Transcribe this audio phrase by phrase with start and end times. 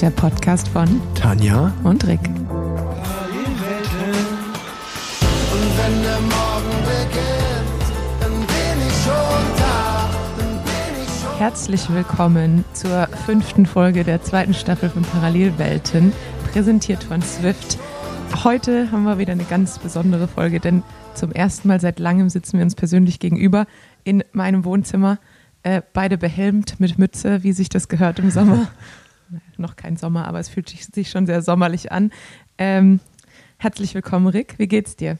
[0.00, 2.20] der Podcast von Tanja und Rick.
[2.20, 2.34] Und
[5.78, 7.86] wenn der Morgen beginnt,
[8.20, 14.22] dann bin ich schon da, dann bin ich schon Herzlich willkommen zur fünften Folge der
[14.22, 16.12] zweiten Staffel von Parallelwelten,
[16.52, 17.78] präsentiert von Swift.
[18.44, 20.82] Heute haben wir wieder eine ganz besondere Folge, denn
[21.14, 23.66] zum ersten Mal seit langem sitzen wir uns persönlich gegenüber
[24.04, 25.18] in meinem Wohnzimmer,
[25.62, 28.68] äh, beide behelmt mit Mütze, wie sich das gehört im Sommer.
[29.56, 32.10] Noch kein Sommer, aber es fühlt sich, schon sehr sommerlich an.
[32.58, 33.00] Ähm,
[33.58, 34.54] herzlich willkommen, Rick.
[34.58, 35.18] Wie geht's dir?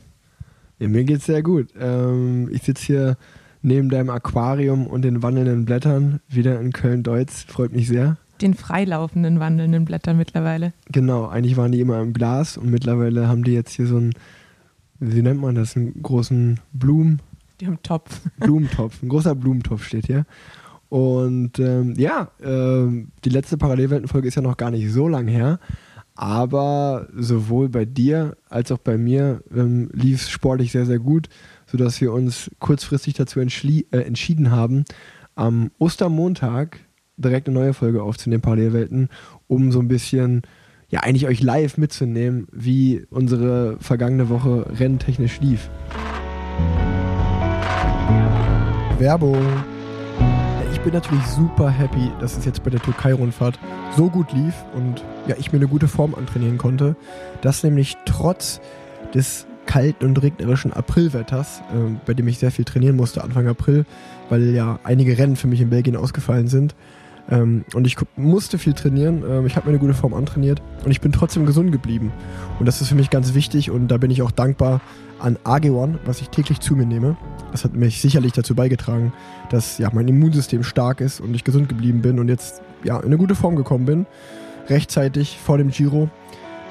[0.79, 1.69] Ja, mir geht's sehr gut.
[1.79, 3.17] Ähm, ich sitze hier
[3.63, 7.45] neben deinem Aquarium und den wandelnden Blättern, wieder in Köln-Deutz.
[7.49, 8.17] Freut mich sehr.
[8.41, 10.73] Den freilaufenden, wandelnden Blättern mittlerweile.
[10.93, 14.13] Genau, eigentlich waren die immer im Glas und mittlerweile haben die jetzt hier so einen,
[15.01, 17.23] wie nennt man das, einen großen Blumen,
[17.61, 18.21] Die haben Topf.
[18.39, 19.03] Blumentopf.
[19.03, 20.27] Ein großer Blumentopf steht hier.
[20.89, 25.59] Und ähm, ja, ähm, die letzte Parallelweltenfolge ist ja noch gar nicht so lang her.
[26.15, 31.29] Aber sowohl bei dir als auch bei mir ähm, lief es sportlich sehr, sehr gut,
[31.67, 34.85] sodass wir uns kurzfristig dazu äh, entschieden haben,
[35.35, 36.81] am Ostermontag
[37.19, 39.11] direkt eine neue Folge aufzunehmen, Parallelwelten,
[39.47, 40.43] um so ein bisschen,
[40.89, 45.69] ja, eigentlich euch live mitzunehmen, wie unsere vergangene Woche renntechnisch lief.
[48.99, 49.76] Werbung.
[50.87, 53.59] Ich bin natürlich super happy, dass es jetzt bei der Türkei-Rundfahrt
[53.97, 56.95] so gut lief und ja, ich mir eine gute Form antrainieren konnte,
[57.41, 58.61] dass nämlich trotz
[59.13, 63.85] des kalten und regnerischen Aprilwetters, äh, bei dem ich sehr viel trainieren musste Anfang April,
[64.29, 66.77] weil ja einige Rennen für mich in Belgien ausgefallen sind,
[67.29, 69.25] ähm, und ich musste viel trainieren.
[69.29, 72.13] Ähm, ich habe mir eine gute Form antrainiert und ich bin trotzdem gesund geblieben.
[72.61, 74.81] Und das ist für mich ganz wichtig und da bin ich auch dankbar
[75.19, 77.17] an AG1, was ich täglich zu mir nehme.
[77.53, 79.13] Das hat mich sicherlich dazu beigetragen,
[79.51, 83.07] dass ja, mein Immunsystem stark ist und ich gesund geblieben bin und jetzt ja, in
[83.07, 84.07] eine gute Form gekommen bin.
[84.69, 86.11] Rechtzeitig vor dem Giro.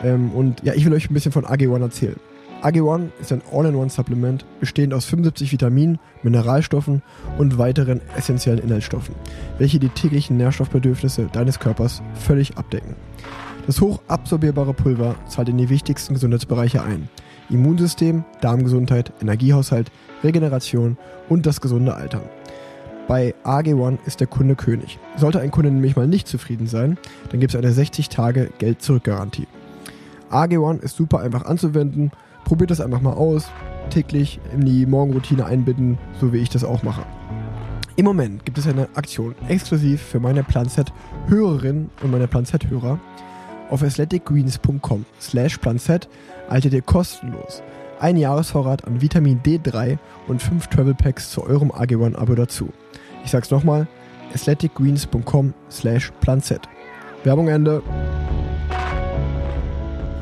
[0.03, 2.19] Ähm, und ja, ich will euch ein bisschen von AG1 erzählen.
[2.61, 7.03] AG1 ist ein All-in-One-Supplement, bestehend aus 75 Vitaminen, Mineralstoffen
[7.38, 9.13] und weiteren essentiellen Inhaltsstoffen,
[9.59, 12.95] welche die täglichen Nährstoffbedürfnisse deines Körpers völlig abdecken.
[13.67, 17.09] Das hochabsorbierbare Pulver zahlt in die wichtigsten Gesundheitsbereiche ein.
[17.50, 19.91] Immunsystem, Darmgesundheit, Energiehaushalt,
[20.23, 20.97] Regeneration
[21.29, 22.23] und das gesunde Altern.
[23.07, 24.97] Bei AG1 ist der Kunde König.
[25.16, 26.97] Sollte ein Kunde nämlich mal nicht zufrieden sein,
[27.29, 29.47] dann gibt es eine 60-Tage-Geld-Zurück-Garantie.
[30.31, 32.11] AG1 ist super einfach anzuwenden.
[32.44, 33.47] Probiert das einfach mal aus.
[33.89, 37.06] Täglich in die Morgenroutine einbinden, so wie ich das auch mache.
[37.95, 43.00] Im Moment gibt es eine Aktion exklusiv für meine Planset-Hörerinnen und meine Planset-Hörer.
[43.69, 46.07] Auf athleticgreens.com slash planset
[46.47, 47.63] erhaltet ihr kostenlos
[47.99, 52.69] ein Jahresvorrat an Vitamin D3 und 5 Travel Packs zu eurem AG1-Abo dazu.
[53.23, 53.87] Ich sag's nochmal,
[54.33, 56.67] athleticgreens.com slash planset.
[57.23, 57.81] Werbung Ende.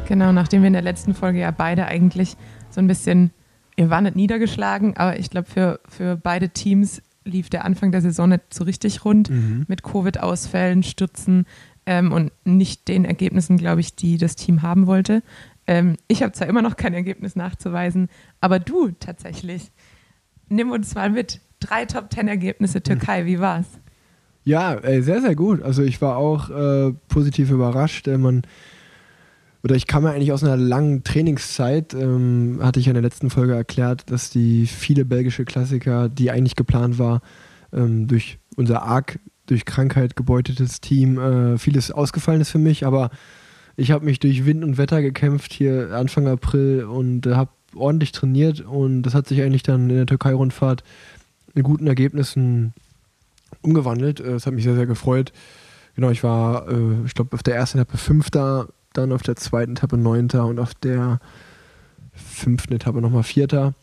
[0.08, 2.36] Genau, nachdem wir in der letzten Folge ja beide eigentlich
[2.70, 3.32] so ein bisschen,
[3.76, 8.02] ihr waren nicht niedergeschlagen, aber ich glaube, für, für beide Teams lief der Anfang der
[8.02, 9.30] Saison nicht so richtig rund
[9.68, 11.46] mit Covid-Ausfällen, Stürzen
[11.86, 15.24] ähm, und nicht den Ergebnissen, glaube ich, die das Team haben wollte.
[15.68, 18.10] Ähm, ich habe zwar immer noch kein Ergebnis nachzuweisen,
[18.42, 19.72] aber du tatsächlich.
[20.50, 21.40] Nimm uns mal mit.
[21.60, 23.66] Drei Top-10-Ergebnisse Türkei, wie war's?
[24.44, 25.62] Ja, ey, sehr, sehr gut.
[25.62, 28.08] Also ich war auch äh, positiv überrascht.
[28.08, 28.42] Äh, man,
[29.64, 33.04] oder ich kam ja eigentlich aus einer langen Trainingszeit, ähm, hatte ich ja in der
[33.04, 37.22] letzten Folge erklärt, dass die viele belgische Klassiker, die eigentlich geplant war,
[37.72, 43.10] ähm, durch unser arg durch Krankheit gebeutetes Team, äh, vieles ausgefallen ist für mich, aber
[43.76, 48.12] ich habe mich durch Wind und Wetter gekämpft hier Anfang April und äh, habe ordentlich
[48.12, 50.84] trainiert und das hat sich eigentlich dann in der Türkei-Rundfahrt
[51.56, 52.74] in guten Ergebnissen
[53.62, 54.20] umgewandelt.
[54.20, 55.34] Äh, Das hat mich sehr, sehr gefreut.
[55.96, 59.74] Genau, ich war, äh, ich glaube, auf der ersten Etappe Fünfter, dann auf der zweiten
[59.74, 61.20] Etappe Neunter und auf der
[62.14, 63.74] fünften Etappe nochmal Vierter.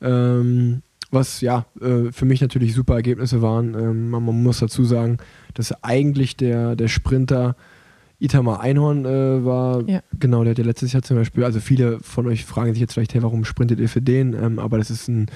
[0.00, 3.74] Ähm, was ja äh, für mich natürlich super Ergebnisse waren.
[3.74, 5.18] Ähm, man, muss dazu sagen,
[5.54, 7.56] dass eigentlich der, der Sprinter
[8.20, 10.00] Itamar Einhorn äh, war, Ja.
[10.18, 12.94] genau, der hat ja letztes Jahr zum Beispiel, also viele von euch fragen sich jetzt
[12.94, 14.34] vielleicht, hey, warum sprintet ihr für den?
[14.34, 15.26] Ähm, aber das ist ein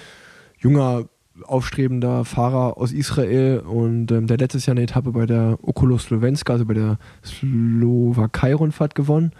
[0.59, 1.05] junger,
[1.45, 6.53] aufstrebender Fahrer aus Israel und ähm, der letztes Jahr eine Etappe bei der Okolo Slovenska,
[6.53, 9.33] also bei der Slowakei-Rundfahrt gewonnen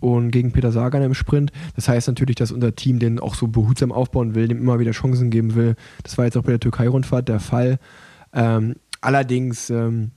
[0.00, 1.50] und gegen Peter Sagan im Sprint.
[1.74, 4.92] Das heißt natürlich, dass unser Team den auch so behutsam aufbauen will, dem immer wieder
[4.92, 5.74] Chancen geben will.
[6.02, 7.78] Das war jetzt auch bei der Türkei-Rundfahrt der Fall.
[8.32, 10.10] Ähm, allerdings ähm,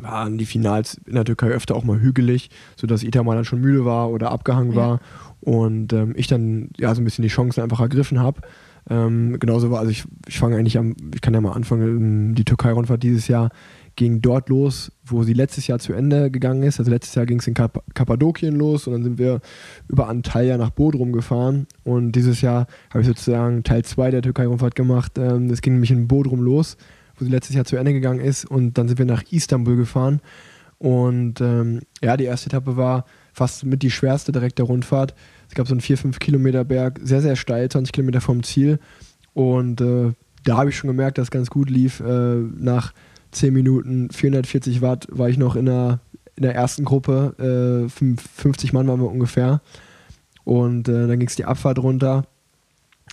[0.00, 3.84] waren die Finals in der Türkei öfter auch mal hügelig, sodass Itamar dann schon müde
[3.84, 4.76] war oder abgehangen Ja.
[4.76, 5.00] war
[5.40, 8.42] und ähm, ich dann ja so ein bisschen die Chancen einfach ergriffen habe.
[8.90, 12.44] Ähm, genauso war, also ich, ich fange eigentlich am, ich kann ja mal anfangen, die
[12.44, 13.50] Türkei-Rundfahrt dieses Jahr
[13.98, 16.78] ging dort los, wo sie letztes Jahr zu Ende gegangen ist.
[16.78, 19.40] Also letztes Jahr ging es in Kap Kappadokien los und dann sind wir
[19.88, 21.66] über Antalya nach Bodrum gefahren.
[21.82, 25.18] Und dieses Jahr habe ich sozusagen Teil 2 der Türkei-Rundfahrt gemacht.
[25.18, 26.76] Ähm, das ging nämlich in Bodrum los,
[27.16, 28.44] wo sie letztes Jahr zu Ende gegangen ist.
[28.44, 30.20] Und dann sind wir nach Istanbul gefahren.
[30.78, 35.16] Und ähm, ja, die erste Etappe war fast mit die schwerste direkt der Rundfahrt.
[35.48, 38.78] Es gab so einen 4-5 Kilometer Berg, sehr, sehr steil, 20 Kilometer vom Ziel.
[39.34, 40.12] Und äh,
[40.44, 41.98] da habe ich schon gemerkt, dass es ganz gut lief.
[41.98, 42.92] Äh, nach
[43.32, 46.00] 10 Minuten 440 Watt war ich noch in der,
[46.36, 47.88] in der ersten Gruppe.
[47.88, 49.60] Äh, 50 Mann waren wir ungefähr.
[50.44, 52.24] Und äh, dann ging es die Abfahrt runter.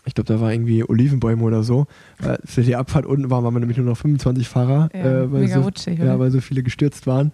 [0.05, 1.87] Ich glaube, da war irgendwie Olivenbäume oder so.
[2.23, 5.31] Äh, für die Abfahrt unten waren, waren wir nämlich nur noch 25 Fahrer, Ja, äh,
[5.31, 7.31] weil, mega so, rutschig, ja, weil so viele gestürzt waren.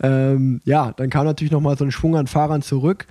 [0.00, 3.06] Ähm, ja, dann kam natürlich nochmal so ein Schwung an Fahrern zurück,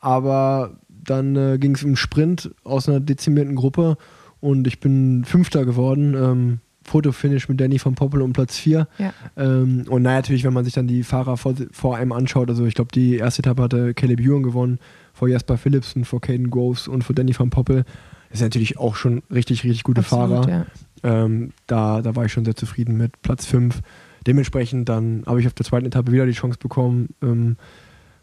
[0.00, 3.96] aber dann äh, ging es im Sprint aus einer dezimierten Gruppe
[4.40, 6.14] und ich bin Fünfter geworden.
[6.14, 8.86] Ähm, Fotofinish mit Danny von Poppel um Platz 4.
[8.98, 9.12] Ja.
[9.36, 12.66] Ähm, und naja, natürlich, wenn man sich dann die Fahrer vor, vor einem anschaut, also
[12.66, 14.78] ich glaube, die erste Etappe hatte Caleb Ewan gewonnen,
[15.12, 17.84] vor Jasper Philipsen, vor Caden Groves und vor Danny van Poppel.
[18.30, 20.48] Das sind natürlich auch schon richtig, richtig gute Absolut, Fahrer.
[20.48, 20.66] ja.
[21.02, 23.80] Ähm, da, da war ich schon sehr zufrieden mit Platz 5.
[24.26, 27.56] Dementsprechend dann habe ich auf der zweiten Etappe wieder die Chance bekommen, ähm,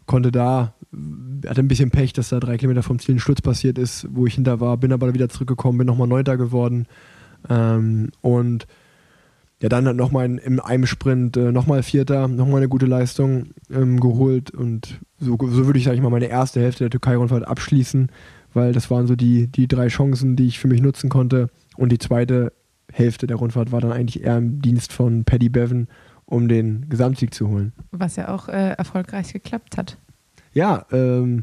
[0.06, 0.74] konnte da,
[1.46, 4.26] hatte ein bisschen Pech, dass da drei Kilometer vom Ziel ein Sturz passiert ist, wo
[4.26, 6.86] ich hinter war, bin aber wieder zurückgekommen, bin nochmal Neunter geworden
[7.48, 8.66] ähm, und
[9.60, 13.50] ja, dann hat nochmal in, in einem Sprint äh, nochmal Vierter, nochmal eine gute Leistung
[13.72, 17.46] ähm, geholt und so, so würde ich, sag ich mal, meine erste Hälfte der Türkei-Rundfahrt
[17.46, 18.10] abschließen,
[18.54, 21.92] weil das waren so die, die drei Chancen, die ich für mich nutzen konnte und
[21.92, 22.52] die zweite
[22.90, 25.86] Hälfte der Rundfahrt war dann eigentlich eher im Dienst von Paddy Bevan,
[26.26, 27.72] um den Gesamtsieg zu holen.
[27.92, 29.96] Was ja auch äh, erfolgreich geklappt hat.
[30.52, 31.42] Ja, ähm,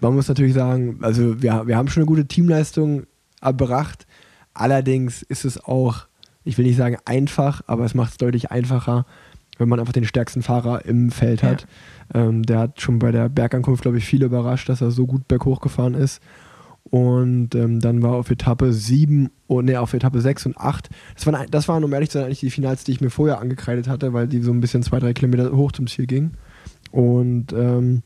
[0.00, 3.04] man muss natürlich sagen, also wir, wir haben schon eine gute Teamleistung
[3.40, 4.06] erbracht.
[4.54, 6.06] Allerdings ist es auch,
[6.44, 9.06] ich will nicht sagen einfach, aber es macht es deutlich einfacher,
[9.58, 11.50] wenn man einfach den stärksten Fahrer im Feld Ja.
[11.50, 11.66] hat.
[12.14, 15.28] Ähm, der hat schon bei der Bergankunft, glaube ich, viel überrascht, dass er so gut
[15.28, 16.20] berghoch gefahren ist.
[16.84, 20.90] Und ähm, dann war auf Etappe 7, oh, nee, auf Etappe 6 und 8.
[21.14, 23.40] Das waren, das waren, um ehrlich zu sein, eigentlich die Finals, die ich mir vorher
[23.40, 26.36] angekreidet hatte, weil die so ein bisschen zwei, drei Kilometer hoch zum Ziel gingen.
[26.90, 28.02] Und ähm,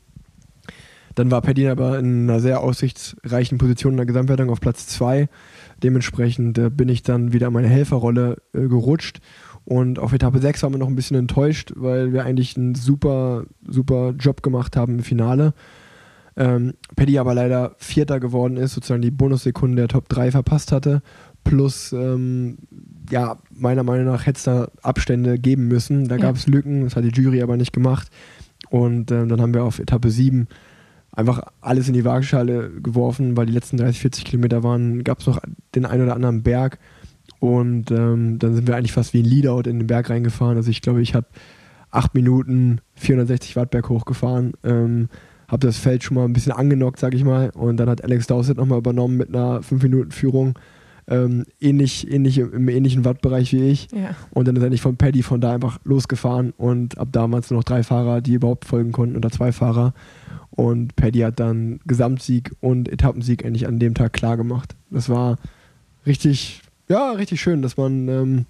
[1.15, 5.27] dann war Paddy aber in einer sehr aussichtsreichen Position in der Gesamtwertung auf Platz 2.
[5.83, 9.19] Dementsprechend äh, bin ich dann wieder in meine Helferrolle äh, gerutscht.
[9.65, 13.43] Und auf Etappe 6 waren wir noch ein bisschen enttäuscht, weil wir eigentlich einen super,
[13.67, 15.53] super Job gemacht haben im Finale.
[16.37, 21.01] Ähm, Paddy aber leider Vierter geworden ist, sozusagen die Bonussekunde der Top 3 verpasst hatte.
[21.43, 22.57] Plus, ähm,
[23.09, 26.07] ja, meiner Meinung nach hätte es da Abstände geben müssen.
[26.07, 26.21] Da Ja.
[26.21, 28.09] gab es Lücken, das hat die Jury aber nicht gemacht.
[28.69, 30.47] Und ähm, dann haben wir auf Etappe 7
[31.17, 35.27] einfach alles in die Waagschale geworfen, weil die letzten 30, 40 Kilometer waren, gab es
[35.27, 35.39] noch
[35.73, 36.77] den einen oder anderen Berg.
[37.39, 40.57] Und ähm, dann sind wir eigentlich fast wie ein Leadout in den Berg reingefahren.
[40.57, 41.27] Also ich glaube, ich habe
[41.89, 44.53] acht Minuten 460 Watt Berg hochgefahren.
[44.63, 45.09] Ähm,
[45.47, 47.49] habe das Feld schon mal ein bisschen angenockt, sag ich mal.
[47.49, 50.59] Und dann hat Alex Dowsett nochmal übernommen mit einer 5-Minuten-Führung.
[51.09, 53.87] Ähm, ähnlich, ähnlich im ähnlichen Wattbereich wie ich.
[53.91, 54.15] Ja.
[54.31, 57.49] Und dann ist nicht von Paddy von da einfach losgefahren und ab da waren es
[57.49, 59.93] nur noch drei Fahrer, die überhaupt folgen konnten oder zwei Fahrer.
[60.57, 64.75] Und Paddy hat dann Gesamtsieg und Etappensieg eigentlich an dem Tag klar gemacht.
[64.89, 65.37] Das war
[66.07, 68.45] richtig, ja, richtig schön, dass man ähm,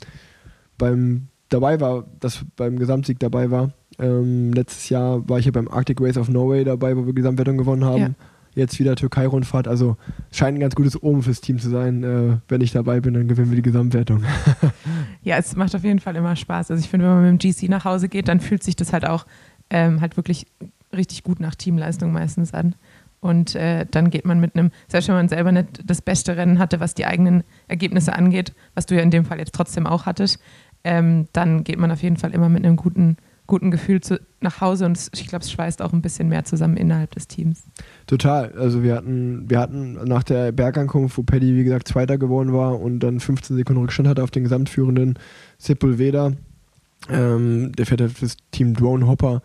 [0.78, 3.74] beim dabei war, dass beim Gesamtsieg dabei war.
[4.00, 7.58] Ähm, letztes Jahr war ich ja beim Arctic Race of Norway dabei, wo wir Gesamtwertung
[7.58, 8.02] gewonnen haben.
[8.02, 8.10] Ja.
[8.56, 9.68] Jetzt wieder Türkei-Rundfahrt.
[9.68, 9.98] Also
[10.32, 12.06] scheint ein ganz gutes Omen fürs Team zu sein.
[12.06, 14.24] Äh, wenn ich dabei bin, dann gewinnen wir die Gesamtwertung.
[15.24, 16.72] Ja, es macht auf jeden Fall immer Spaß.
[16.72, 18.94] Also ich finde, wenn man mit dem GC nach Hause geht, dann fühlt sich das
[18.94, 19.26] halt auch
[19.70, 20.48] ähm, halt wirklich
[20.96, 22.76] richtig gut nach Teamleistung meistens an.
[23.20, 26.60] Und äh, dann geht man mit einem, selbst wenn man selber nicht das beste Rennen
[26.60, 30.06] hatte, was die eigenen Ergebnisse angeht, was du ja in dem Fall jetzt trotzdem auch
[30.06, 30.40] hattest,
[30.84, 33.18] ähm, dann geht man auf jeden Fall immer mit einem guten,
[33.48, 36.78] guten Gefühl zu, nach Hause und ich glaube, es schweißt auch ein bisschen mehr zusammen
[36.78, 37.64] innerhalb des Teams.
[38.06, 38.52] Total.
[38.52, 42.80] Also wir hatten, wir hatten nach der Bergankunft, wo Paddy wie gesagt Zweiter geworden war
[42.80, 45.18] und dann 15 Sekunden Rückstand hatte auf den gesamtführenden
[45.58, 46.34] Sepulveda,
[47.10, 49.42] ähm, der fährt halt fürs Team Drone Hopper,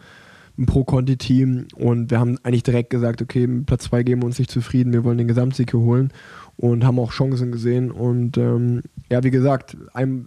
[0.62, 4.50] ein Pro-Conti-Team und wir haben eigentlich direkt gesagt, okay, Platz 2 geben wir uns nicht
[4.50, 6.12] zufrieden, wir wollen den Gesamtsieg hier holen
[6.56, 9.76] und haben auch Chancen gesehen und ähm, ja, wie gesagt,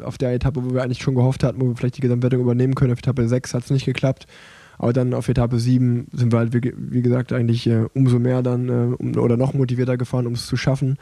[0.03, 2.75] auf der Etappe, wo wir eigentlich schon gehofft hatten, wo wir vielleicht die Gesamtwertung übernehmen
[2.75, 4.27] können, auf Etappe 6 hat es nicht geklappt.
[4.77, 8.41] Aber dann auf Etappe 7 sind wir halt, wie, wie gesagt, eigentlich äh, umso mehr
[8.41, 10.97] dann äh, um, oder noch motivierter gefahren, um es zu schaffen.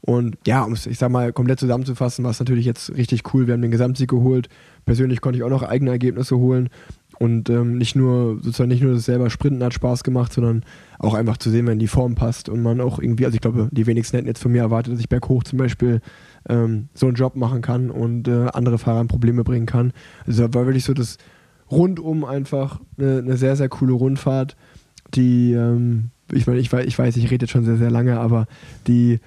[0.00, 3.46] Und ja, um es, ich sag mal, komplett zusammenzufassen, war es natürlich jetzt richtig cool.
[3.46, 4.48] Wir haben den Gesamtsieg geholt.
[4.86, 6.68] Persönlich konnte ich auch noch eigene Ergebnisse holen.
[7.18, 10.62] Und ähm, nicht nur, sozusagen nicht nur das selber Sprinten hat Spaß gemacht, sondern
[11.00, 13.68] auch einfach zu sehen, wenn die Form passt und man auch irgendwie, also ich glaube,
[13.72, 16.00] die wenigsten hätten jetzt von mir erwartet, dass ich berghoch zum Beispiel
[16.48, 19.92] ähm, so einen Job machen kann und äh, andere Fahrer in Probleme bringen kann.
[20.26, 21.18] Also war wirklich so das
[21.70, 24.56] rundum einfach eine, eine sehr, sehr coole Rundfahrt,
[25.14, 28.46] die, ähm, ich meine, ich ich weiß, ich rede jetzt schon sehr, sehr lange, aber
[28.86, 29.18] die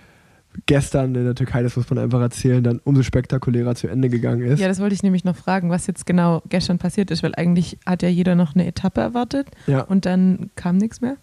[0.66, 4.42] gestern in der Türkei, das muss man einfach erzählen, dann umso spektakulärer zu Ende gegangen
[4.44, 4.60] ist.
[4.60, 7.78] Ja, das wollte ich nämlich noch fragen, was jetzt genau gestern passiert ist, weil eigentlich
[7.86, 9.82] hat ja jeder noch eine Etappe erwartet Ja.
[9.82, 11.16] und dann kam nichts mehr.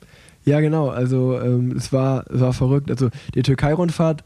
[0.44, 0.88] Ja, genau.
[0.88, 2.90] Also ähm, es, war, es war verrückt.
[2.90, 4.25] Also die Türkei-Rundfahrt,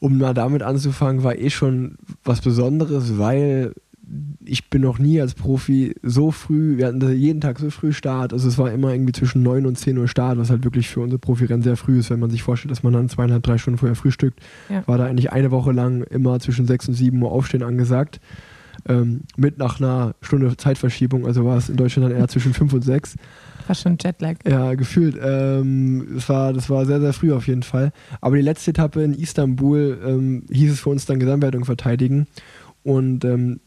[0.00, 3.74] um mal damit anzufangen, war eh schon was Besonderes, weil
[4.44, 8.32] ich bin noch nie als Profi so früh, wir hatten jeden Tag so früh Start,
[8.32, 11.00] also es war immer irgendwie zwischen 9 und 10 Uhr Start, was halt wirklich für
[11.00, 13.78] unsere Profirennen sehr früh ist, wenn man sich vorstellt, dass man dann zweieinhalb, drei Stunden
[13.78, 14.82] vorher frühstückt, Ja.
[14.88, 18.20] war da eigentlich eine Woche lang immer zwischen 6 und 7 Uhr Aufstehen angesagt.
[18.88, 22.72] Ähm, mit nach einer Stunde Zeitverschiebung, also war es in Deutschland dann eher zwischen 5
[22.72, 23.16] und 6.
[23.66, 24.36] War schon Jetlag.
[24.48, 25.18] Ja, gefühlt.
[25.22, 27.92] Ähm, das, war, das war sehr, sehr früh auf jeden Fall.
[28.22, 32.26] Aber die letzte Etappe in Istanbul ähm, hieß es für uns dann Gesamtwertung verteidigen.
[32.82, 33.60] Und ähm,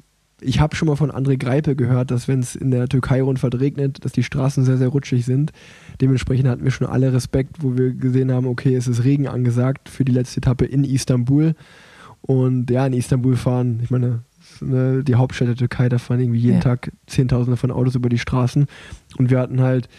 [0.44, 4.04] ich habe schon mal von André Greipe gehört, dass wenn es in der Türkei-Rundfahrt regnet,
[4.04, 5.52] dass die Straßen sehr, sehr rutschig sind.
[6.02, 9.90] Dementsprechend hatten wir schon alle Respekt, wo wir gesehen haben, okay, es ist Regen angesagt
[9.90, 11.56] für die letzte Etappe in Istanbul.
[12.22, 14.22] Und ja, in Istanbul fahren, ich meine,
[14.62, 16.62] ne, die Hauptstadt der Türkei, da fahren irgendwie jeden Ja.
[16.62, 18.66] Tag Zehntausende von Autos über die Straßen.
[19.18, 19.90] Und wir hatten halt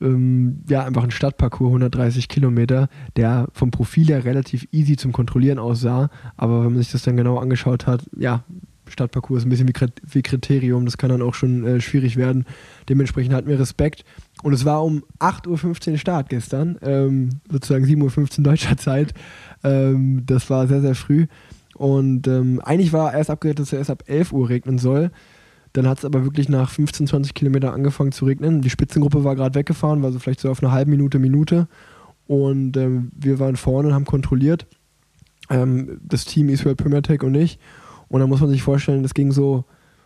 [0.00, 5.58] ähm, ja einfach einen Stadtparcours, 130 Kilometer, der vom Profil her relativ easy zum Kontrollieren
[5.58, 6.10] aussah.
[6.36, 8.44] Aber wenn man sich das dann genau angeschaut hat, ja,
[8.88, 12.16] Stadtparcours ist ein bisschen wie, Krit- wie Kriterium, das kann dann auch schon äh, schwierig
[12.16, 12.44] werden.
[12.88, 14.04] Dementsprechend hatten wir Respekt.
[14.42, 19.14] Und es war um 8.15 Uhr Start gestern, ähm, sozusagen 7.15 Uhr deutscher Zeit.
[19.62, 21.26] Ähm, das war sehr, sehr früh.
[21.74, 25.10] Und ähm, eigentlich war erst abgeredet, dass es erst ab 11 Uhr regnen soll.
[25.72, 28.60] Dann hat es aber wirklich nach 15, 20 Kilometer angefangen zu regnen.
[28.60, 31.66] Die Spitzengruppe war gerade weggefahren, war so vielleicht so auf eine halbe Minute, Minute.
[32.26, 34.66] Und ähm, wir waren vorne und haben kontrolliert.
[35.50, 37.58] Ähm, das Team Israel Primatech und ich.
[38.08, 39.64] Und da muss man sich vorstellen, das ging so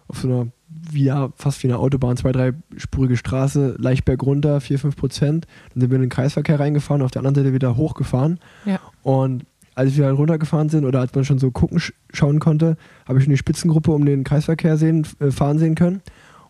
[0.09, 4.61] auf so einer, wie, ja, fast wie eine Autobahn, zwei, drei spurige Straße, leicht bergunter,
[4.61, 5.47] 4, 5 Prozent.
[5.73, 8.39] Dann sind wir in den Kreisverkehr reingefahren, auf der anderen Seite wieder hochgefahren.
[8.65, 8.81] Ja.
[9.03, 12.77] Und als wir halt runtergefahren sind oder als man schon so gucken sch schauen konnte,
[13.07, 16.03] habe ich schon die Spitzengruppe um den Kreisverkehr sehen, äh, fahren sehen können.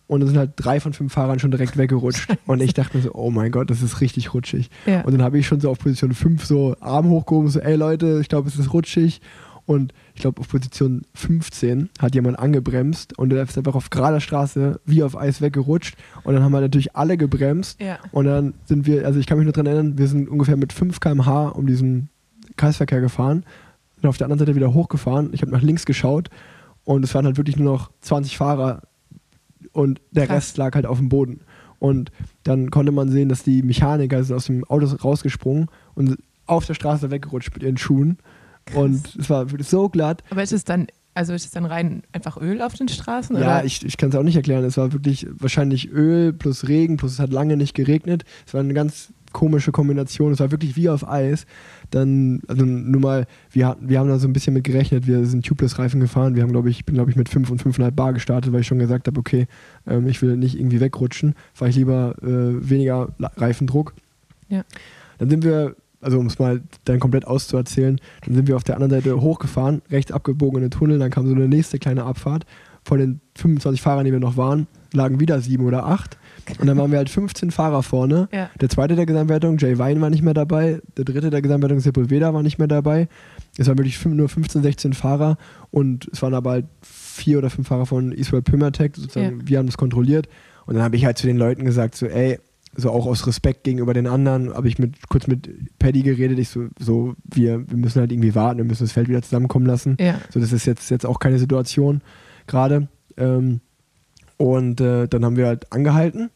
[0.07, 2.28] Und da sind halt drei von fünf Fahrern schon direkt weggerutscht.
[2.47, 4.71] Und ich dachte mir so, oh mein Gott, das ist richtig rutschig.
[4.87, 5.02] Ja.
[5.02, 8.19] Und dann habe ich schon so auf Position 5 so Arm hochgehoben, so, ey Leute,
[8.23, 9.21] ich glaube, es ist rutschig.
[9.68, 14.18] Und ich glaube, auf Position 15 hat jemand angebremst und der ist einfach auf gerader
[14.18, 15.94] Straße wie auf Eis weggerutscht.
[16.25, 17.78] Und dann haben wir natürlich alle gebremst.
[17.78, 17.98] Ja.
[18.10, 20.72] Und dann sind wir, also ich kann mich noch dran erinnern, wir sind ungefähr mit
[20.72, 22.08] 5 km/h um diesen
[22.56, 23.44] Kreisverkehr gefahren,
[23.96, 25.34] sind auf der anderen Seite wieder hochgefahren.
[25.34, 26.30] Ich habe nach links geschaut
[26.84, 28.84] und es waren halt wirklich nur noch 20 Fahrer
[29.72, 30.37] und der Krass.
[30.37, 31.40] Rest lag halt auf dem Boden.
[31.78, 32.10] Und
[32.42, 36.72] dann konnte man sehen, dass die Mechaniker sind aus dem Auto rausgesprungen und auf der
[36.72, 38.16] Straße weggerutscht mit ihren Schuhen.
[38.75, 40.22] Und es war so glatt.
[40.30, 43.37] Aber ist es dann, also ist es dann rein einfach Öl auf den Straßen?
[43.37, 43.64] Ja, oder?
[43.64, 44.64] ich, ich kann es auch nicht erklären.
[44.64, 48.25] Es war wirklich wahrscheinlich Öl plus Regen, plus es hat lange nicht geregnet.
[48.46, 50.32] Es war eine ganz komische Kombination.
[50.32, 51.44] Es war wirklich wie auf Eis.
[51.90, 55.06] Dann, also nur mal, wir, hatten- wir haben da so ein bisschen mit gerechnet.
[55.06, 56.34] Wir sind Tubeless-Reifen gefahren.
[56.34, 58.66] Wir haben, glaube ich, bin, glaube ich, mit 5 und 5,5 Bar gestartet, weil ich
[58.66, 59.46] schon gesagt habe, okay,
[59.87, 61.34] ähm, ich will nicht irgendwie wegrutschen.
[61.52, 62.26] Fahre ich lieber äh,
[62.70, 63.92] weniger Reifendruck.
[64.48, 64.64] Ja.
[65.18, 68.76] Dann sind wir, also um es mal dann komplett auszuerzählen, dann sind wir auf der
[68.76, 72.45] anderen Seite hochgefahren, rechts abgebogen in den Tunnel, dann kam so eine nächste kleine Abfahrt.
[72.85, 76.17] Von den 25 Fahrern, die wir noch waren, lagen wieder sieben oder acht.
[76.59, 78.28] Und dann waren wir halt 15 Fahrer vorne.
[78.38, 78.50] Ja.
[78.61, 80.81] Der zweite der Gesamtwertung, Jay Wein, war nicht mehr dabei.
[80.97, 83.09] Der dritte der Gesamtwertung, Sepulveda, war nicht mehr dabei.
[83.59, 85.37] Es waren wirklich nur 15, 16 Fahrer.
[85.71, 88.93] Und es waren aber halt vier oder fünf Fahrer von Israel Primatech.
[88.97, 90.28] Sozusagen, Wir haben das kontrolliert.
[90.67, 92.38] Und dann habe ich halt zu den Leuten gesagt, so, ey,
[92.78, 96.38] so auch aus Respekt gegenüber den anderen, habe ich mit, kurz mit Paddy geredet.
[96.38, 99.66] Ich so, so wir, wir müssen halt irgendwie warten, wir müssen das Feld wieder zusammenkommen
[99.66, 99.97] lassen.
[99.99, 100.20] Ja.
[100.30, 102.02] So, das ist jetzt, jetzt auch keine Situation
[102.47, 102.88] gerade.
[103.16, 103.61] Ähm,
[104.37, 106.30] und äh, dann haben wir halt angehalten.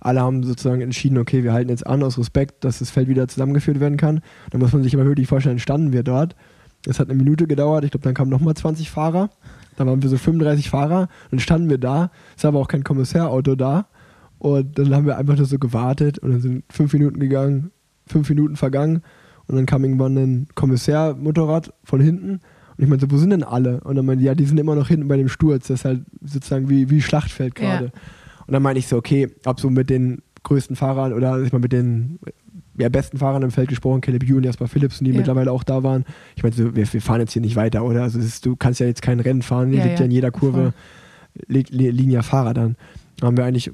[0.00, 3.28] Alle haben sozusagen entschieden, okay, wir halten jetzt an aus Respekt, dass das Feld wieder
[3.28, 4.22] zusammengeführt werden kann.
[4.50, 6.34] Dann muss man sich aber wirklich vorstellen, standen wir dort.
[6.86, 7.84] Es hat eine Minute gedauert.
[7.84, 9.28] Ich glaube, dann kamen nochmal 20 Fahrer.
[9.76, 11.08] Dann waren wir so 35 Fahrer.
[11.30, 12.10] Dann standen wir da.
[12.36, 13.86] Es war aber auch kein Kommissärauto da.
[14.44, 16.18] Und dann haben wir einfach nur so gewartet.
[16.18, 17.70] Und dann sind fünf Minuten gegangen,
[18.06, 19.00] fünf Minuten vergangen.
[19.46, 22.30] Und dann kam irgendwann ein Kommissärmotorrad von hinten.
[22.76, 23.80] Und ich meinte, so, wo sind denn alle?
[23.80, 25.68] Und dann meinte, die, ja, die sind immer noch hinten bei dem Sturz.
[25.68, 27.86] Das ist halt sozusagen wie, wie Schlachtfeld gerade.
[27.86, 27.90] Ja.
[28.46, 31.58] Und dann meine ich so, okay, hab so mit den größten Fahrern oder ich mal
[31.58, 32.18] mit den
[32.76, 35.16] ja, besten Fahrern im Feld gesprochen, Caleb Ewan, Jasper Philipsen, die Ja.
[35.16, 36.04] mittlerweile auch da waren.
[36.36, 38.02] Ich meinte, so, wir, wir fahren jetzt hier nicht weiter, oder?
[38.02, 40.30] Also ist, du kannst ja jetzt kein Rennen fahren, hier Ja, liegt ja in jeder
[40.32, 41.44] Kurve, voll.
[41.46, 42.76] li li liegen ja Fahrer dann.
[43.24, 43.70] Haben wir eigentlich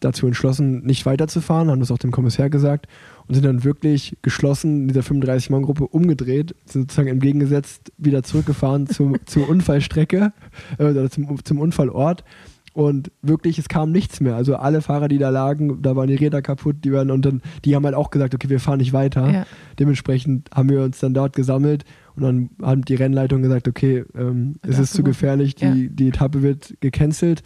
[0.00, 2.86] dazu entschlossen, nicht weiterzufahren, haben das auch dem Kommissär gesagt.
[3.28, 9.16] und sind dann wirklich geschlossen in dieser 35-Mann-Gruppe umgedreht, sind sozusagen entgegengesetzt wieder zurückgefahren zu,
[9.26, 10.32] zur Unfallstrecke
[10.78, 12.24] äh, oder zum, zum Unfallort.
[12.72, 14.36] Und wirklich, es kam nichts mehr.
[14.36, 17.42] Also alle Fahrer, die da lagen, da waren die Räder kaputt, die waren und dann,
[17.64, 19.28] die haben halt auch gesagt, okay, wir fahren nicht weiter.
[19.28, 19.46] Ja.
[19.80, 24.54] Dementsprechend haben wir uns dann dort gesammelt und dann hat die Rennleitung gesagt, okay, ähm,
[24.62, 25.74] es ist zu gefährlich, die, Ja.
[25.74, 27.42] die Etappe wird gecancelt.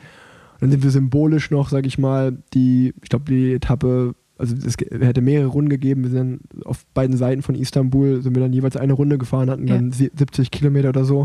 [0.54, 4.54] Und dann sind wir symbolisch noch, sag ich mal, die, ich glaube, die Etappe, also
[4.56, 6.02] es hätte mehrere Runden gegeben.
[6.04, 9.50] Wir sind dann auf beiden Seiten von Istanbul, sind wir dann jeweils eine Runde gefahren,
[9.50, 9.74] hatten Ja.
[9.76, 11.20] dann sie- 70 Kilometer oder so.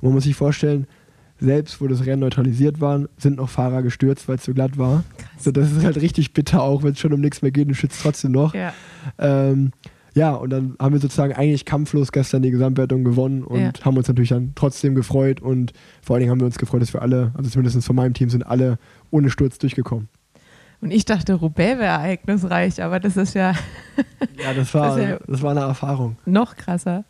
[0.00, 0.86] Und man muss sich vorstellen,
[1.38, 5.04] selbst wo das Rennen neutralisiert war, sind noch Fahrer gestürzt, weil es so glatt war.
[5.18, 5.44] Krass.
[5.44, 7.74] So, das ist halt richtig bitter, auch wenn es schon um nichts mehr geht und
[7.74, 8.54] schützt trotzdem noch.
[8.54, 8.72] Ja.
[9.18, 9.72] Ähm,
[10.16, 13.70] ja, und dann haben wir sozusagen eigentlich kampflos gestern die Gesamtwertung gewonnen und Ja.
[13.84, 16.92] haben uns natürlich dann trotzdem gefreut und vor allen Dingen haben wir uns gefreut, dass
[16.94, 18.78] wir alle, also zumindest von meinem Team, sind alle
[19.10, 20.08] ohne Sturz durchgekommen.
[20.80, 23.52] Und ich dachte, Roubaix wäre ereignisreich, aber das ist ja
[24.42, 26.16] Ja, das war, Das ja- das war eine Erfahrung.
[26.26, 27.04] noch krasser.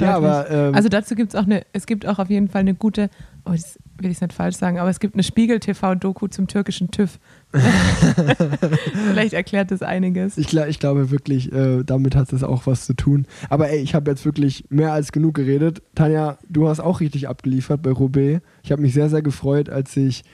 [0.00, 2.60] Ja, aber ähm, Also dazu gibt es auch eine, es gibt auch auf jeden Fall
[2.60, 3.08] eine gute,
[3.46, 7.18] oh, das will ich nicht falsch sagen, aber es gibt eine Spiegel-TV-Doku zum türkischen TÜV.
[9.10, 10.36] Vielleicht erklärt das einiges.
[10.36, 13.26] ich, ich glaube wirklich, äh, damit hat es auch was zu tun.
[13.48, 15.82] Aber ey, ich habe jetzt wirklich mehr als genug geredet.
[15.94, 18.42] Tanja, du hast auch richtig abgeliefert bei Roubaix.
[18.62, 20.24] Ich habe mich sehr, sehr gefreut, als ich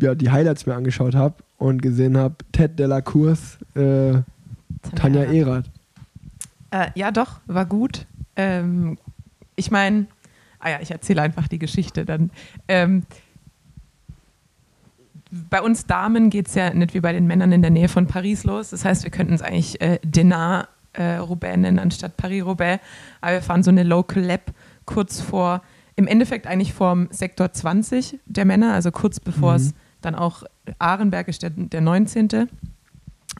[0.00, 4.22] ja, die Highlights mir angeschaut habe und gesehen habe, Ted de la Course, äh,
[4.94, 5.70] Tanja Erath.
[6.70, 8.06] Äh, ja, doch, war gut.
[8.36, 8.98] Ähm,
[9.54, 10.06] ich meine,
[10.58, 12.30] ah ja, ich erzähle einfach die Geschichte dann.
[12.68, 13.04] Ähm,
[15.50, 18.06] bei uns Damen geht es ja nicht wie bei den Männern in der Nähe von
[18.06, 18.70] Paris los.
[18.70, 22.82] Das heißt, wir könnten es eigentlich äh, Denar äh, Roubaix nennen anstatt Paris-Roubaix.
[23.20, 24.52] Aber wir fahren so eine Local Lab
[24.84, 25.62] kurz vor,
[25.96, 29.56] im Endeffekt eigentlich vorm Sektor 20 der Männer, also kurz bevor Mhm.
[29.56, 30.42] es dann auch
[30.78, 32.48] Ahrenberg ist der, der 19.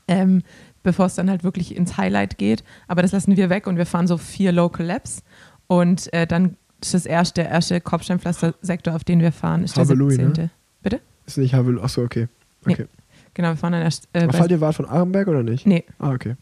[0.09, 0.43] Ähm,
[0.83, 2.62] bevor es dann halt wirklich ins Highlight geht.
[2.88, 5.23] Aber das lassen wir weg und wir fahren so vier Local Labs.
[5.67, 9.85] Und äh, dann ist das erste, der erste Kopfsteinpflaster-Sektor, auf den wir fahren, ist der
[9.85, 10.26] Haveluy, ne?
[10.26, 10.50] 17.
[10.82, 11.00] Bitte?
[11.26, 11.80] Ist nicht Havel.
[11.80, 12.28] Achso, okay.
[12.65, 12.75] Nee.
[12.75, 12.86] okay.
[13.34, 14.08] Genau, wir fahren dann erst.
[14.12, 15.67] Äh, Fallt ihr Wart von Arenberg oder nicht?
[15.67, 16.36] nee, Ah, okay.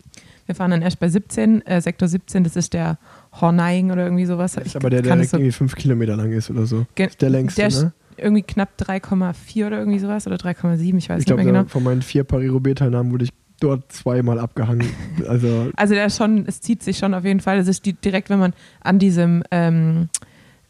[0.46, 2.98] wir fahren dann erst bei 17, äh, Sektor 17, das ist der
[3.40, 4.52] Horneiing oder irgendwie sowas.
[4.52, 6.86] Das ist aber der, der direkt so, irgendwie fünf Kilometer lang ist oder so.
[6.94, 7.92] Ge- der längste, der ist ne?
[8.16, 11.64] irgendwie knapp 3,4 oder irgendwie sowas oder 3,7, ich weiß Ich nicht glaube, mehr genau.
[11.68, 14.86] von meinen vier Paris-Roubaix-Teilnahmen wurde ich dort zweimal abgehangen.
[15.28, 17.58] Also, Also der ist schon, es zieht sich schon auf jeden Fall.
[17.58, 20.08] Es ist die, direkt, wenn man an diesem, ähm,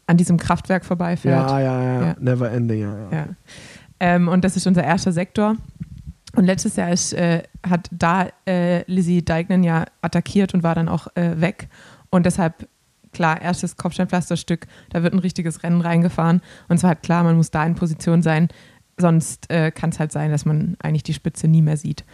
[0.07, 1.49] an diesem Kraftwerk vorbeifährt.
[1.49, 2.15] ja, ja, ja, Ja.
[2.19, 2.95] Never ending, ja.
[2.95, 3.17] ja.
[3.17, 3.27] Ja.
[4.05, 5.57] Ähm, und das ist unser erster Sektor.
[6.35, 10.89] Und letztes Jahr ist, äh, hat da äh, Lizzie Deignan ja attackiert und war dann
[10.89, 11.69] auch äh, weg.
[12.11, 12.69] Und deshalb,
[13.13, 16.41] klar, erstes Kopfsteinpflasterstück, da wird ein richtiges Rennen reingefahren.
[16.67, 18.49] Und zwar halt klar, man muss da in Position sein,
[18.97, 22.05] sonst äh, kann es halt sein, dass man eigentlich die Spitze nie mehr sieht.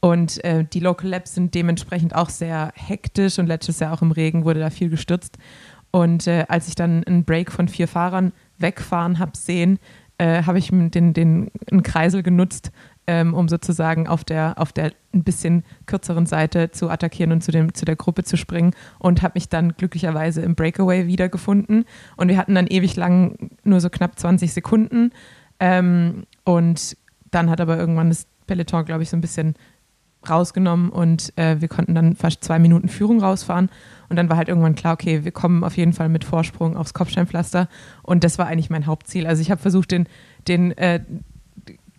[0.00, 4.10] Und äh, die Local Labs sind dementsprechend auch sehr hektisch und letztes Jahr auch im
[4.10, 5.38] Regen wurde da viel gestürzt.
[5.92, 9.78] Und äh, als ich dann einen Break von vier Fahrern wegfahren habe sehen,
[10.18, 12.70] äh, habe ich den, den einen Kreisel genutzt,
[13.06, 17.52] ähm, um sozusagen auf der, auf der ein bisschen kürzeren Seite zu attackieren und zu,
[17.52, 21.84] dem, zu der Gruppe zu springen und habe mich dann glücklicherweise im Breakaway wiedergefunden.
[22.16, 25.12] Und wir hatten dann ewig lang nur so knapp 20 Sekunden.
[25.60, 26.96] Ähm, und
[27.30, 29.54] dann hat aber irgendwann das Peloton, glaube ich, so ein bisschen
[30.30, 33.70] rausgenommen und äh, wir konnten dann fast zwei Minuten Führung rausfahren.
[34.08, 36.94] Und dann war halt irgendwann klar, okay, wir kommen auf jeden Fall mit Vorsprung aufs
[36.94, 37.68] Kopfsteinpflaster.
[38.02, 39.26] Und das war eigentlich mein Hauptziel.
[39.26, 40.08] Also ich habe versucht, den,
[40.46, 41.00] den, äh,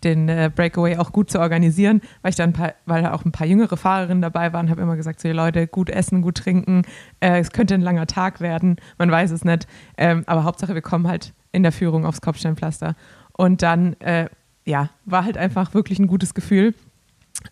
[0.04, 3.32] den äh, Breakaway auch gut zu organisieren, weil ich dann paar, weil da auch ein
[3.32, 6.82] paar jüngere Fahrerinnen dabei waren, habe immer gesagt, so, Leute, gut essen, gut trinken,
[7.20, 10.82] äh, es könnte ein langer Tag werden, man weiß es nicht, ähm, aber Hauptsache, wir
[10.82, 12.94] kommen halt in der Führung aufs Kopfsteinpflaster.
[13.32, 14.28] Und dann, äh,
[14.64, 16.74] ja, war halt einfach wirklich ein gutes Gefühl,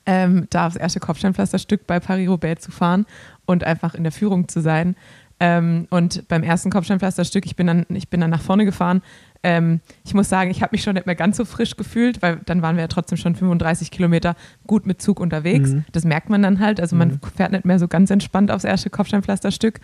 [0.04, 3.06] ähm, da aufs erste Kopfsteinpflasterstück bei Paris-Roubaix zu fahren
[3.44, 4.96] und einfach in der Führung zu sein.
[5.38, 9.02] Ähm, und beim ersten Kopfsteinpflasterstück, ich bin dann, ich bin dann nach vorne gefahren.
[9.42, 12.40] Ähm, ich muss sagen, ich habe mich schon nicht mehr ganz so frisch gefühlt, weil
[12.46, 14.34] dann waren wir ja trotzdem schon 35 Kilometer
[14.66, 15.70] gut mit Zug unterwegs.
[15.70, 15.84] Mhm.
[15.92, 16.80] Das merkt man dann halt.
[16.80, 17.20] Also man Mhm.
[17.36, 19.80] fährt nicht mehr so ganz entspannt aufs erste Kopfsteinpflasterstück.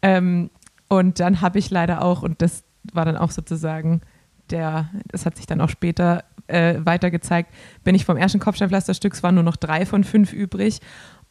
[0.00, 0.50] Ähm,
[0.88, 4.00] und dann habe ich leider auch, und das war dann auch sozusagen
[4.50, 7.52] der, das hat sich dann auch später äh, weiter gezeigt,
[7.84, 10.80] bin ich vom ersten Kopfsteinpflasterstück, es waren nur noch drei von fünf übrig.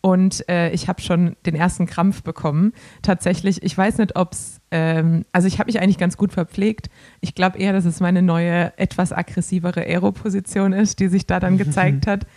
[0.02, 2.74] Und äh, ich habe schon den ersten Krampf bekommen.
[3.02, 6.92] Tatsächlich, ich weiß nicht, ob es, ähm, also ich habe mich eigentlich ganz gut verpflegt.
[7.22, 11.58] Ich glaube eher, dass es meine neue, etwas aggressivere Aero-Position ist, die sich da dann
[11.58, 12.28] gezeigt hat.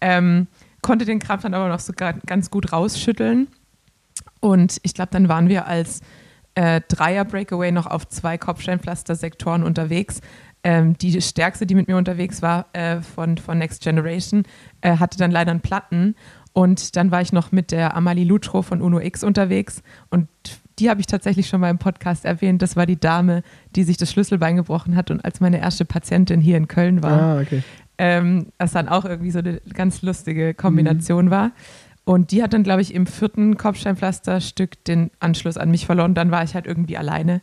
[0.00, 0.46] Ähm,
[0.82, 3.48] konnte den Krampf dann aber noch so ga- ganz gut rausschütteln.
[4.38, 6.02] Und ich glaube, dann waren wir als
[6.54, 10.20] äh, Dreier-Breakaway noch auf zwei Kopfsteinpflaster-Sektoren unterwegs.
[10.66, 14.42] Ähm, die stärkste, die mit mir unterwegs war, äh, von, von Next Generation,
[14.80, 16.16] äh, hatte dann leider einen Platten.
[16.54, 20.26] Und dann war ich noch mit der Amalie Lutro von Uno X unterwegs und
[20.80, 22.62] die habe ich tatsächlich schon mal im Podcast erwähnt.
[22.62, 23.42] Das war die Dame,
[23.76, 27.22] die sich das Schlüsselbein gebrochen hat und als meine erste Patientin hier in Köln war.
[27.22, 27.62] Ah, okay.
[27.98, 31.30] Ähm, das dann auch irgendwie so eine ganz lustige Kombination mhm.
[31.30, 31.50] war.
[32.04, 36.14] Und die hat dann, glaube ich, im vierten Kopfsteinpflasterstück den Anschluss an mich verloren.
[36.14, 37.40] Dann war ich halt irgendwie alleine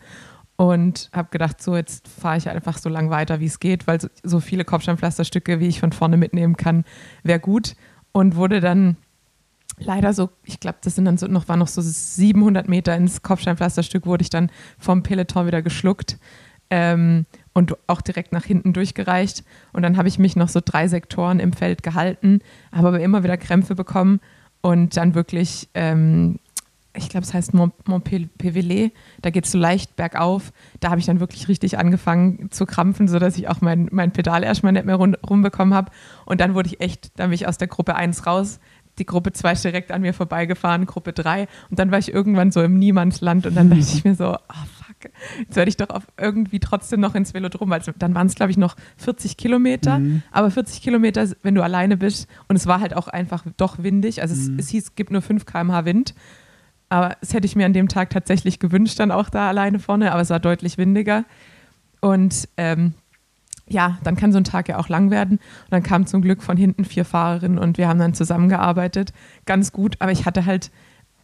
[0.55, 3.99] und habe gedacht, so jetzt fahre ich einfach so lang weiter, wie es geht, weil
[3.99, 6.85] so, so viele Kopfsteinpflasterstücke, wie ich von vorne mitnehmen kann,
[7.23, 7.75] wäre gut.
[8.11, 8.97] Und wurde dann
[9.79, 13.23] leider so, ich glaube, das sind dann so noch, war noch so 700 Meter ins
[13.23, 16.17] Kopfsteinpflasterstück, wurde ich dann vom Peloton wieder geschluckt
[16.69, 19.43] ähm, und auch direkt nach hinten durchgereicht.
[19.73, 22.39] Und dann habe ich mich noch so drei Sektoren im Feld gehalten,
[22.71, 24.19] habe aber immer wieder Krämpfe bekommen
[24.61, 26.39] und dann wirklich, ähm,
[26.95, 30.53] ich glaube, es heißt Mont, Montpellier, da geht es so leicht bergauf.
[30.79, 34.43] Da habe ich dann wirklich richtig angefangen zu krampfen, sodass ich auch mein, mein Pedal
[34.43, 35.91] erstmal nicht mehr rumbekommen habe.
[36.25, 38.59] Und dann wurde ich echt, dann bin ich aus der Gruppe 1 raus
[38.99, 41.47] die Gruppe 2 ist direkt an mir vorbeigefahren, Gruppe 3.
[41.69, 44.37] Und dann war ich irgendwann so im Niemandsland und dann dachte ich mir so, oh
[44.77, 48.35] fuck, jetzt werde ich doch auf irgendwie trotzdem noch ins Velodrom, weil dann waren es,
[48.35, 49.99] glaube ich, noch 40 Kilometer.
[49.99, 50.21] Mhm.
[50.31, 54.21] Aber 40 Kilometer, wenn du alleine bist, und es war halt auch einfach doch windig.
[54.21, 54.59] Also mhm.
[54.59, 56.13] es, es hieß, es gibt nur 5 km/h Wind.
[56.89, 60.11] Aber das hätte ich mir an dem Tag tatsächlich gewünscht, dann auch da alleine vorne,
[60.11, 61.25] aber es war deutlich windiger.
[62.01, 62.93] Und ähm,
[63.67, 65.37] ja, dann kann so ein Tag ja auch lang werden.
[65.37, 69.13] Und dann kamen zum Glück von hinten vier Fahrerinnen und wir haben dann zusammengearbeitet.
[69.45, 70.71] Ganz gut, aber ich hatte halt,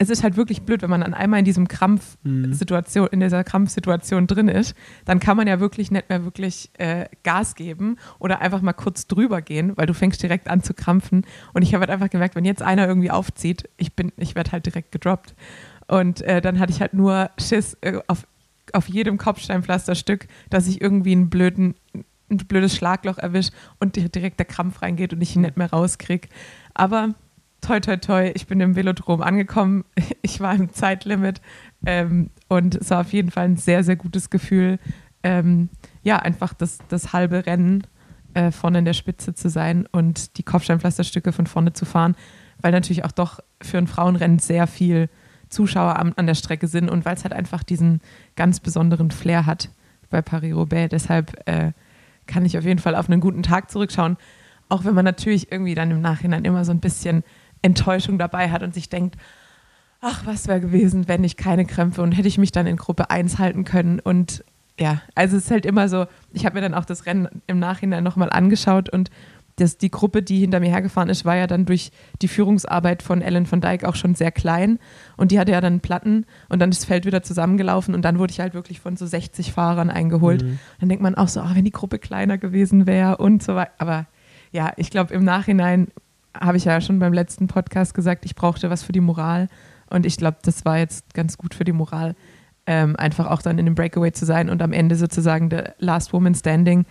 [0.02, 3.10] es ist halt wirklich blöd, wenn man dann einmal in diesem Krampfsituation, mhm.
[3.12, 7.54] in dieser Krampfsituation drin ist, dann kann man ja wirklich nicht mehr wirklich äh, Gas
[7.54, 11.26] geben oder einfach mal kurz drüber gehen, weil du fängst direkt an zu krampfen.
[11.54, 14.54] Und ich habe halt einfach gemerkt, wenn jetzt einer irgendwie aufzieht, ich bin, ich werde
[14.54, 15.36] halt direkt gedroppt.
[15.90, 18.26] Und äh, dann hatte ich halt nur Schiss äh, auf
[18.72, 21.74] auf jedem Kopfsteinpflasterstück, dass ich irgendwie einen blöden
[22.30, 26.28] ein blödes Schlagloch erwischt und direkt der Krampf reingeht und ich ihn nicht mehr rauskriege.
[26.76, 27.16] Aber
[27.62, 29.86] toi, toi, toi, ich bin im Velodrom angekommen.
[30.22, 31.42] Ich war im Zeitlimit
[31.86, 34.78] ähm, und es war auf jeden Fall ein sehr, sehr gutes Gefühl,
[35.24, 35.70] ähm,
[36.04, 37.86] ja, einfach das, das halbe Rennen
[38.34, 42.16] äh, vorne in der Spitze zu sein und die Kopfsteinpflasterstücke von vorne zu fahren,
[42.62, 45.10] weil natürlich auch doch für ein Frauenrennen sehr viel
[45.50, 48.02] Zuschauer an, an der Strecke sind und weil es halt einfach diesen
[48.36, 49.70] ganz besonderen Flair hat
[50.10, 50.90] bei Paris-Roubaix.
[50.90, 51.72] Deshalb äh,
[52.28, 54.18] kann ich auf jeden Fall auf einen guten Tag zurückschauen.
[54.70, 57.24] Auch wenn man natürlich irgendwie dann im Nachhinein immer so ein bisschen
[57.62, 59.18] Enttäuschung dabei hat und sich denkt,
[60.02, 63.10] ach, was wäre gewesen, wenn ich keine Krämpfe und hätte ich mich dann in Gruppe
[63.10, 64.00] 1 halten können.
[64.00, 64.44] Und
[64.80, 67.60] ja, also es ist halt immer so, ich habe mir dann auch das Rennen im
[67.60, 69.10] Nachhinein nochmal angeschaut und
[69.60, 71.92] das, die Gruppe, die hinter mir hergefahren ist, war ja dann durch
[72.22, 74.80] die Führungsarbeit von Ellen van Dijk auch schon sehr klein.
[75.18, 78.20] Und die hatte ja dann Platten und dann ist das Feld wieder zusammengelaufen und dann
[78.20, 80.44] wurde ich halt wirklich von so 60 Fahrern eingeholt.
[80.44, 80.60] Mhm.
[80.80, 83.74] Dann denkt man auch so, oh, wenn die Gruppe kleiner gewesen wäre und so weiter.
[83.80, 84.08] Aber
[84.52, 85.90] ja, ich glaube, im Nachhinein
[86.40, 89.48] habe ich ja schon beim letzten Podcast gesagt, ich brauchte was für die Moral.
[89.90, 92.16] Und ich glaube, das war jetzt ganz gut für die Moral,
[92.68, 96.14] ähm, einfach auch dann in dem Breakaway zu sein und am Ende sozusagen der Last
[96.14, 96.86] Woman Standing.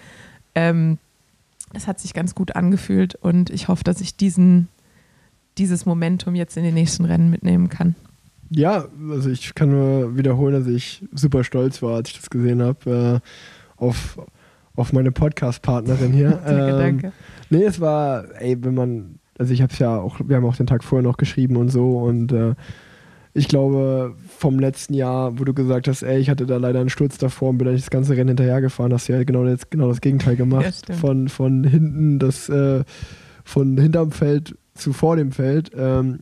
[0.54, 0.98] Ähm,
[1.74, 4.68] es hat sich ganz gut angefühlt und ich hoffe, dass ich diesen,
[5.58, 7.94] dieses Momentum jetzt in den nächsten Rennen mitnehmen kann.
[8.50, 12.62] Ja, also ich kann nur wiederholen, dass ich super stolz war, als ich das gesehen
[12.62, 14.18] habe, äh, auf,
[14.74, 16.30] auf meine Podcast-Partnerin hier.
[16.44, 17.12] danke, ähm, danke.
[17.50, 20.57] Nee, es war, ey, wenn man, also ich habe es ja auch, wir haben auch
[20.57, 22.55] den Tag vorher noch geschrieben und so und äh,
[23.35, 26.88] ich glaube, vom letzten Jahr, wo du gesagt hast, ey, ich hatte da leider einen
[26.88, 29.88] Sturz davor und bin eigentlich das ganze Rennen hinterhergefahren, hast du ja genau das, genau
[29.88, 30.88] das Gegenteil gemacht.
[30.88, 32.83] Ja, von, von hinten, das, äh,
[33.44, 35.70] von hinterm Feld zu vor dem Feld.
[35.77, 36.20] Ähm,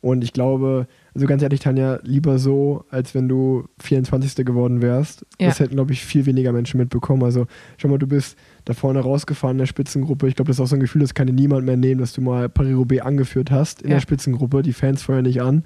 [0.00, 4.44] und ich glaube, also ganz ehrlich, Tanja, lieber so, als wenn du 24.
[4.44, 5.24] geworden wärst.
[5.40, 5.48] Ja.
[5.48, 7.22] Das hätten, glaube ich, viel weniger Menschen mitbekommen.
[7.22, 7.46] Also,
[7.78, 10.28] schau mal, du bist da vorne rausgefahren in der Spitzengruppe.
[10.28, 12.12] Ich glaube, das ist auch so ein Gefühl, das kann dir niemand mehr nehmen, dass
[12.12, 13.96] du mal Paris-Roubaix angeführt hast in ja.
[13.96, 14.62] der Spitzengruppe.
[14.62, 15.64] Die Fans feuern dich an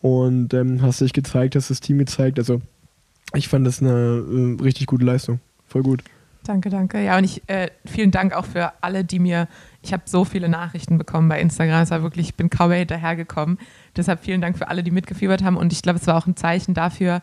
[0.00, 2.38] und ähm, hast dich gezeigt, hast das Team gezeigt.
[2.38, 2.60] Also
[3.34, 5.40] ich fand das eine äh, richtig gute Leistung.
[5.66, 6.04] Voll gut.
[6.44, 7.02] Danke, danke.
[7.02, 9.48] Ja, und ich äh, vielen Dank auch für alle, die mir,
[9.82, 11.82] ich habe so viele Nachrichten bekommen bei Instagram.
[11.82, 13.58] Es war wirklich, ich bin kaum mehr hinterhergekommen.
[13.96, 15.56] Deshalb vielen Dank für alle, die mitgefiebert haben.
[15.56, 17.20] Und ich glaube, es war auch ein Zeichen dafür,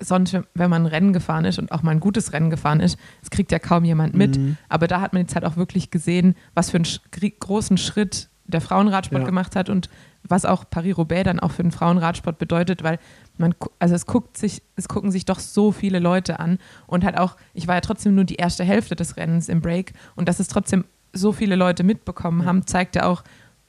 [0.00, 2.98] sonst, wenn man ein Rennen gefahren ist und auch mal ein gutes Rennen gefahren ist,
[3.20, 4.38] das kriegt ja kaum jemand mit.
[4.38, 4.56] Mhm.
[4.68, 8.60] Aber da hat man jetzt halt auch wirklich gesehen, was für einen großen Schritt der
[8.60, 9.26] Frauenradsport ja.
[9.26, 9.88] gemacht hat und
[10.22, 12.98] was auch Paris-Roubaix dann auch für den Frauenradsport bedeutet, weil
[13.38, 17.16] man, also es guckt sich, es gucken sich doch so viele Leute an und halt
[17.16, 20.40] auch, ich war ja trotzdem nur die erste Hälfte des Rennens im Break und dass
[20.40, 23.24] es trotzdem so viele Leute mitbekommen haben, zeigt ja auch,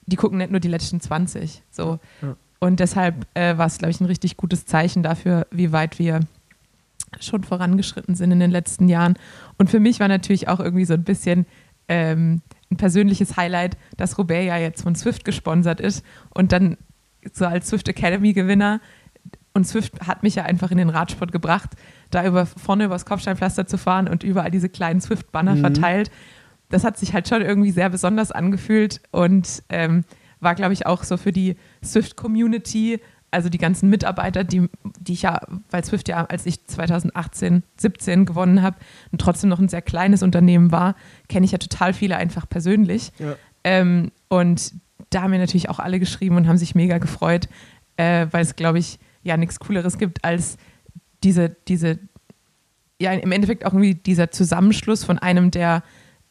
[0.06, 1.64] die gucken nicht nur die letzten 20.
[1.72, 2.00] So.
[2.22, 2.36] Ja.
[2.64, 6.20] Und deshalb äh, war es, glaube ich, ein richtig gutes Zeichen dafür, wie weit wir
[7.20, 9.16] schon vorangeschritten sind in den letzten Jahren.
[9.58, 11.48] Und für mich war natürlich auch irgendwie so ein bisschen
[11.88, 16.78] ähm, ein persönliches Highlight, dass Roubaix ja jetzt von Swift gesponsert ist und dann
[17.34, 18.80] so als Swift Academy Gewinner
[19.54, 21.72] und Swift hat mich ja einfach in den Radsport gebracht,
[22.12, 25.62] da über vorne übers Kopfsteinpflaster zu fahren und überall diese kleinen Swift-Banner mhm.
[25.62, 26.12] verteilt.
[26.70, 30.06] Das hat sich halt schon irgendwie sehr besonders angefühlt und ähm,
[30.40, 33.00] war, glaube ich, auch so für die Swift-Community,
[33.32, 34.68] also die ganzen Mitarbeiter, die,
[35.00, 35.40] die ich ja,
[35.70, 38.78] weil Swift ja, als ich 2018, 17 gewonnen habe
[39.12, 40.96] und trotzdem noch ein sehr kleines Unternehmen war,
[41.30, 43.12] kenne ich ja total viele einfach persönlich.
[43.20, 43.36] Ja.
[43.64, 44.74] Ähm, und
[45.10, 47.48] da haben mir natürlich auch alle geschrieben und haben sich mega gefreut,
[47.98, 50.58] äh, weil es, glaube ich, ja nichts Cooleres gibt als
[51.24, 52.00] diese, diese,
[53.00, 55.84] ja, im Endeffekt auch irgendwie dieser Zusammenschluss von einem der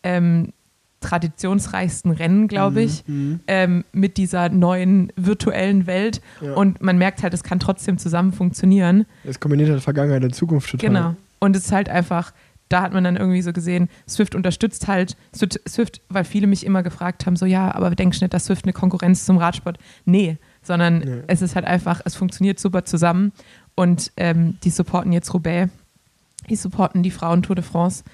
[0.03, 0.53] ähm,
[1.01, 3.41] traditionsreichsten Rennen, glaube mhm, ich, mhm.
[3.47, 6.21] ähm, mit dieser neuen virtuellen Welt.
[6.41, 6.55] Ja.
[6.55, 9.07] Und man merkt halt, es kann trotzdem zusammen funktionieren.
[9.25, 10.89] Es kombiniert halt Vergangenheit und Zukunft total.
[10.89, 11.17] Genau.
[11.39, 12.33] Und es ist halt einfach,
[12.69, 16.83] da hat man dann irgendwie so gesehen, Swift unterstützt halt, Swift, weil viele mich immer
[16.83, 19.79] gefragt haben, so ja, aber denkst du nicht, dass Swift eine Konkurrenz zum Radsport?
[20.05, 21.23] Nee, sondern nee.
[21.27, 23.33] es ist halt einfach, es funktioniert super zusammen
[23.75, 25.71] und ähm, die supporten jetzt Roubaix,
[26.49, 28.05] die supporten die Frauen Tour de France,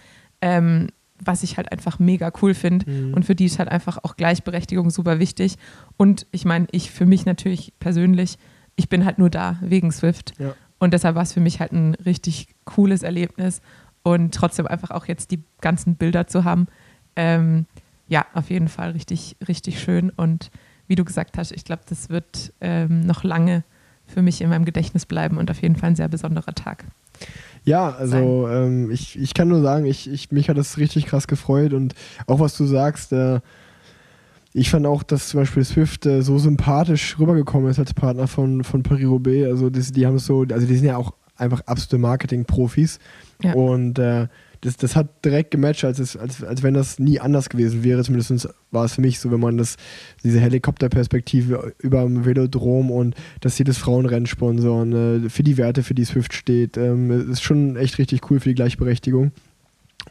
[0.40, 0.88] ähm,
[1.24, 3.14] was ich halt einfach mega cool finde mhm.
[3.14, 5.56] und für die ist halt einfach auch Gleichberechtigung super wichtig
[5.96, 8.38] und ich meine, ich für mich natürlich persönlich,
[8.76, 10.54] ich bin halt nur da wegen Swift ja.
[10.78, 13.60] und deshalb war es für mich halt ein richtig cooles Erlebnis
[14.02, 16.66] und trotzdem einfach auch jetzt die ganzen Bilder zu haben,
[17.16, 17.66] ähm,
[18.08, 20.50] ja, auf jeden Fall richtig, richtig schön und
[20.86, 23.64] wie du gesagt hast, ich glaube, das wird ähm, noch lange
[24.06, 26.84] für mich in meinem Gedächtnis bleiben und auf jeden Fall ein sehr besonderer Tag.
[27.66, 31.26] Ja, also ähm, ich, ich kann nur sagen, ich, ich, mich hat das richtig krass
[31.26, 31.94] gefreut und
[32.28, 33.40] auch was du sagst, äh,
[34.52, 38.62] ich fand auch, dass zum Beispiel Swift äh, so sympathisch rübergekommen ist als Partner von,
[38.62, 39.48] von Paris-Roubaix.
[39.48, 43.00] Also die, die haben so, also die sind ja auch einfach absolute Marketing-Profis.
[43.42, 43.52] Ja.
[43.54, 44.28] Und äh,
[44.66, 48.02] das, das hat direkt gematcht, als, es, als, als wenn das nie anders gewesen wäre.
[48.02, 49.76] Zumindest war es für mich so, wenn man das,
[50.24, 55.84] diese Helikopterperspektive über dem Velodrom und dass sie das Frauenrennen sponsoren, äh, für die Werte,
[55.84, 59.30] für die Swift steht, ähm, ist schon echt richtig cool für die Gleichberechtigung.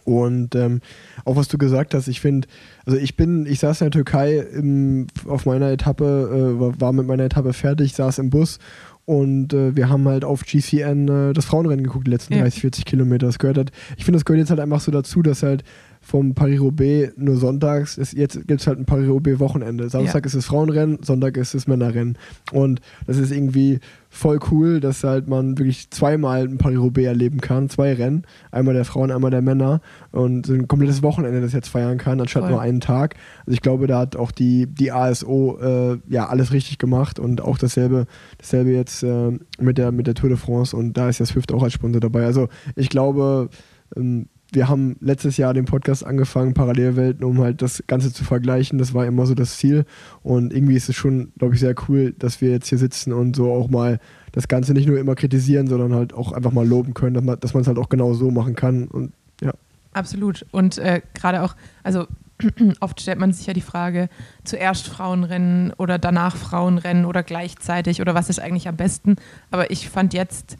[0.04, 0.82] Und ähm,
[1.26, 2.48] auch was du gesagt hast, ich finde,
[2.86, 7.08] also ich bin, ich saß in der Türkei im, auf meiner Etappe, äh, war mit
[7.08, 8.60] meiner Etappe fertig, saß im Bus
[9.06, 12.42] und äh, wir haben halt auf GCN äh, das Frauenrennen geguckt, die letzten ja.
[12.42, 13.28] 30, 40 Kilometer.
[13.28, 15.64] Das gehört halt, ich finde, das gehört jetzt halt einfach so dazu, dass halt
[16.06, 17.98] vom Paris-Roubaix nur sonntags.
[17.98, 19.90] Ist, jetzt gibt es halt ein Paris-Roubaix-Wochenende.
[19.90, 20.28] Samstag ja.
[20.28, 22.16] ist es Frauenrennen, Sonntag ist es Männerrennen.
[22.52, 27.70] Und das ist irgendwie voll cool, dass halt man wirklich zweimal ein Paris-Roubaix erleben kann.
[27.70, 28.24] Zwei Rennen.
[28.52, 29.82] Einmal der Frauen, einmal der Männer.
[30.12, 32.52] Und ein komplettes Wochenende das jetzt feiern kann, anstatt voll.
[32.52, 33.16] nur einen Tag.
[33.40, 37.42] Also ich glaube, da hat auch die, die ASO äh, ja alles richtig gemacht und
[37.42, 38.06] auch dasselbe,
[38.38, 40.78] dasselbe jetzt äh, mit, der, mit der Tour de France.
[40.78, 42.26] Und da ist ja Swift auch als Sponsor dabei.
[42.26, 43.50] Also ich glaube,
[43.96, 48.80] ähm, wir haben letztes Jahr den Podcast angefangen, Parallelwelten, um halt das Ganze zu vergleichen.
[48.80, 49.86] Das war immer so das Ziel.
[50.24, 53.36] Und irgendwie ist es schon, glaube ich, sehr cool, dass wir jetzt hier sitzen und
[53.36, 54.00] so auch mal
[54.32, 57.62] das Ganze nicht nur immer kritisieren, sondern halt auch einfach mal loben können, dass man
[57.62, 58.88] es halt auch genau so machen kann.
[58.88, 59.54] Und ja.
[59.94, 60.46] Absolut.
[60.52, 62.08] Und äh, gerade auch, also
[62.80, 64.10] oft stellt man sich ja die Frage,
[64.44, 69.16] zuerst Frauenrennen oder danach Frauenrennen oder gleichzeitig oder was ist eigentlich am besten.
[69.52, 70.58] Aber ich fand jetzt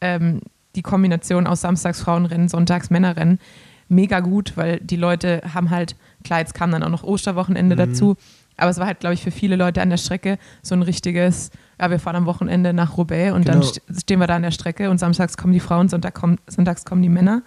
[0.00, 0.40] ähm,
[0.78, 3.40] die Kombination aus Samstags Frauenrennen, Sonntags Männerrennen
[3.88, 7.78] mega gut, weil die Leute haben halt, klar, jetzt kam dann auch noch Osterwochenende mhm.
[7.78, 8.16] dazu,
[8.56, 11.50] aber es war halt, glaube ich, für viele Leute an der Strecke so ein richtiges,
[11.80, 13.60] ja, wir fahren am Wochenende nach Roubaix und genau.
[13.60, 16.84] dann stehen wir da an der Strecke und samstags kommen die Frauen, Sonntag kommen, sonntags
[16.84, 17.42] kommen die Männer.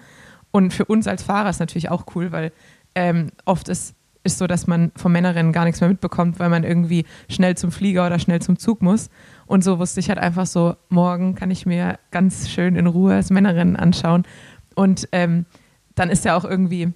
[0.52, 2.52] Und für uns als Fahrer ist natürlich auch cool, weil
[2.96, 6.64] ähm, oft ist ist so, dass man vom Männerrennen gar nichts mehr mitbekommt, weil man
[6.64, 9.10] irgendwie schnell zum Flieger oder schnell zum Zug muss.
[9.52, 13.18] Und so wusste ich halt einfach so, morgen kann ich mir ganz schön in Ruhe
[13.18, 14.24] das Männerrennen anschauen.
[14.76, 15.46] Und ähm,
[15.94, 16.94] dann ist ja auch irgendwie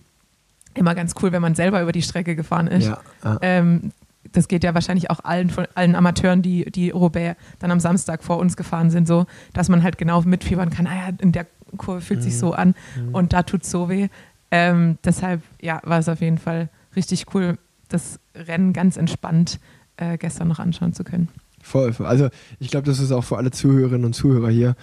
[0.73, 2.87] immer ganz cool, wenn man selber über die Strecke gefahren ist.
[2.87, 3.37] Ja, ja.
[3.41, 3.91] Ähm,
[4.31, 8.23] das geht ja wahrscheinlich auch allen von allen Amateuren, die, die Roubaix dann am Samstag
[8.23, 11.47] vor uns gefahren sind, so, dass man halt genau mitfiebern kann, ah ja, in der
[11.75, 12.23] Kurve fühlt mhm.
[12.23, 13.15] sich so an mhm.
[13.15, 14.07] und da tut es so weh.
[14.49, 17.57] Ähm, deshalb, ja, war es auf jeden Fall richtig cool,
[17.89, 19.59] das Rennen ganz entspannt
[19.97, 21.27] äh, gestern noch anschauen zu können.
[21.65, 22.05] Voll, voll.
[22.05, 24.75] Also ich glaube, das ist auch für alle Zuhörerinnen und Zuhörer hier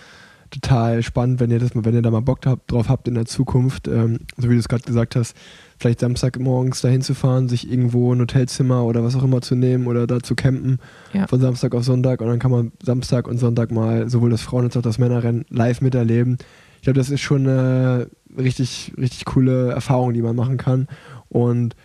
[0.51, 3.25] total spannend, wenn ihr das wenn ihr da mal Bock habt, drauf habt in der
[3.25, 5.37] Zukunft, ähm, so wie du es gerade gesagt hast,
[5.79, 9.87] vielleicht Samstagmorgens dahin zu fahren, sich irgendwo ein Hotelzimmer oder was auch immer zu nehmen
[9.87, 10.81] oder da zu campen
[11.13, 11.29] ja.
[11.29, 14.65] von Samstag auf Sonntag und dann kann man Samstag und Sonntag mal sowohl das Frauen-
[14.65, 16.37] als auch das Männerrennen live miterleben.
[16.79, 20.89] Ich glaube, das ist schon eine richtig, richtig coole Erfahrung, die man machen kann
[21.29, 21.77] und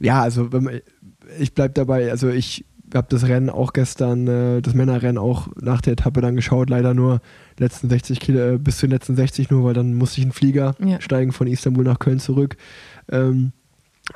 [0.00, 0.80] ja, also man,
[1.38, 5.80] ich bleibe dabei, also ich habe das Rennen auch gestern, äh, das Männerrennen auch nach
[5.80, 7.20] der Etappe dann geschaut, leider nur
[7.58, 10.32] letzten 60 Kilo, äh, bis zu den letzten 60 nur, weil dann musste ich einen
[10.32, 11.00] Flieger ja.
[11.00, 12.56] steigen von Istanbul nach Köln zurück.
[13.10, 13.52] Ähm,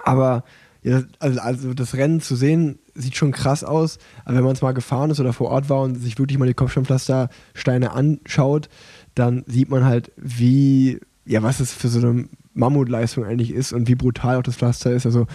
[0.04, 0.44] aber
[0.82, 4.62] Ja, also, also das Rennen zu sehen, sieht schon krass aus, aber wenn man es
[4.62, 8.68] mal gefahren ist oder vor Ort war und sich wirklich mal die Kopfsteinpflastersteine anschaut,
[9.14, 13.88] dann sieht man halt, wie, ja, was es für so eine Mammutleistung eigentlich ist und
[13.88, 15.06] wie brutal auch das Pflaster ist.
[15.06, 15.26] Also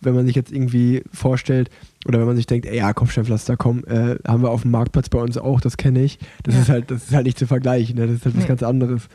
[0.00, 1.70] wenn man sich jetzt irgendwie vorstellt
[2.06, 5.08] oder wenn man sich denkt, ey, ja, Kopfsteinpflaster, komm, äh, haben wir auf dem Marktplatz
[5.08, 6.18] bei uns auch, das kenne ich.
[6.42, 6.60] Das Ja.
[6.62, 8.06] ist halt, das ist halt nicht zu vergleichen, ne?
[8.06, 8.48] das ist halt was Nee.
[8.48, 9.08] ganz anderes.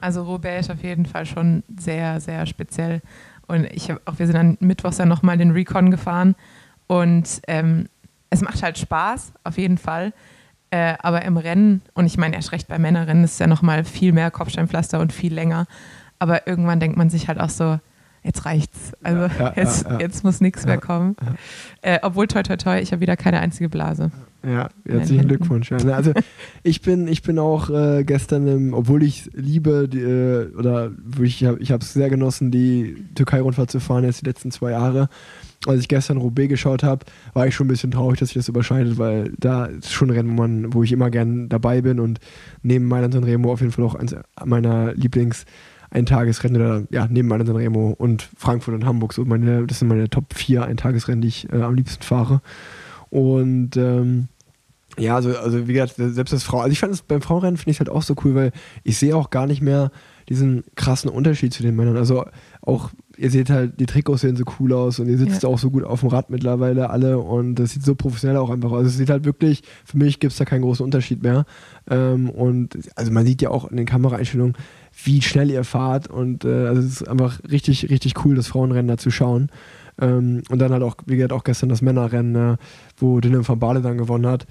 [0.00, 3.02] Also Roubaix ist auf jeden Fall schon sehr, sehr speziell.
[3.46, 6.34] Und ich habe auch, wir sind dann mittwochs dann nochmal den Recon gefahren
[6.86, 7.86] und ähm,
[8.30, 10.12] es macht halt Spaß, auf jeden Fall.
[10.72, 13.82] Äh, aber im Rennen, und ich meine erst recht bei Männerrennen, ist es ja nochmal
[13.84, 15.66] viel mehr Kopfsteinpflaster und viel länger.
[16.20, 17.80] Aber irgendwann denkt man sich halt auch so,
[18.22, 18.92] jetzt reicht's.
[19.02, 21.16] Also Ja, ja, jetzt, ja, jetzt muss nichts mehr kommen.
[21.82, 24.12] Äh, obwohl, toi, toi, toi, ich habe wieder keine einzige Blase.
[24.42, 25.28] Ja, herzlichen.
[25.28, 25.70] Glückwunsch.
[25.70, 26.12] Ne, also
[26.62, 31.44] ich bin, ich bin auch äh, gestern, im, obwohl ich liebe, die, äh, oder ich
[31.44, 35.08] habe ich es sehr genossen, die Türkei-Rundfahrt zu fahren, jetzt die letzten zwei Jahre.
[35.66, 37.04] Als ich gestern Roubaix geschaut habe,
[37.34, 40.16] war ich schon ein bisschen traurig, dass sich das überschneidet, weil da ist schon ein
[40.16, 42.18] Rennen, wo, man, wo ich immer gern dabei bin und
[42.62, 45.44] neben Mailand und Remo auf jeden Fall auch eins meiner Lieblings-
[45.90, 49.12] Eintagesrennen oder ja, neben Mailand und Remo und Frankfurt und Hamburg.
[49.12, 52.40] So meine, das sind meine Top 4 Eintagesrennen, die ich äh, am liebsten fahre.
[53.10, 54.28] Und ähm,
[54.98, 57.70] ja, also, also wie gesagt, selbst das Frau, also ich fand es beim Frauenrennen finde
[57.70, 58.52] ich halt auch so cool, weil
[58.84, 59.90] ich sehe auch gar nicht mehr
[60.28, 61.96] diesen krassen Unterschied zu den Männern.
[61.96, 62.24] Also
[62.62, 65.48] auch, ihr seht halt, die Trikots sehen so cool aus und ihr sitzt Ja.
[65.48, 68.70] auch so gut auf dem Rad mittlerweile alle und das sieht so professionell auch einfach
[68.70, 68.78] aus.
[68.78, 71.46] Also es sieht halt wirklich, für mich gibt es da keinen großen Unterschied mehr.
[71.88, 74.54] Ähm, und also man sieht ja auch in den Kameraeinstellungen,
[75.04, 78.88] wie schnell ihr fahrt und äh, also es ist einfach richtig, richtig cool, das Frauenrennen
[78.88, 79.50] da zu schauen.
[80.00, 82.56] Ähm, und dann halt auch, wie gesagt, auch gestern das Männerrennen, äh,
[82.96, 84.46] wo Dylan van Baarle dann gewonnen hat.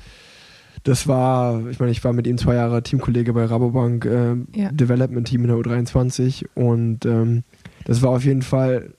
[0.84, 4.72] Das war, ich meine, ich war mit ihm zwei Jahre Teamkollege bei Rabobank äh, Ja.
[4.72, 7.44] Development Team in der U23 und ähm,
[7.86, 8.94] das war auf jeden Fall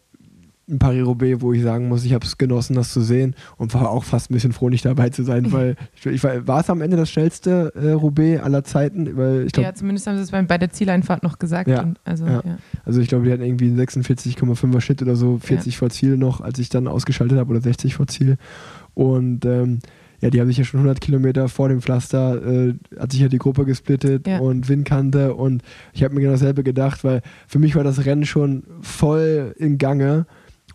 [0.71, 3.91] ein Paris-Roubaix, wo ich sagen muss, ich habe es genossen, das zu sehen und war
[3.91, 6.71] auch fast ein bisschen froh, nicht dabei zu sein, weil ich, ich war, war es
[6.71, 10.23] am Ende das schnellste äh, Roubaix aller Zeiten, weil ich glaube, ja, zumindest haben sie
[10.23, 11.69] es bei, bei der Zieleinfahrt noch gesagt.
[11.69, 12.43] Ja, also, ja.
[12.45, 12.59] ja.
[12.85, 16.41] also ich glaube, die hatten irgendwie einen 46,5er Schnitt oder so, 40 vor Ziel noch,
[16.41, 18.37] als ich dann ausgeschaltet habe oder 60 vor Ziel
[18.95, 19.81] und ähm,
[20.21, 23.29] ja, die haben sich ja schon 100 Kilometer vor dem Pflaster, äh, hat sich ja
[23.29, 24.39] die Gruppe gesplittet Ja.
[24.39, 25.63] und Windkante und
[25.95, 29.79] ich habe mir genau dasselbe gedacht, weil für mich war das Rennen schon voll in
[29.79, 30.27] Gange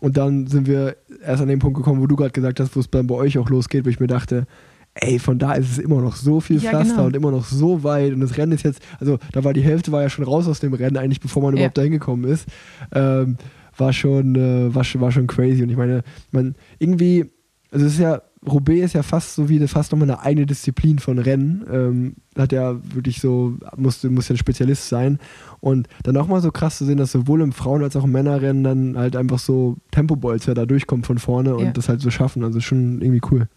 [0.06, 2.80] und dann sind wir erst an den Punkt gekommen, wo du gerade gesagt hast, wo
[2.80, 4.46] es dann bei euch auch losgeht, wo ich mir dachte,
[4.94, 7.06] ey, von da ist es immer noch so viel Ja, Pflaster genau.
[7.06, 9.90] und immer noch so weit und das Rennen ist jetzt, also da war die Hälfte
[9.90, 11.58] war ja schon raus aus dem Rennen eigentlich, bevor man Ja.
[11.58, 12.46] überhaupt dahin gekommen ist.
[12.94, 13.36] Ähm,
[13.76, 17.26] war schon, äh, war schon, war schon crazy und ich meine, man irgendwie,
[17.72, 20.98] also es ist ja, Roubaix ist ja fast so wie fast nochmal eine eigene Disziplin
[20.98, 21.64] von Rennen.
[21.72, 25.18] Ähm, hat ja wirklich so, musste, muss ja ein Spezialist sein.
[25.60, 28.12] Und dann auch mal so krass zu sehen, dass sowohl im Frauen- als auch im
[28.12, 31.70] Männerrennen dann halt einfach so Tempobolzer da durchkommen von vorne und Ja.
[31.72, 32.44] das halt so schaffen.
[32.44, 33.48] Also schon irgendwie cool.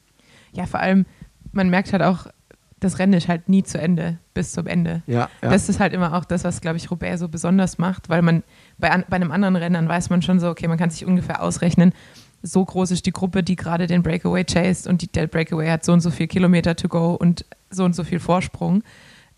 [0.54, 1.06] ja, vor allem,
[1.52, 2.28] man merkt halt auch,
[2.80, 5.04] das Rennen ist halt nie zu Ende, bis zum Ende.
[5.06, 5.49] Ja, ja.
[5.49, 8.41] Das ist halt immer auch das, was, glaube ich, Roubaix so besonders macht, weil man
[8.78, 11.06] bei, an, bei einem anderen Rennen dann weiß man schon so, okay, man kann sich
[11.06, 11.91] ungefähr ausrechnen,
[12.41, 15.84] so groß ist die Gruppe, die gerade den Breakaway chased und die, der Breakaway hat
[15.84, 18.84] so und so viel Kilometer to go und so und so viel Vorsprung.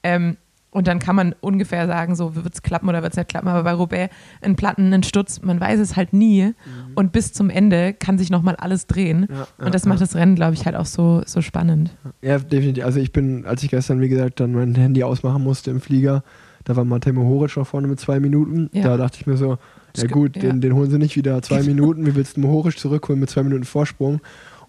[0.04, 0.38] Ähm,
[0.74, 3.50] und dann kann man ungefähr sagen, so wird es klappen oder wird es nicht klappen.
[3.50, 6.54] Aber bei Roubaix ein Platten, ein Sturz, man weiß es halt nie.
[6.96, 9.22] Und bis zum Ende kann sich nochmal alles drehen.
[9.22, 9.28] Mhm.
[9.30, 11.92] Ja, ja, und das macht das Rennen, glaube ich, halt auch so, so spannend.
[12.22, 12.86] Ja, definitiv.
[12.86, 16.24] Also ich bin, als ich gestern, wie gesagt, dann mein Handy ausmachen musste im Flieger,
[16.64, 18.70] da war Matej Mohoric noch vorne mit zwei Minuten.
[18.72, 18.84] Ja.
[18.84, 19.58] Da dachte ich mir so,
[19.98, 20.44] Ja gut, ja.
[20.44, 22.06] Den, den holen sie nicht wieder zwei Minuten.
[22.06, 24.22] Wie willst du Mohoric zurückholen mit zwei Minuten Vorsprung?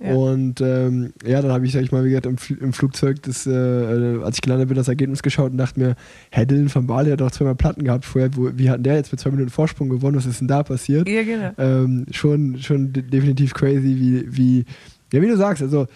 [0.03, 0.15] Ja.
[0.15, 3.47] Und ähm, ja, dann habe ich, sag ich mal, wie gesagt, im, im Flugzeug, das,
[3.47, 5.95] äh, äh, als ich gelandet bin, das Ergebnis geschaut und dachte mir,
[6.31, 8.31] Herr Dylan van Baale hat doch zweimal Platten gehabt vorher.
[8.35, 10.17] Wo, wie hat der jetzt mit zwei Minuten Vorsprung gewonnen?
[10.17, 11.09] Was ist denn da passiert?
[11.09, 11.53] Ja, genau.
[11.57, 14.65] ähm, schon, schon de definitiv crazy, wie, wie,
[15.13, 15.87] ja, wie du sagst, also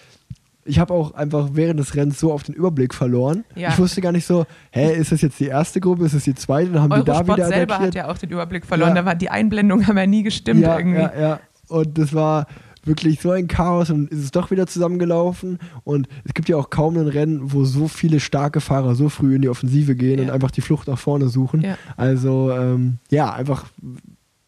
[0.66, 3.44] ich habe auch einfach während des Rennens so auf den Überblick verloren.
[3.54, 3.70] Ja.
[3.70, 6.34] Ich wusste gar nicht so, hä, ist das jetzt die erste Gruppe, ist das die
[6.34, 6.70] zweite?
[6.72, 7.94] Dann haben die da Eurosport wieder selber hat attackiert.
[7.94, 8.90] ja auch den Überblick verloren.
[8.90, 9.02] Ja.
[9.02, 11.00] Da war die Einblendungen haben ja nie gestimmt ja, irgendwie.
[11.00, 11.40] ja, ja.
[11.68, 12.46] Und das war
[12.84, 15.58] wirklich so ein Chaos und ist es doch wieder zusammengelaufen.
[15.82, 19.34] Und es gibt ja auch kaum ein Rennen, wo so viele starke Fahrer so früh
[19.34, 20.24] in die Offensive gehen Ja.
[20.26, 21.66] und einfach die Flucht nach vorne suchen.
[21.96, 23.64] Also ähm, ja, einfach,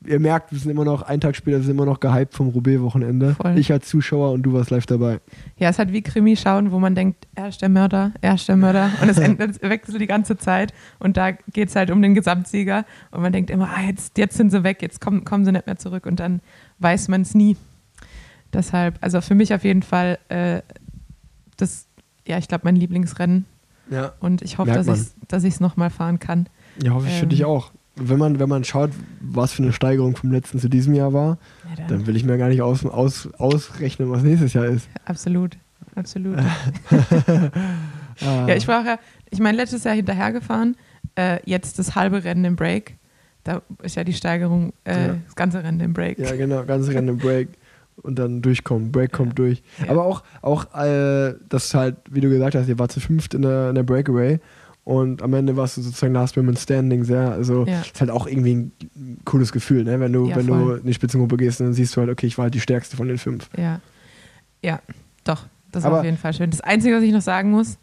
[0.08, 2.48] ihr merkt, wir sind immer noch, einen Tag später, wir sind immer noch gehypt vom
[2.48, 3.36] Roubaix-Wochenende.
[3.56, 5.20] Ich als Zuschauer und du warst live dabei.
[5.58, 8.34] Ja, es ist halt wie Krimi schauen, wo man denkt, er ist der Mörder, er
[8.34, 8.90] ist der Mörder.
[9.02, 10.72] Und es wechselt die ganze Zeit.
[10.98, 12.84] Und da geht es halt um den Gesamtsieger.
[13.10, 15.66] Und man denkt immer, ah, jetzt, jetzt sind sie weg, jetzt kommen, kommen sie nicht
[15.66, 16.06] mehr zurück.
[16.06, 16.40] Und dann
[16.78, 17.56] weiß man es nie.
[18.52, 20.62] Deshalb, also für mich auf jeden Fall äh,
[21.58, 21.86] das,
[22.26, 23.44] ja, ich glaube, mein Lieblingsrennen.
[23.90, 24.12] Ja.
[24.20, 26.48] Und ich hoffe, dass ich dass es nochmal fahren kann.
[26.82, 27.72] Ja, hoffe ich für Ähm, dich auch.
[28.00, 28.90] Wenn man, wenn man schaut,
[29.20, 31.38] was für eine Steigerung vom letzten zu diesem Jahr war,
[31.68, 34.88] Ja, dann- dann will ich mir gar nicht aus, aus, ausrechnen, was nächstes Jahr ist.
[35.04, 35.56] Absolut,
[35.94, 36.38] absolut.
[38.20, 38.98] Ah, Ja, ich war auch ja,
[39.30, 40.76] ich meine, letztes Jahr hinterhergefahren,
[41.16, 42.96] äh, jetzt das halbe Rennen im Break.
[43.44, 45.16] Da ist ja die Steigerung, äh, Ja.
[45.24, 46.18] das ganze Rennen im Break.
[46.18, 47.48] Ja, genau, ganz Rennen im Break
[48.02, 48.90] und dann durchkommen.
[48.90, 49.62] Break kommt durch.
[49.84, 49.90] Ja.
[49.90, 53.42] Aber auch, auch äh, das halt, wie du gesagt hast, ihr war zu fünft in
[53.42, 54.40] der, in der Breakaway
[54.88, 57.32] und am Ende warst du sozusagen Last Women Standing sehr.
[57.32, 57.82] Also Ja.
[57.82, 58.72] ist halt auch irgendwie ein
[59.26, 60.00] cooles Gefühl, ne?
[60.00, 60.78] wenn du, Ja, wenn du voll.
[60.78, 62.96] in die Spitzengruppe gehst und dann siehst du halt, okay, ich war halt die stärkste
[62.96, 63.50] von den fünf.
[63.58, 63.80] Ja,
[64.62, 64.80] ja
[65.24, 66.48] doch, das Aber- war auf jeden Fall schön.
[66.50, 67.76] Das Einzige, was ich noch sagen muss,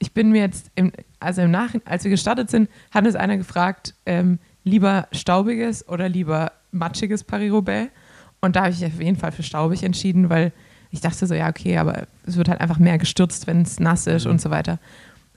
[0.00, 0.90] ich bin mir jetzt, im,
[1.20, 6.08] also im Nachhinein, als wir gestartet sind, hat uns einer gefragt, ähm, lieber staubiges oder
[6.08, 7.92] lieber matschiges Paris-Roubaix.
[8.40, 10.50] Und da habe ich auf jeden Fall für staubig entschieden, weil
[10.90, 14.08] ich dachte so, ja, okay, aber es wird halt einfach mehr gestürzt, wenn es nass
[14.08, 14.80] ist und so weiter.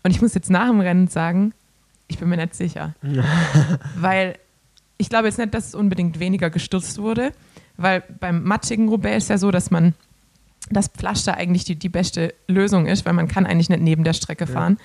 [0.04, 1.54] Und ich muss jetzt nach dem Rennen sagen,
[2.08, 2.96] ich bin mir nicht sicher.
[3.96, 4.38] weil
[4.98, 7.32] ich glaube jetzt nicht, dass es unbedingt weniger gestürzt wurde,
[7.78, 9.94] weil beim matschigen Roubaix ist ja so, dass man
[10.70, 14.14] das Pflaster eigentlich die, die beste Lösung ist, weil man kann eigentlich nicht neben der
[14.14, 14.78] Strecke fahren.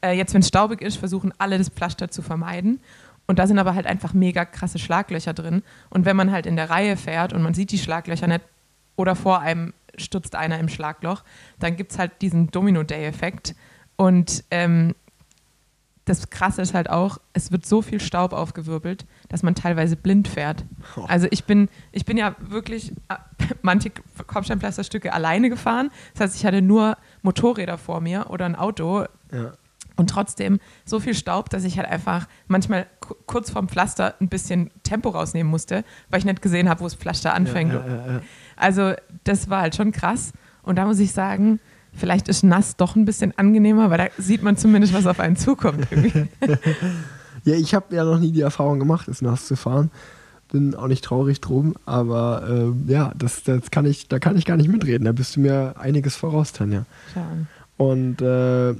[0.00, 2.80] Äh, jetzt, wenn es staubig ist, versuchen alle das Pflaster zu vermeiden.
[3.26, 5.62] Und da sind aber halt einfach mega krasse Schlaglöcher drin.
[5.90, 8.42] Und wenn man halt in der Reihe fährt und man sieht die Schlaglöcher nicht
[8.94, 11.24] oder vor einem stürzt einer im Schlagloch,
[11.58, 13.54] dann gibt es halt diesen Domino-Day-Effekt.
[13.96, 14.94] Und ähm,
[16.04, 20.28] das Krasse ist halt auch, es wird so viel Staub aufgewirbelt, dass man teilweise blind
[20.28, 20.64] fährt.
[20.96, 21.04] Oh.
[21.08, 23.16] Also ich bin, ich bin ja wirklich äh,
[23.62, 23.90] manche
[24.26, 25.90] Kopfsteinpflasterstücke alleine gefahren.
[26.14, 29.52] Das heißt, ich hatte nur Motorräder vor mir oder ein Auto Ja.
[29.96, 34.28] und trotzdem so viel Staub, dass ich halt einfach manchmal ku- kurz vorm Pflaster ein
[34.28, 37.72] bisschen Tempo rausnehmen musste, weil ich nicht gesehen habe, wo das Pflaster anfängt.
[37.72, 38.20] Ja, ja.
[38.54, 38.92] Also
[39.24, 40.32] das war halt schon krass.
[40.62, 41.58] Und da muss ich sagen,
[41.96, 45.36] vielleicht ist nass doch ein bisschen angenehmer, weil da sieht man zumindest, was auf einen
[45.36, 45.86] zukommt.
[47.46, 49.92] Ja, ich habe ja noch nie die Erfahrung gemacht, es nass zu fahren.
[50.50, 54.44] Bin auch nicht traurig drum, aber ähm, ja, das, das kann ich, da kann ich
[54.44, 55.04] gar nicht mitreden.
[55.04, 56.86] Da bist du mir einiges voraus, Tanja.
[57.14, 57.46] Schade.
[57.76, 58.74] Und äh,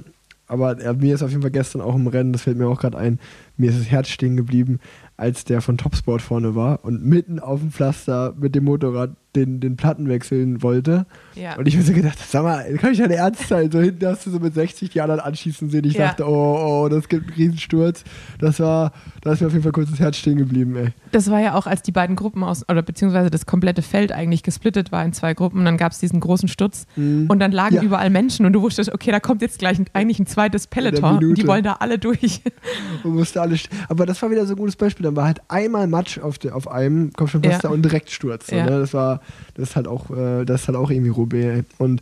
[0.47, 2.79] aber äh, mir ist auf jeden Fall gestern auch im Rennen, das fällt mir auch
[2.79, 3.19] gerade ein,
[3.55, 4.79] mir ist das Herz stehen geblieben,
[5.15, 9.59] als der von Topsport vorne war und mitten auf dem Pflaster mit dem Motorrad den,
[9.59, 11.05] den Platten wechseln wollte.
[11.35, 11.55] Ja.
[11.57, 13.71] Und ich mir so gedacht, sag mal, kann ich deine Ernst sein?
[13.71, 15.85] So hinten hast du so mit 60 die anderen anschießen sehen.
[15.85, 16.07] Ich Ja.
[16.07, 18.03] dachte, oh, oh, das gibt einen Riesensturz.
[18.39, 20.89] Das war, da ist mir auf jeden Fall kurz das Herz stehen geblieben, ey.
[21.11, 24.43] Das war ja auch, als die beiden Gruppen aus, oder beziehungsweise das komplette Feld eigentlich
[24.43, 25.63] gesplittet war in zwei Gruppen.
[25.63, 27.81] Dann gab es diesen großen Sturz und dann lagen Ja.
[27.83, 31.17] überall Menschen und du wusstest, okay, da kommt jetzt gleich ein, eigentlich ein zweites Peloton
[31.23, 32.41] und die wollen da alle durch.
[33.03, 33.61] Man musste alles.
[33.61, 35.03] st- Aber das war wieder so ein gutes Beispiel.
[35.03, 37.73] Dann war halt einmal Matsch auf, der, auf einem Kopfsteinpflaster Ja.
[37.73, 38.47] und direkt Sturz.
[38.47, 38.65] So, ne?
[38.65, 39.21] Das war,
[39.55, 41.65] das ist halt auch, äh, das ist halt auch irgendwie Roubaix.
[41.77, 42.01] Und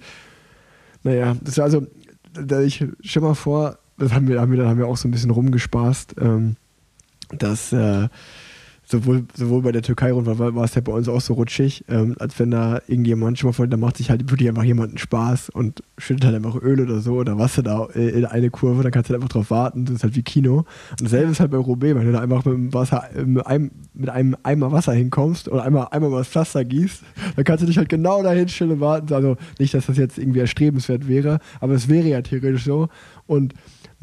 [1.04, 1.86] naja, das war also,
[2.34, 5.12] da ich stell mal vor, das haben wir, haben wir, haben wir auch so ein
[5.12, 6.56] bisschen rumgespaßt, ähm,
[7.38, 8.10] dass äh,
[8.86, 12.16] sowohl, sowohl bei der Türkei-Rundfahrt war, war es ja bei uns auch so rutschig, ähm,
[12.20, 14.98] als wenn da irgendjemand schon mal vor, da macht sich halt wirklich einfach jemand einen
[14.98, 18.92] Spaß und schüttet halt einfach Öl oder so oder Wasser da in eine Kurve, dann
[18.92, 20.66] kannst du halt einfach drauf warten, das ist halt wie Kino.
[20.92, 24.10] Und dasselbe ist halt bei Roubaix, wenn du da einfach mit Wasser, mit einem, mit
[24.10, 27.04] einem Eimer Wasser hinkommst oder einmal, einmal mal das Pflaster gießt,
[27.36, 29.14] dann kannst du dich halt genau dahin stellen und warten.
[29.14, 32.90] Also nicht, dass das jetzt irgendwie erstrebenswert wäre, aber es wäre ja theoretisch so.
[33.28, 33.54] Und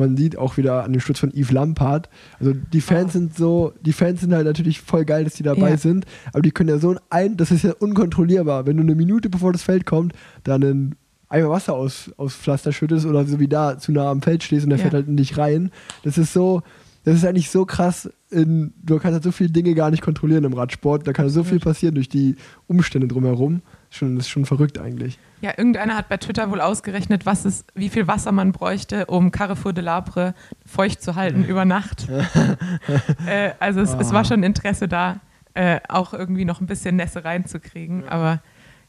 [0.03, 2.09] man sieht auch wieder an dem Sturz von Yves Lampard.
[2.39, 3.13] Also die Fans Oh.
[3.19, 5.77] sind so, die Fans sind halt natürlich voll geil, dass die dabei Ja.
[5.77, 8.67] sind, aber die können ja so ein, das ist ja unkontrollierbar.
[8.67, 10.13] Wenn du eine Minute bevor das Feld kommt,
[10.45, 10.95] dann ein
[11.29, 14.65] Eimer Wasser aus, aus Pflaster schüttest oder so wie da zu nah am Feld stehst
[14.65, 14.83] und der Ja.
[14.83, 15.71] fährt halt in dich rein.
[16.03, 16.63] Das ist so,
[17.05, 18.11] das ist eigentlich so krass.
[18.31, 21.07] In, du kannst halt so viele Dinge gar nicht kontrollieren im Radsport.
[21.07, 22.37] Da kann so viel passieren durch die
[22.67, 23.63] Umstände drumherum.
[23.93, 25.19] Schon, das ist schon verrückt eigentlich.
[25.43, 29.31] Ja, irgendeiner hat bei Twitter wohl ausgerechnet, was es, wie viel Wasser man bräuchte, um
[29.31, 30.35] Carrefour de Labre
[30.65, 32.09] feucht zu halten über Nacht.
[33.27, 35.21] äh, also es, es war schon Interesse da,
[35.53, 38.09] äh, auch irgendwie noch ein bisschen Nässe reinzukriegen.
[38.09, 38.41] Aber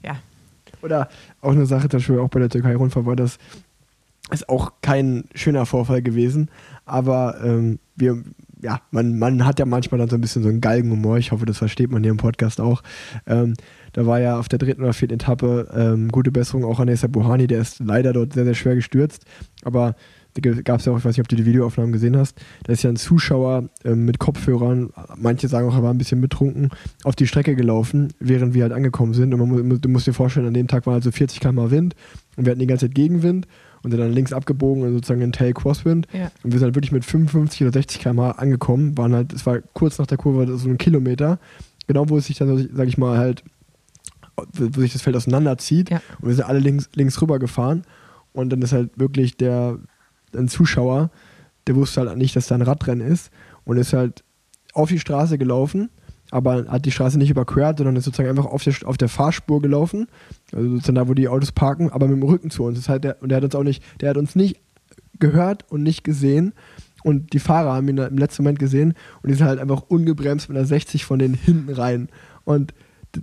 [0.01, 0.15] ja,
[0.81, 1.09] Oder
[1.41, 3.39] auch eine Sache, zum Beispiel auch bei der Türkei-Rundfahrt war das
[4.31, 6.49] ist auch kein schöner Vorfall gewesen,
[6.85, 8.23] aber ähm, wir,
[8.61, 11.17] ja, man, man hat ja manchmal dann so ein bisschen so einen Galgenhumor.
[11.17, 12.81] Ich hoffe, das versteht man hier im Podcast auch.
[13.27, 13.55] Ähm,
[13.93, 17.07] da war ja auf der dritten oder vierten Etappe ähm, gute Besserung auch an Esa
[17.07, 19.25] Buhani, der ist leider dort sehr, sehr schwer gestürzt,
[19.63, 19.95] aber
[20.35, 22.73] da gab es ja auch, ich weiß nicht, ob du die Videoaufnahmen gesehen hast, da
[22.73, 26.69] ist ja ein Zuschauer ähm, mit Kopfhörern, manche sagen auch, er war ein bisschen betrunken,
[27.03, 29.31] auf die Strecke gelaufen, während wir halt angekommen sind.
[29.31, 31.69] Und man, mu- du musst dir vorstellen, an dem Tag war halt so 40 km
[31.69, 31.93] wir und
[32.37, 33.47] wir hatten die ganze Zeit Gegenwind
[33.83, 36.07] und sind dann links abgebogen, also sozusagen in Tail Crosswind.
[36.13, 36.31] ja.
[36.43, 39.59] Und wir sind halt wirklich mit 55 oder 60 km angekommen, waren halt, es war
[39.73, 41.37] kurz nach der Kurve so ein Kilometer,
[41.85, 43.43] genau wo es sich dann, sag ich mal, halt,
[44.35, 45.89] wo sich das Feld auseinanderzieht.
[45.89, 46.01] Ja.
[46.19, 47.83] Und wir sind alle links, links rüber gefahren.
[48.33, 49.77] Und dann ist halt wirklich der
[50.35, 51.11] ein Zuschauer,
[51.67, 53.31] der wusste halt nicht, dass da ein Radrennen ist
[53.63, 54.23] und ist halt
[54.73, 55.89] auf die Straße gelaufen,
[56.31, 59.61] aber hat die Straße nicht überquert, sondern ist sozusagen einfach auf der, auf der Fahrspur
[59.61, 60.07] gelaufen.
[60.51, 62.79] Also sozusagen da, wo die Autos parken, aber mit dem Rücken zu uns.
[62.79, 64.59] Das heißt, der, und der hat uns auch nicht, der hat uns nicht
[65.19, 66.53] gehört und nicht gesehen.
[67.03, 70.49] Und die Fahrer haben ihn im letzten Moment gesehen und die sind halt einfach ungebremst
[70.49, 72.09] mit einer 60 von den hinten rein.
[72.45, 72.73] Und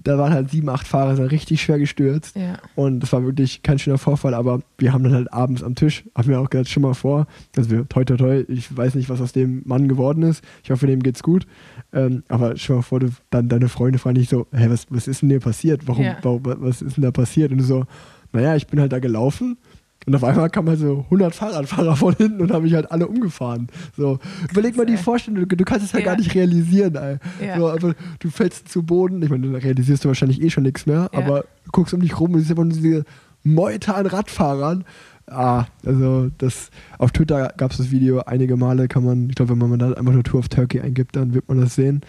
[0.05, 2.37] da waren halt sieben, acht Fahrer, sind richtig schwer gestürzt.
[2.37, 2.59] Ja.
[2.77, 6.05] Und das war wirklich kein schöner Vorfall, aber wir haben dann halt abends am Tisch,
[6.17, 9.09] haben wir auch gedacht, schon mal vor, dass wir, toi, toi, toi, ich weiß nicht,
[9.09, 10.45] was aus dem Mann geworden ist.
[10.63, 11.47] Ich hoffe, dem geht's gut.
[11.93, 15.09] Ähm, aber schon mal vor, du, dann deine Freunde fragen dich so, hä, was, was
[15.09, 15.89] ist denn dir passiert?
[15.89, 16.17] Warum, Ja.
[16.23, 17.51] warum, was ist denn da passiert?
[17.51, 17.85] Und du so,
[18.33, 19.59] naja, ich bin halt da gelaufen.
[20.07, 23.07] Und auf einmal kamen halt so 100 Fahrradfahrer von hinten und haben mich halt alle
[23.07, 23.69] umgefahren.
[23.97, 24.19] So,
[24.51, 24.97] überleg mal die.
[24.97, 26.13] Vorstellung, du, du kannst es halt Ja.
[26.13, 27.19] gar nicht realisieren, ey.
[27.47, 27.59] Ja.
[27.59, 30.87] So, aber du fällst zu Boden, ich meine, dann realisierst du wahrscheinlich eh schon nichts
[30.87, 31.19] mehr, Ja.
[31.19, 33.05] aber du guckst um dich rum und siehst einfach nur diese
[33.45, 34.85] Meute an Radfahrern.
[35.27, 39.53] Ah, also das auf Twitter gab es das Video einige Male, kann man, ich glaube,
[39.61, 42.01] wenn man da einfach nur Tour of Turkey eingibt, dann wird man das sehen.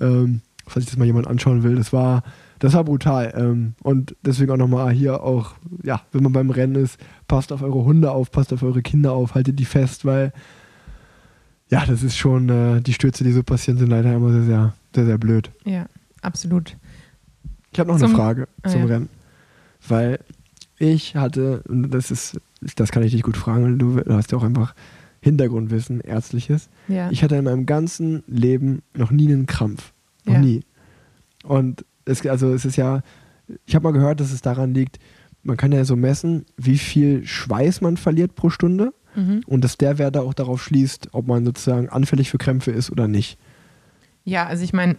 [0.00, 2.22] Ähm, falls sich das mal jemand anschauen will, das war,
[2.60, 3.34] das war brutal.
[3.36, 6.98] Ähm, und deswegen auch nochmal hier auch, ja, wenn man beim Rennen ist,
[7.32, 10.32] passt auf eure Hunde auf, passt auf eure Kinder auf, haltet die fest, weil
[11.70, 14.74] ja, das ist schon, äh, die Stürze, die so passieren, sind leider immer sehr, sehr,
[14.94, 15.50] sehr, sehr blöd.
[15.64, 15.86] ja,
[16.20, 16.76] absolut.
[17.72, 18.86] Ich habe noch Zum- eine Frage Ah, zum ja.
[18.86, 19.08] Rennen.
[19.88, 20.18] Weil
[20.78, 22.38] ich hatte, und das ist,
[22.76, 24.74] das kann ich dich gut fragen, du, du hast ja auch einfach
[25.22, 26.68] Hintergrundwissen, ärztliches.
[26.88, 27.10] Ja.
[27.10, 29.94] Ich hatte in meinem ganzen Leben noch nie einen Krampf.
[30.26, 30.40] Noch Ja.
[30.40, 30.64] nie.
[31.44, 33.00] Und es, also es ist ja,
[33.64, 34.98] ich habe mal gehört, dass es daran liegt,
[35.42, 39.42] man kann ja so messen, wie viel Schweiß man verliert pro Stunde mhm.
[39.46, 42.90] und dass der Wert da auch darauf schließt, ob man sozusagen anfällig für Krämpfe ist
[42.90, 43.38] oder nicht.
[44.24, 44.96] Ja, also ich meine,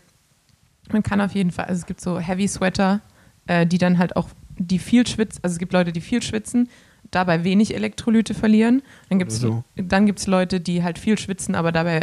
[0.92, 3.02] man kann auf jeden Fall, also es gibt so Heavy Sweater,
[3.48, 6.70] äh, die dann halt auch, die viel schwitzen, also es gibt Leute, die viel schwitzen,
[7.12, 8.82] dabei wenig Elektrolyte verlieren.
[9.10, 9.64] Dann gibt es So.
[9.76, 12.02] dann gibt's Leute, die halt viel schwitzen, aber dabei,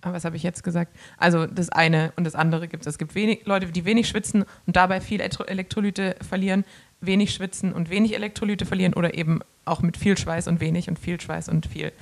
[0.00, 0.96] ah, was habe ich jetzt gesagt?
[1.18, 2.94] Also das eine und das andere gibt es.
[2.94, 6.64] Es gibt wenig Leute, die wenig schwitzen und dabei viel Elektro- Elektrolyte verlieren,
[7.04, 10.98] wenig schwitzen und wenig Elektrolyte verlieren oder eben auch mit viel Schweiß und wenig und
[10.98, 11.92] viel Schweiß und viel.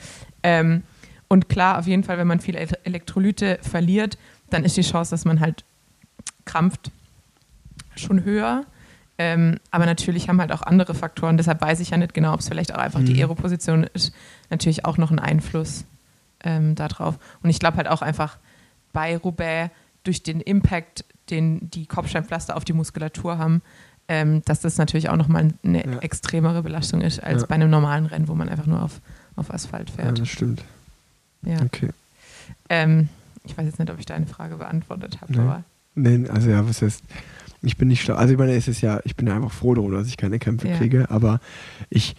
[0.43, 0.83] Ähm,
[1.29, 4.19] und klar, auf jeden Fall, wenn man viel El- Elektrolyte verliert,
[4.51, 5.65] dann ist die Chance, dass man halt
[6.45, 6.91] krampft,
[7.97, 8.65] schon höher.
[9.19, 11.37] Ähm, aber natürlich haben halt auch andere Faktoren.
[11.37, 13.19] Deshalb weiß ich ja nicht genau, ob es vielleicht auch einfach die Mhm.
[13.21, 14.15] Aeroposition ist.
[14.49, 15.85] Natürlich auch noch ein Einfluss
[16.43, 17.19] ähm, darauf.
[17.43, 18.39] Und ich glaube halt auch einfach
[18.93, 19.71] bei Roubaix
[20.05, 23.61] durch den Impact, den die Kopfsteinpflaster auf die Muskulatur haben,
[24.13, 25.99] ähm, dass das natürlich auch nochmal eine Ja.
[26.01, 27.47] extremere Belastung ist als Ja.
[27.47, 29.01] bei einem normalen Rennen, wo man einfach nur auf,
[29.37, 30.19] auf Asphalt Ja, fährt.
[30.21, 30.65] das stimmt.
[31.43, 31.63] Ja.
[31.63, 31.91] Okay.
[32.69, 33.09] Ähm,
[33.45, 35.39] ich weiß jetzt nicht, ob ich deine Frage beantwortet habe, Nee.
[35.39, 37.03] aber Nee, also ja, was heißt,
[37.63, 38.15] ich bin nicht schlau.
[38.15, 40.39] Also ich meine, es ist ja, ich bin ja einfach froh darüber, dass ich keine
[40.39, 40.77] Kämpfe Ja.
[40.77, 41.41] kriege, aber
[41.89, 42.17] ich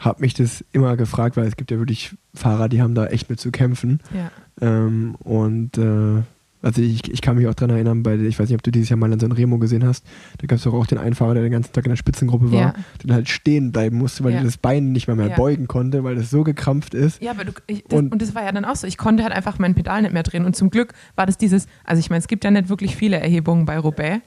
[0.00, 3.30] habe mich das immer gefragt, weil es gibt ja wirklich Fahrer, die haben da echt
[3.30, 4.00] mit zu kämpfen.
[4.14, 4.30] ja.
[4.60, 6.22] Ähm, und äh,
[6.62, 8.88] also ich, ich kann mich auch dran erinnern, bei, ich weiß nicht, ob du dieses
[8.88, 10.06] Jahr mal in San Remo gesehen hast,
[10.38, 12.50] da gab es doch auch den einen Fahrer, der den ganzen Tag in der Spitzengruppe
[12.52, 12.74] war, Ja.
[13.04, 14.38] der halt stehen bleiben musste, weil Ja.
[14.38, 15.36] er das Bein nicht mehr, mehr Ja.
[15.36, 17.20] beugen konnte, weil das so gekrampft ist.
[17.22, 18.86] Ja, aber du, ich, das, Und- und, das war ja dann auch so.
[18.86, 20.44] Ich konnte halt einfach mein Pedal nicht mehr drehen.
[20.44, 23.18] Und zum Glück war das dieses, also ich meine, es gibt ja nicht wirklich viele
[23.20, 24.20] Erhebungen bei Roubaix.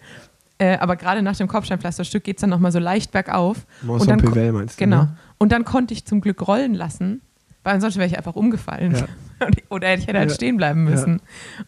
[0.58, 3.66] Äh, aber gerade nach dem Kopfsteinpflasterstück geht es dann nochmal so leicht bergauf.
[3.82, 5.04] Mont Und dann Saint-Pével meinst du, Genau.
[5.04, 5.18] ne?
[5.38, 7.20] Und dann konnte ich zum Glück rollen lassen,
[7.64, 8.94] weil ansonsten wäre ich einfach umgefallen.
[8.96, 9.06] Ja.
[9.70, 10.36] Oder ich hätte halt Ja.
[10.36, 11.22] stehen bleiben müssen.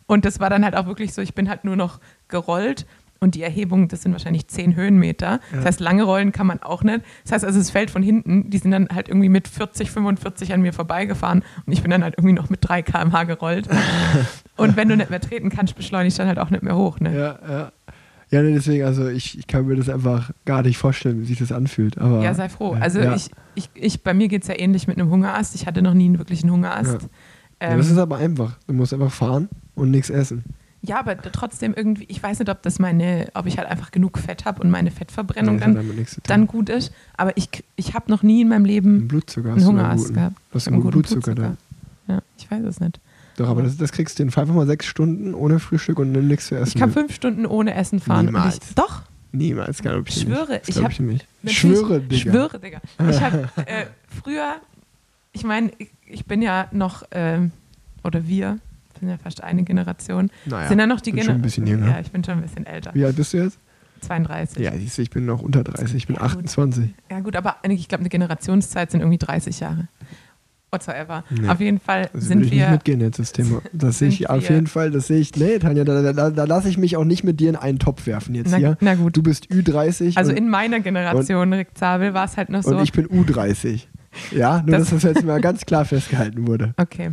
[0.06, 2.86] Und das war dann halt auch wirklich so, ich bin halt nur noch gerollt
[3.20, 5.40] und die Erhebung, das sind wahrscheinlich 10 Höhenmeter.
[5.52, 5.66] Das Ja.
[5.66, 7.02] heißt, lange rollen kann man auch nicht.
[7.24, 10.54] Das heißt also, es fällt von hinten, die sind dann halt irgendwie mit 40, 45
[10.54, 13.68] an mir vorbeigefahren und ich bin dann halt irgendwie noch mit 3 km/h gerollt.
[14.58, 17.00] und wenn du nicht mehr treten kannst, beschleunigst dann halt auch nicht mehr hoch.
[17.00, 17.16] Ne?
[17.18, 17.72] Ja, ja.
[18.30, 21.40] Ja, nee, deswegen, also ich, ich kann mir das einfach gar nicht vorstellen, wie sich
[21.40, 21.98] das anfühlt.
[21.98, 22.76] Aber, Ja, sei froh.
[22.76, 23.16] Ja, Also ja.
[23.16, 25.56] ich, ich, ich, bei mir geht es ja ähnlich mit einem Hungerast.
[25.56, 27.04] Ich hatte noch nie einen wirklichen Hungerast.
[27.04, 27.08] Ja.
[27.62, 28.58] Ja, Ähm, das ist aber einfach.
[28.68, 30.44] Du musst einfach fahren und nichts essen.
[30.84, 34.18] Ja, aber trotzdem irgendwie, ich weiß nicht, ob das meine, ob ich halt einfach genug
[34.20, 35.76] Fett habe und meine Fettverbrennung dann,
[36.24, 36.92] dann gut ist.
[37.18, 40.14] Aber ich, ich habe noch nie in meinem Leben Blutzucker einen du einen Hungerast guten.
[40.14, 40.36] gehabt.
[40.52, 41.58] Du hast Einen guten guten Blutzucker, da.
[42.08, 43.00] Ja, ich weiß es nicht.
[43.38, 46.28] Doch, aber das, das kriegst du in einfach mal sechs Stunden ohne Frühstück und nimm
[46.28, 46.74] nichts zu essen.
[46.76, 48.28] Ich kann fünf Stunden ohne Essen fahren.
[48.28, 48.60] Niemals.
[48.70, 49.02] Ich, doch,
[49.32, 50.28] Niemals, glaube ich nicht.
[50.28, 51.28] schwöre, Das ich glaub hab- ich nicht.
[51.44, 52.32] natürlich- Schwöre, Digga.
[52.32, 52.80] schwöre, Digga.
[53.10, 53.86] Ich habe äh,
[54.24, 54.56] früher,
[55.38, 55.72] ich meine,
[56.08, 57.52] ich, bin ja noch, ähm,
[58.04, 58.58] oder wir,
[59.00, 61.68] sind ja fast eine Generation, Naja, sind ja noch die Generation.
[61.68, 62.92] Ja, ich bin schon ein bisschen älter.
[62.96, 63.60] Wie alt bist du jetzt?
[64.02, 64.64] 32.
[64.64, 65.96] Ja, siehst du, ich bin noch unter 30.
[65.96, 66.32] Ich bin Ja, gut.
[66.32, 66.90] 28.
[67.10, 69.88] Ja, gut, aber ich glaube, eine Generationszeit sind irgendwie 30 Jahre.
[70.72, 71.24] Whatsoever.
[71.30, 71.48] Nee.
[71.48, 72.70] Auf jeden Fall Also sind will ich nicht wir.
[72.72, 73.62] mitgehen jetzt, das Thema.
[73.74, 75.34] Das sehe ich auf jeden Fall, das sehe ich.
[75.36, 78.06] Nee, Tanja, da, da, da lasse ich mich auch nicht mit dir in einen Topf
[78.06, 78.78] werfen jetzt Na, hier.
[78.82, 79.16] na gut.
[79.16, 82.76] Du bist Ü30 Also und, in meiner Generation, Rick Zabel, war es halt noch so.
[82.76, 83.84] und ich bin U30.
[84.32, 86.74] Ja, nur Das- dass das jetzt mal ganz klar festgehalten wurde.
[86.78, 87.12] okay.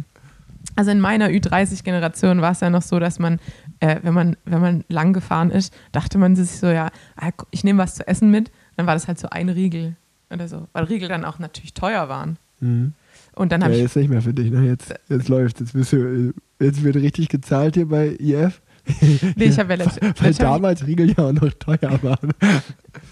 [0.77, 3.39] Also in meiner Ü30-Generation war es ja noch so, dass man,
[3.81, 7.63] äh, wenn man, wenn man lang gefahren ist, dachte man sich so, ja, ah, ich
[7.65, 8.51] nehme was zu essen mit.
[8.77, 9.95] Dann war das halt so ein Riegel
[10.31, 10.67] oder so.
[10.73, 12.39] Weil Riegel dann auch natürlich teuer waren.
[12.61, 12.95] Mhm.
[13.35, 13.83] Und dann Ja, habe ich.
[13.83, 14.67] jetzt nicht mehr für dich, ne?
[14.67, 18.61] Jetzt, jetzt läuft Jetzt, bist du, jetzt wird richtig gezahlt hier bei IF.
[19.37, 22.31] Nee, ich habe ja letzt- Weil letztendlich- damals Riegel ja auch noch teuer waren.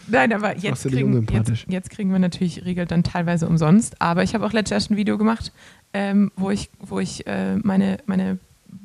[0.06, 4.00] Nein, aber jetzt kriegen, jetzt, jetzt kriegen wir natürlich Riegel dann teilweise umsonst.
[4.00, 5.52] Aber ich habe auch letztes erst ein Video gemacht,
[5.94, 8.38] ähm, wo ich, wo ich äh, meine, meine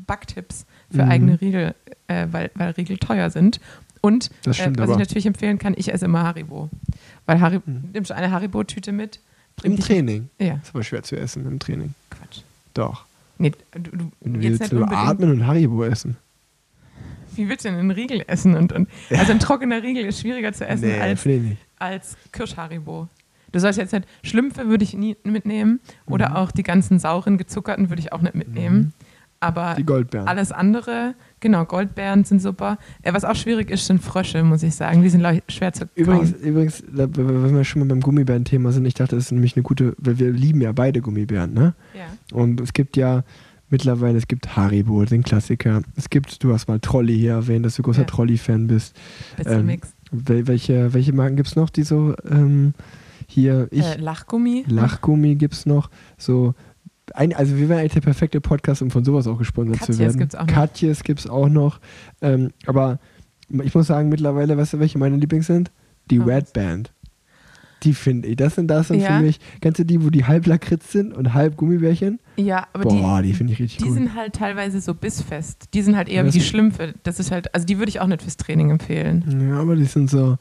[0.05, 1.11] Backtipps für Mhm.
[1.11, 1.75] eigene Riegel,
[2.07, 3.59] äh, weil, weil Riegel teuer sind.
[4.01, 4.91] Und äh, was aber.
[4.93, 6.69] ich natürlich empfehlen kann, ich esse immer Haribo.
[7.25, 7.89] Weil Haribo, Mhm.
[7.93, 9.19] nimmst du eine Haribo-Tüte mit?
[9.63, 10.29] Im Training.
[10.39, 11.93] Ja, ist aber schwer zu essen im Training.
[12.11, 12.41] Quatsch.
[12.75, 13.05] Doch.
[13.39, 15.01] Nee, du, du, Wenn du jetzt willst nicht unbedingt.
[15.07, 16.15] atmen und Haribo essen.
[17.37, 18.55] Wie willst du denn einen Riegel essen?
[18.55, 18.89] Und, und.
[19.11, 21.25] Also ein trockener Riegel ist schwieriger zu essen nee, als,
[21.79, 23.07] als Kirschharibo.
[23.51, 26.35] Du sollst jetzt nicht, Schlümpfe würde ich nie mitnehmen oder Mhm.
[26.35, 28.93] auch die ganzen sauren, gezuckerten würde ich auch nicht mitnehmen.
[29.39, 30.27] Aber Die Goldbeeren.
[30.27, 32.79] alles andere, genau, Goldbeeren sind super.
[33.03, 35.03] Äh, was auch schwierig ist, sind Frösche, muss ich sagen.
[35.03, 36.41] Die sind schwer zu Übrigens, kauen.
[36.41, 39.61] übrigens, da- wenn wir schon mal beim Gummibären-Thema sind, ich dachte, das ist nämlich eine
[39.61, 41.75] gute, weil wir lieben ja beide Gummibären, ne?
[41.93, 42.07] Ja.
[42.35, 43.23] Und es gibt ja
[43.69, 45.81] mittlerweile, es gibt Haribo, den Klassiker.
[45.95, 48.05] Es gibt, du hast mal Trolli hier erwähnt, dass du großer Ja.
[48.07, 48.95] Trolli-Fan bist.
[49.45, 49.93] Ähm, Mix.
[50.11, 52.73] Wel welche, welche Marken gibt es noch, die so ähm,
[53.27, 54.63] hier, ich, Äh, Lachgummi.
[54.67, 56.53] Lachgummi gibt es noch, so.
[57.13, 59.99] Ein, also wir wären eigentlich der perfekte Podcast, um von sowas auch gesponsert zu Katjes
[59.99, 60.17] werden.
[60.19, 60.45] gibt's auch.
[60.47, 61.79] Katjes gibt es auch noch.
[62.21, 62.99] Ähm, aber
[63.63, 65.71] ich muss sagen, mittlerweile, weißt du, welche meine Lieblings sind?
[66.11, 66.23] Die Oh?
[66.25, 66.91] Red Band.
[67.83, 68.35] Die finde ich.
[68.37, 69.17] Das sind, das sind Ja.
[69.17, 72.19] für mich, kennst du die, wo die halb Lakritz sind und halb Gummibärchen?
[72.37, 73.93] Ja, aber Boah, die, die, finde ich richtig die cool.
[73.93, 75.65] sind halt teilweise so bissfest.
[75.73, 76.93] Die sind halt eher Ja, wie die das- Schlümpfe.
[77.03, 79.47] Das ist halt, also die würde ich auch nicht fürs Training empfehlen.
[79.49, 80.37] Ja, aber die sind so,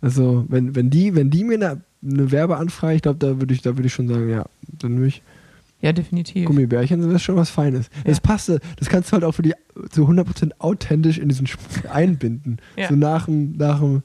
[0.00, 3.62] also wenn, wenn die, wenn die mir eine, eine Werbeanfrage, ich glaube, da würde ich,
[3.62, 4.44] da würde ich schon sagen, ja,
[4.78, 5.22] dann würde ich
[5.80, 6.46] Ja, definitiv.
[6.46, 7.90] Gummibärchen, das ist schon was Feines.
[8.04, 9.54] Das passt, das kannst du halt auch für die
[9.90, 12.58] zu 100% authentisch in diesen Sp- einbinden.
[12.76, 12.88] Ja.
[12.88, 14.02] So nach dem, nach dem,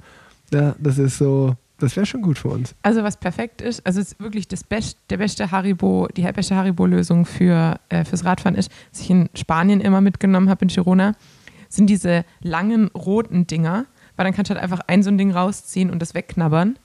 [0.53, 2.75] ja, das ist so, das wäre schon gut für uns.
[2.81, 6.55] Also was perfekt ist, also es ist wirklich das Best, der beste Haribo, die beste
[6.55, 11.13] Haribo-Lösung für, äh, fürs Radfahren ist, was ich in Spanien immer mitgenommen habe, in Girona,
[11.69, 15.31] sind diese langen roten Dinger, weil dann kannst du halt einfach ein so ein Ding
[15.31, 16.77] rausziehen und das wegknabbern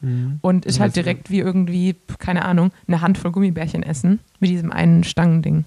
[0.43, 5.03] und ist halt direkt wie irgendwie, keine Ahnung, eine Handvoll Gummibärchen essen mit diesem einen
[5.05, 5.64] Stangending.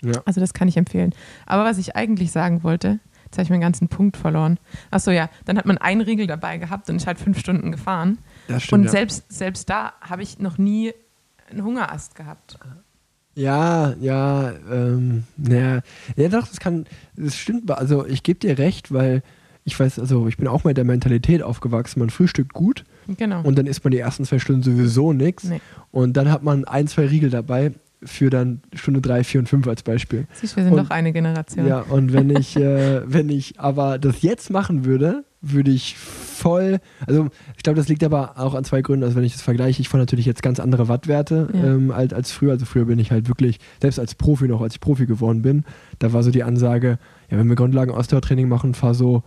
[0.00, 0.22] Ja.
[0.24, 1.12] Also das kann ich empfehlen.
[1.44, 4.58] Aber was ich eigentlich sagen wollte, jetzt habe ich meinen ganzen Punkt verloren.
[4.90, 8.18] Achso, ja, dann hat man einen Riegel dabei gehabt und ist halt fünf Stunden gefahren.
[8.48, 8.80] Das stimmt.
[8.80, 8.90] Und ja.
[8.92, 10.92] selbst, selbst da habe ich noch nie
[11.50, 12.58] einen Hungerast gehabt.
[13.34, 15.80] Ja, ja, ähm, naja,
[16.16, 16.86] ja doch, das kann,
[17.16, 19.22] das stimmt, also ich gebe dir recht, weil
[19.64, 23.42] ich weiß, also ich bin auch mit der Mentalität aufgewachsen, man frühstückt gut Genau.
[23.42, 25.60] und dann isst man die ersten zwei Stunden sowieso nichts Nee.
[25.90, 27.72] und dann hat man ein, zwei Riegel dabei
[28.02, 30.26] für dann Stunde drei, vier und fünf als Beispiel.
[30.32, 31.66] Siehst, wir sind und- doch eine Generation.
[31.66, 36.78] Ja, und wenn ich, äh, wenn ich aber das jetzt machen würde, würde ich voll,
[37.06, 39.04] also ich glaube, das liegt aber auch an zwei Gründen.
[39.04, 41.64] Also wenn ich das vergleiche, ich fahre natürlich jetzt ganz andere Wattwerte Ja.
[41.74, 42.52] ähm, als, als früher.
[42.52, 45.64] Also früher bin ich halt wirklich, selbst als Profi noch, als ich Profi geworden bin,
[45.98, 46.98] da war so die Ansage,
[47.30, 49.22] ja, wenn wir Grundlagen-Ausdauertraining machen, fahr so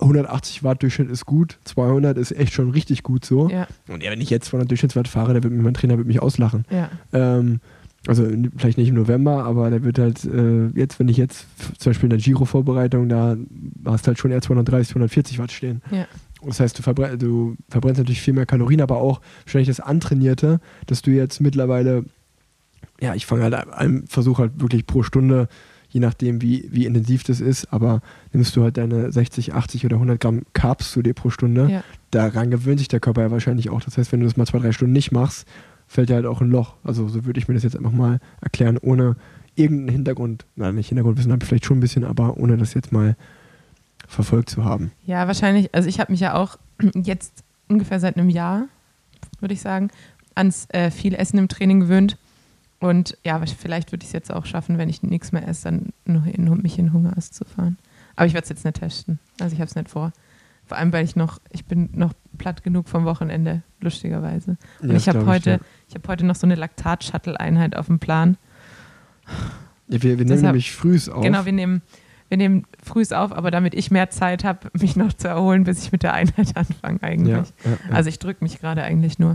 [0.00, 3.48] 180 Watt Durchschnitt ist gut, 200 ist echt schon richtig gut so.
[3.48, 6.08] Ja, Und ja, wenn ich jetzt 200 Durchschnittswatt fahre, der wird mir, mein Trainer wird
[6.08, 6.64] mich auslachen.
[6.70, 6.90] ja.
[7.12, 7.60] Ähm,
[8.06, 8.26] also
[8.56, 11.46] vielleicht nicht im November, aber der wird halt äh, jetzt, wenn ich jetzt
[11.78, 13.36] zum Beispiel in der Giro-Vorbereitung, da
[13.84, 15.82] hast du halt schon eher 230, 240 Watt stehen.
[15.90, 16.06] Ja.
[16.44, 20.58] Das heißt, du, verbre du verbrennst natürlich viel mehr Kalorien, aber auch wahrscheinlich das Antrainierte,
[20.86, 22.04] dass du jetzt mittlerweile,
[23.00, 25.48] ja, ich fange halt an, versuche halt wirklich pro Stunde,
[25.88, 28.00] je nachdem wie, wie intensiv das ist, aber
[28.32, 31.84] nimmst du halt deine 60, 80 oder 100 Gramm Carbs zu dir pro Stunde, Ja.
[32.10, 33.80] daran gewöhnt sich der Körper ja wahrscheinlich auch.
[33.82, 35.46] Das heißt, wenn du das mal zwei, drei Stunden nicht machst,
[35.92, 36.74] fällt dir halt auch ein Loch.
[36.84, 39.16] Also so würde ich mir das jetzt einfach mal erklären, ohne
[39.56, 42.92] irgendeinen Hintergrund, nein, nicht Hintergrundwissen habe ich vielleicht schon ein bisschen, aber ohne das jetzt
[42.92, 43.14] mal
[44.08, 44.90] verfolgt zu haben.
[45.04, 45.74] Ja, wahrscheinlich.
[45.74, 46.56] Also ich habe mich ja auch
[46.94, 48.68] jetzt ungefähr seit einem Jahr,
[49.40, 49.90] würde ich sagen,
[50.34, 52.16] ans äh, viel Essen im Training gewöhnt.
[52.80, 55.92] Und ja, vielleicht würde ich es jetzt auch schaffen, wenn ich nichts mehr esse, dann
[56.06, 57.76] noch in, mich in Hungerast zu fahren.
[58.16, 59.18] Aber ich werde es jetzt nicht testen.
[59.40, 60.12] Also ich habe es nicht vor.
[60.66, 64.56] Vor allem, weil ich noch, ich bin noch platt genug vom Wochenende, lustigerweise.
[64.80, 65.58] Und Ja, ich habe heute, ja.
[65.88, 68.36] ich habe heute noch so eine Laktat-Shuttle-Einheit auf dem Plan.
[69.88, 71.22] Ja, wir, wir nehmen nämlich frühs auf.
[71.22, 71.82] Genau, wir nehmen,
[72.28, 75.84] wir nehmen frühs auf, aber damit ich mehr Zeit habe, mich noch zu erholen, bis
[75.84, 77.52] ich mit der Einheit anfange eigentlich.
[77.90, 79.34] Also ich drücke mich gerade eigentlich nur.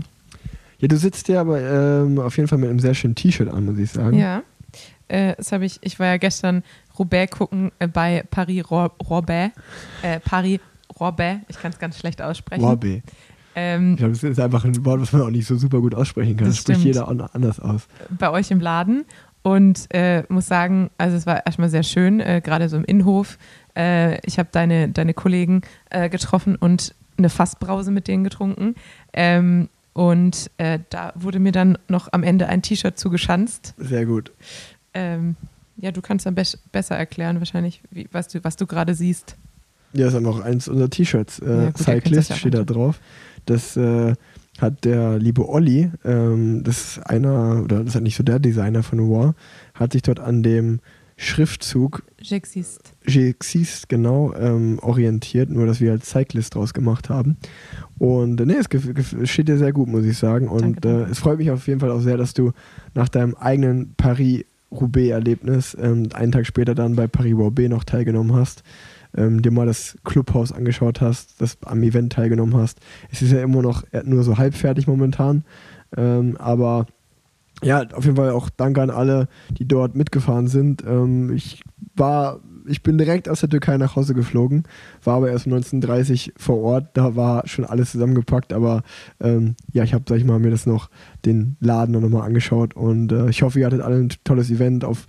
[0.78, 3.64] ja, du sitzt ja aber ähm, auf jeden Fall mit einem sehr schönen T-Shirt an,
[3.64, 4.18] muss ich sagen.
[4.18, 4.42] Ja.
[5.08, 6.62] Äh, das habe ich, ich war ja gestern
[6.98, 9.54] Roubaix gucken äh, bei Paris-Roubaix.
[10.02, 10.20] Äh,
[10.88, 12.62] Paris-Roubaix, ich kann es ganz schlecht aussprechen.
[12.62, 13.02] Wabi.
[13.54, 15.94] Ähm, Ich glaube, das ist einfach ein Wort, was man auch nicht so super gut
[15.94, 16.46] aussprechen kann.
[16.46, 17.88] Das Das, spricht jeder an- anders aus.
[18.18, 19.04] bei euch im Laden.
[19.42, 23.38] und äh, muss sagen, also es war erstmal sehr schön, äh, gerade so im Innenhof.
[23.76, 28.74] Äh, ich habe deine, deine Kollegen äh, getroffen und eine Fassbrause mit denen getrunken.
[29.12, 33.74] Ähm, und äh, da wurde mir dann noch am Ende ein T-Shirt zugeschanzt.
[33.78, 34.32] Sehr gut.
[34.92, 35.36] Ähm,
[35.76, 39.36] ja, du kannst dann be besser erklären, wahrscheinlich, wie, was du, was du gerade siehst.
[39.92, 41.38] Ja, das ist einfach eins unserer T-Shirts.
[41.40, 43.00] Äh, Ja, gut, Cyclist steht da drauf.
[43.46, 44.14] Das äh,
[44.58, 48.82] hat der liebe Olli, ähm, das ist einer, oder das ist nicht so der Designer
[48.82, 49.34] von Noir,
[49.74, 50.80] hat sich dort an dem
[51.16, 52.92] Schriftzug J'existe.
[53.04, 57.36] J'existe genau ähm, orientiert, nur dass wir als Cyclist draus gemacht haben.
[57.98, 58.68] Und äh, nee, es
[59.28, 60.48] steht dir sehr gut, muss ich sagen.
[60.48, 60.84] Und.
[60.84, 62.52] Äh, es freut mich auf jeden Fall auch sehr, dass du
[62.94, 68.62] nach deinem eigenen Paris-Roubaix-Erlebnis ähm, einen Tag später dann bei Paris-Roubaix noch teilgenommen hast.
[69.16, 72.78] Ähm, dir mal das Clubhaus angeschaut hast, das am Event teilgenommen hast.
[73.10, 75.44] Es ist ja immer noch äh, nur so halb fertig momentan.
[75.96, 76.86] Ähm, aber
[77.62, 80.84] ja, auf jeden Fall auch danke an alle, die dort mitgefahren sind.
[80.86, 81.62] Ähm, ich
[81.96, 84.64] war, ich bin direkt aus der Türkei nach Hause geflogen,
[85.02, 86.90] war aber erst um 1930 vor Ort.
[86.94, 88.82] Da war schon alles zusammengepackt, aber
[89.20, 90.88] ähm, ja, ich habe, sag ich mal, mir das noch
[91.24, 94.84] den Laden noch mal angeschaut und äh, ich hoffe, ihr hattet alle ein tolles Event.
[94.84, 95.06] Auf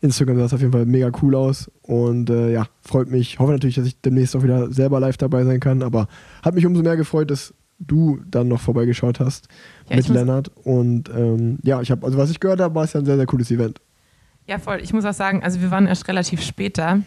[0.00, 3.38] Instagram sah es auf jeden Fall mega cool aus und äh, ja, freut mich.
[3.38, 6.08] Hoffe natürlich, dass ich demnächst auch wieder selber live dabei sein kann, aber
[6.42, 9.48] hat mich umso mehr gefreut, dass du dann noch vorbeigeschaut hast
[9.88, 10.50] Ja, mit Lennart.
[10.64, 13.16] Und ähm, ja, ich habe, also was ich gehört habe, war es ja ein sehr,
[13.16, 13.80] sehr cooles Event.
[14.46, 14.80] Ja, voll.
[14.82, 17.00] Ich muss auch sagen, also wir waren erst relativ spät da.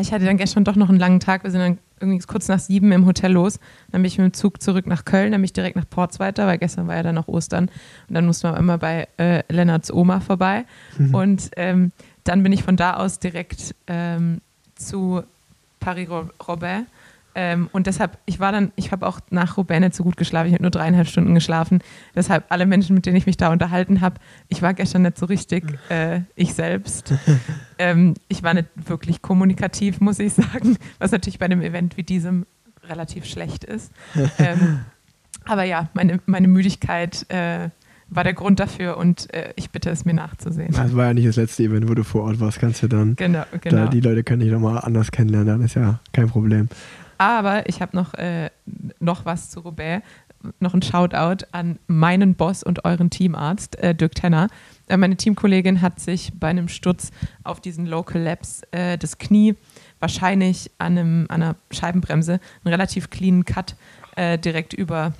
[0.00, 1.44] Ich hatte dann gestern doch noch einen langen Tag.
[1.44, 3.58] Wir sind dann irgendwie kurz nach sieben im Hotel los.
[3.90, 6.18] Dann bin ich mit dem Zug zurück nach Köln, dann bin ich direkt nach Ports
[6.18, 7.70] weiter, weil gestern war ja dann noch Ostern.
[8.08, 10.64] Und dann mussten wir immer bei äh, Lennarts Oma vorbei.
[11.12, 11.92] Und ähm,
[12.24, 14.40] dann bin ich von da aus direkt ähm,
[14.74, 15.22] zu
[15.80, 16.84] Paris-Roubaix.
[17.38, 20.48] Ähm, und deshalb, ich war dann, ich habe auch nach Roubaix nicht so gut geschlafen.
[20.48, 21.80] Ich habe nur dreieinhalb Stunden geschlafen.
[22.14, 24.16] Deshalb alle Menschen, mit denen ich mich da unterhalten habe,
[24.48, 27.12] ich war gestern nicht so richtig äh, ich selbst.
[27.78, 32.04] ähm, ich war nicht wirklich kommunikativ, muss ich sagen, was natürlich bei einem Event wie
[32.04, 32.46] diesem
[32.88, 33.92] relativ schlecht ist.
[34.38, 34.80] ähm,
[35.44, 37.68] aber ja, meine, meine Müdigkeit äh,
[38.08, 40.72] war der Grund dafür und äh, ich bitte es mir nachzusehen.
[40.72, 42.60] Das war ja nicht das letzte Event, wo du vor Ort warst.
[42.60, 43.86] Kannst du dann, Genau, da, genau.
[43.88, 45.48] die Leute können dich nochmal anders kennenlernen.
[45.48, 46.68] Dann ist ja kein Problem.
[47.18, 48.50] Aber ich habe noch, äh,
[49.00, 50.02] noch was zu Roubaix,
[50.60, 54.48] noch ein Shoutout an meinen Boss und euren Teamarzt, äh, Dirk Tenner.
[54.88, 57.10] Äh, meine Teamkollegin hat sich bei einem Sturz
[57.44, 59.54] auf diesen Local Labs äh, das Knie
[59.98, 63.76] wahrscheinlich an, einem, an einer Scheibenbremse, einen relativ cleanen Cut
[64.16, 65.12] äh, direkt über,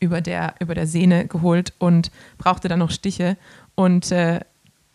[0.00, 3.36] über, der, über der Sehne geholt und brauchte dann noch Stiche.
[3.74, 4.40] Und äh,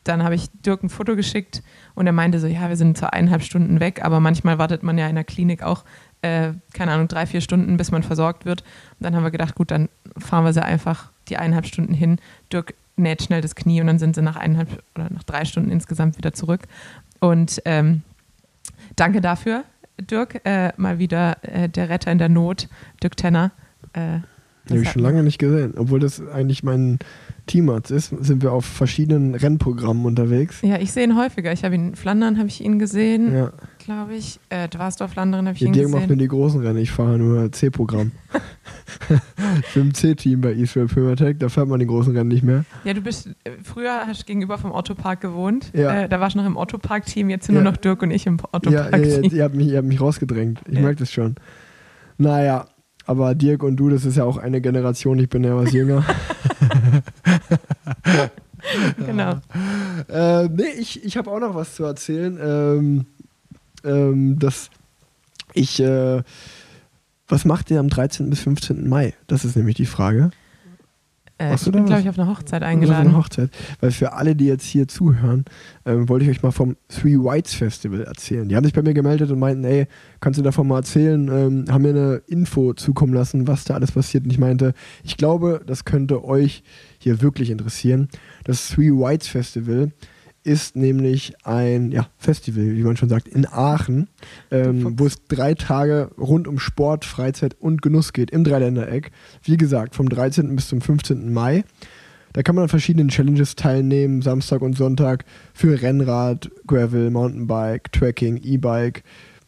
[0.04, 1.64] dann habe ich Dirk ein Foto geschickt
[1.96, 4.98] und er meinte so, ja, wir sind zwar eineinhalb Stunden weg, aber manchmal wartet man
[4.98, 5.86] ja in der Klinik auch,
[6.24, 8.62] äh, keine Ahnung, drei, vier Stunden, bis man versorgt wird.
[8.62, 12.18] Und dann haben wir gedacht, gut, dann fahren wir sie einfach die eineinhalb Stunden hin.
[12.52, 15.70] Dirk näht schnell das Knie und dann sind sie nach eineinhalb oder nach drei Stunden
[15.72, 16.62] insgesamt wieder zurück.
[17.20, 18.02] Und ähm,
[18.96, 19.64] danke dafür,
[20.00, 20.42] Dirk.
[20.46, 22.68] Äh, mal wieder äh, der Retter in der Not,
[23.02, 23.52] Dirk Tenner.
[23.94, 24.20] Äh,
[24.70, 25.74] Habe ich schon lange nicht gesehen.
[25.78, 27.00] Obwohl das eigentlich mein
[27.48, 30.62] Teamarzt ist, sind wir auf verschiedenen Rennprogrammen unterwegs.
[30.62, 31.52] Ja, ich sehe ihn häufiger.
[31.52, 33.52] Ich habe ihn in Flandern, habe ich ihn gesehen, Ja.
[33.84, 34.40] Glaube ich.
[34.50, 36.20] Äh, Dwarsdorf, Flandern habe ich Der ihn Dirk macht nur gesehen.
[36.20, 38.12] die großen Rennen, ich fahre nur C-Programm.
[39.62, 42.66] ich bin im C-Team bei Israel Primatech, da fährt man die großen Rennen nicht mehr.
[42.84, 45.72] Ja, du bist, äh, früher hast du gegenüber vom Ottopark gewohnt.
[45.74, 46.04] Ja.
[46.04, 47.62] Äh, da warst du noch im Ottopark-Team, jetzt sind Ja.
[47.62, 50.02] nur noch Dirk und ich im Ja, ja, ja, ihr, habt mich, ihr habt mich
[50.02, 50.60] rausgedrängt.
[50.68, 50.82] Ich Ja.
[50.82, 51.36] merke das schon.
[52.18, 52.68] Naja,
[53.06, 56.04] aber Dirk und du, das ist ja auch eine Generation, ich bin ja was jünger.
[59.06, 59.40] genau.
[60.10, 62.38] äh, nee, ich, ich habe auch noch was zu erzählen.
[62.42, 63.06] Ähm,
[63.84, 64.70] ähm, dass
[65.54, 66.24] ich, äh,
[67.28, 68.30] was macht ihr am 13.
[68.30, 68.88] bis 15.
[68.88, 69.14] Mai?
[69.28, 70.32] Das ist nämlich die Frage.
[71.38, 73.08] Äh, ich du bin, glaube ich, auf eine Hochzeit eingeladen.
[73.08, 73.50] Eine Hochzeit.
[73.80, 75.46] Weil für alle, die jetzt hier zuhören,
[75.86, 78.48] ähm, wollte ich euch mal vom Three Whites Festival erzählen.
[78.48, 79.88] Die haben sich bei mir gemeldet und meinten, ey,
[80.20, 81.28] kannst du davon mal erzählen?
[81.28, 84.26] Ähm, haben mir eine Info zukommen lassen, was da alles passiert.
[84.26, 84.74] Und ich meinte,
[85.04, 86.64] ich glaube, das könnte euch
[87.00, 88.10] hier wirklich interessieren.
[88.44, 89.92] Das Three Whites Festival
[90.44, 94.08] ist nämlich ein ja, Festival, wie man schon sagt, in Aachen,
[94.52, 99.12] ähm, wo es drei Tage rund um Sport, Freizeit und Genuss geht im Dreiländereck.
[99.44, 100.56] Wie gesagt, vom 13.
[100.56, 101.32] bis zum 15.
[101.32, 101.64] Mai.
[102.34, 105.24] Da kann man an verschiedenen Challenges teilnehmen, Samstag und Sonntag
[105.54, 109.04] für Rennrad, Gravel, Mountainbike, Trekking, E-Bike.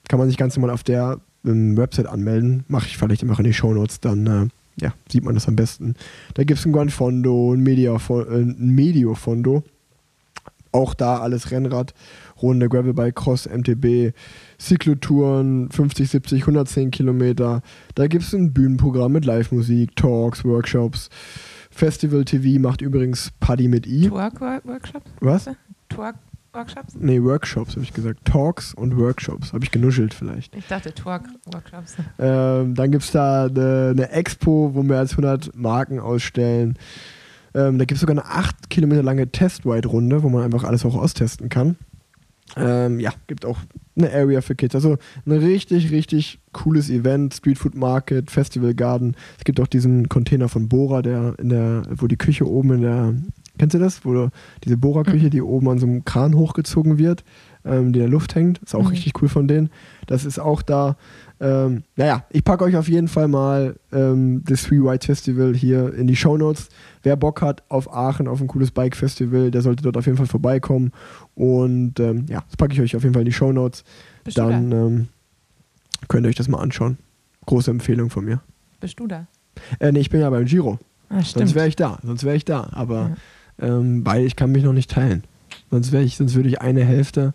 [0.07, 2.63] Kann man sich ganz normal auf der ähm, Website anmelden.
[2.67, 4.47] Mache ich vielleicht immer in die Shownotes, dann äh,
[4.79, 5.95] ja, sieht man das am besten.
[6.35, 9.63] Da gibt es ein Gran Fondo, ein, Media, äh, ein Medio-Fondo.
[10.75, 11.93] Auch da alles Rennrad,
[12.41, 14.13] Runde, Gravelbike, Cross, MTB,
[14.59, 17.61] Cyclotouren, 50, 70, 110 Kilometer.
[17.95, 21.09] Da gibt es ein Bühnenprogramm mit Live-Musik, Talks, Workshops,
[21.71, 24.09] Festival TV macht übrigens Paddy mit I.
[24.09, 25.11] Twerk-Workshops?
[25.21, 25.49] Was?
[25.87, 26.95] Twerk-Workshops?
[26.99, 28.25] Nee, Workshops habe ich gesagt.
[28.25, 29.53] Talks und Workshops.
[29.53, 30.53] Habe ich genuschelt vielleicht.
[30.55, 31.95] Ich dachte Twerk-Workshops.
[32.19, 36.77] Ähm, dann gibt es da eine, eine Expo, wo mehr als 100 Marken ausstellen.
[37.55, 40.95] Ähm, da gibt es sogar eine 8 Kilometer lange Test-Ride-Runde, wo man einfach alles auch
[40.95, 41.77] austesten kann.
[42.57, 43.59] Ähm, ja, gibt auch
[43.97, 44.75] eine Area für Kids.
[44.75, 49.15] Also ein richtig, richtig cooles Event, Street Food Market, Festival Garden.
[49.37, 52.81] Es gibt auch diesen Container von Bora, der in der, wo die Küche oben in
[52.81, 53.15] der,
[53.57, 54.05] kennst du das?
[54.05, 54.29] Wo
[54.63, 57.23] diese Bora-Küche, die oben an so einem Kran hochgezogen wird,
[57.65, 58.59] ähm, die in der Luft hängt.
[58.59, 58.87] Ist auch Mhm.
[58.89, 59.69] richtig cool von denen.
[60.07, 60.95] Das ist auch da.
[61.41, 65.93] Ähm, naja, ich packe euch auf jeden Fall mal ähm, das Three White Festival hier
[65.93, 66.69] in die Show Notes.
[67.03, 70.27] Wer Bock hat auf Aachen, auf ein cooles Bike-Festival, der sollte dort auf jeden Fall
[70.27, 70.91] vorbeikommen.
[71.35, 73.83] Und ähm, ja, das packe ich euch auf jeden Fall in die Show Notes.
[74.23, 74.77] Bist Dann da?
[74.85, 75.07] ähm,
[76.07, 76.97] könnt ihr euch das mal anschauen.
[77.45, 78.41] Große Empfehlung von mir.
[78.79, 79.27] Bist du da?
[79.79, 80.79] Äh, nee, ich bin ja beim Giro.
[81.09, 81.99] Ah, Sonst wäre ich da.
[82.03, 82.69] Sonst wäre ich da.
[82.71, 83.17] Aber
[83.59, 85.23] ähm, weil ich kann mich noch nicht teilen.
[85.69, 87.33] Sonst wäre ich, sonst würde ich eine Hälfte,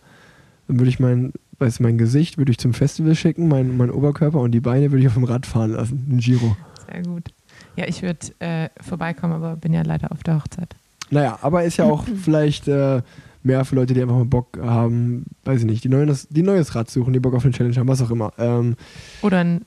[0.71, 4.39] dann würde ich mein, weiß mein Gesicht würde ich zum Festival schicken, mein, mein Oberkörper
[4.41, 6.07] und die Beine würde ich auf dem Rad fahren lassen.
[6.11, 6.57] Ein Giro.
[6.91, 7.29] Sehr gut.
[7.77, 10.77] Ja, ich würde äh, vorbeikommen, aber bin ja leider auf der Hochzeit.
[11.11, 13.03] Naja, aber ist ja auch vielleicht äh,
[13.43, 16.75] mehr für Leute, die einfach mal Bock haben, weiß ich nicht, die, neues, die neues
[16.75, 18.33] Rad suchen, die Bock auf eine Challenge haben, was auch immer.
[18.39, 18.77] Ähm,
[19.23, 19.65] Oder ein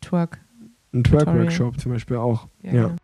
[0.00, 0.38] Twerk.
[0.92, 1.02] ein.
[1.04, 2.46] Twerk-Workshop zum Beispiel auch.
[2.62, 2.82] Ja, Ja.
[2.88, 2.96] genau.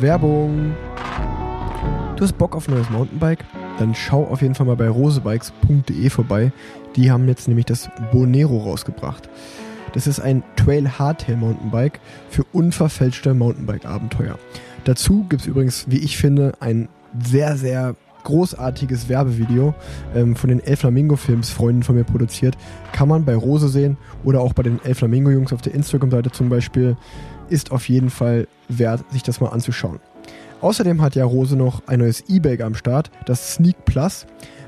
[0.00, 0.74] Werbung.
[2.22, 3.44] Du hast Bock auf neues Mountainbike?
[3.80, 6.52] Dann schau auf jeden Fall mal bei rosebikes.de vorbei.
[6.94, 9.28] Die haben jetzt nämlich das Bonero rausgebracht.
[9.92, 11.98] Das ist ein Trail Hardtail Mountainbike
[12.30, 14.38] für unverfälschte Mountainbike-Abenteuer.
[14.84, 16.88] Dazu gibt es übrigens, wie ich finde, ein
[17.20, 19.74] sehr, sehr großartiges Werbevideo
[20.14, 22.56] ähm, von den El Flamingo Films Freunden von mir produziert.
[22.92, 26.30] Kann man bei Rose sehen oder auch bei den El Flamingo Jungs auf der Instagram-Seite
[26.30, 26.96] zum Beispiel.
[27.48, 29.98] Ist auf jeden Fall wert, sich das mal anzuschauen.
[30.62, 34.26] Außerdem hat ja Rose noch ein neues E-Bike am Start, das Sneak Plus.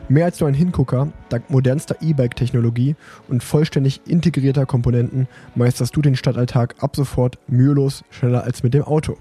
[0.09, 2.97] Mehr als nur ein Hingucker, dank modernster E-Bike-Technologie
[3.29, 8.83] und vollständig integrierter Komponenten meisterst du den Stadtalltag ab sofort mühelos schneller als mit dem
[8.83, 9.17] Auto.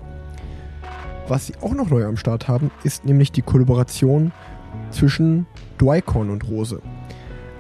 [1.28, 4.32] Was sie auch noch neu am Start haben, ist nämlich die Kollaboration
[4.90, 5.46] zwischen
[5.78, 6.82] Dwycon und Rose.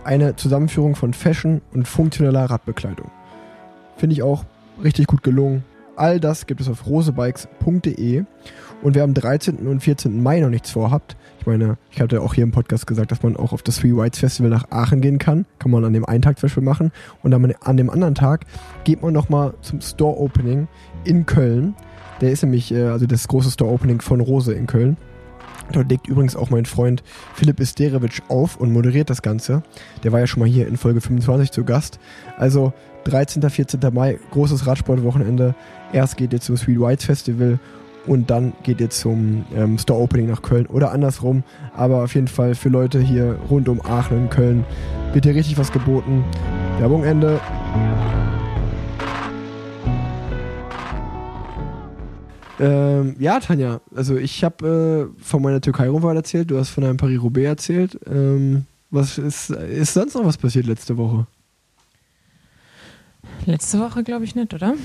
[0.04, 3.12] Eine Zusammenführung von Fashion und funktioneller Radbekleidung.
[3.96, 4.44] Finde ich auch
[4.84, 5.64] richtig gut gelungen.
[5.96, 8.24] All das gibt es auf rosebikes.de.
[8.84, 9.66] Und wer am 13.
[9.66, 10.22] und 14.
[10.22, 13.38] Mai noch nichts vorhabt, ich meine, ich hatte auch hier im Podcast gesagt, dass man
[13.38, 15.46] auch auf das Three Whites Festival nach Aachen gehen kann.
[15.58, 16.92] Kann man an dem einen Tag zum Beispiel machen.
[17.22, 18.46] Und dann an dem anderen Tag
[18.84, 20.68] geht man nochmal zum Store Opening
[21.06, 21.76] in Köln.
[22.20, 24.98] Der ist nämlich, äh, also das große Store Opening von Rose in Köln.
[25.72, 27.04] Dort legt übrigens auch mein Freund
[27.36, 29.64] Philipp Isterewitsch auf und moderiert das Ganze.
[30.04, 32.00] Der war ja schon mal hier in Folge 25 zu Gast.
[32.38, 32.74] Also
[33.06, 33.50] 13.
[33.50, 33.80] 14.
[33.94, 35.56] Mai, großes Radsportwochenende.
[35.94, 37.60] Erst geht ihr zum Sweet Whites Festival
[38.06, 41.44] und dann geht ihr zum ähm, Store Opening nach Köln oder andersrum.
[41.76, 44.66] Aber auf jeden Fall für Leute hier rund um Aachen und Köln
[45.14, 46.24] wird hier richtig was geboten.
[46.80, 47.40] Werbung Ende.
[52.60, 56.98] Ähm, ja, Tanja, also ich habe äh, von meiner Türkei-Rundfahrt erzählt, du hast von einem
[56.98, 58.00] Paris-Roubaix erzählt.
[58.06, 61.26] Ähm, was ist, ist sonst noch was passiert letzte Woche?
[63.46, 64.76] Letzte Woche glaube ich nicht, oder?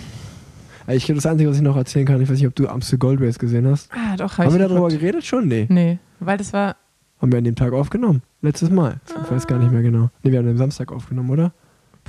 [0.89, 2.99] Ich glaube, das Einzige, was ich noch erzählen kann, ich weiß nicht, ob du Amstel
[2.99, 3.91] Gold Race gesehen hast.
[3.93, 4.39] Ah, doch.
[4.39, 5.47] hab Haben ich wir darüber geredet schon?
[5.47, 5.67] Nee.
[5.69, 6.77] Nee, weil das war.
[7.21, 8.23] Haben wir an dem Tag aufgenommen.
[8.41, 9.01] Letztes Mal.
[9.25, 10.11] Ich weiß gar nicht mehr genau.
[10.23, 11.53] Nee, wir haben am Samstag aufgenommen, oder?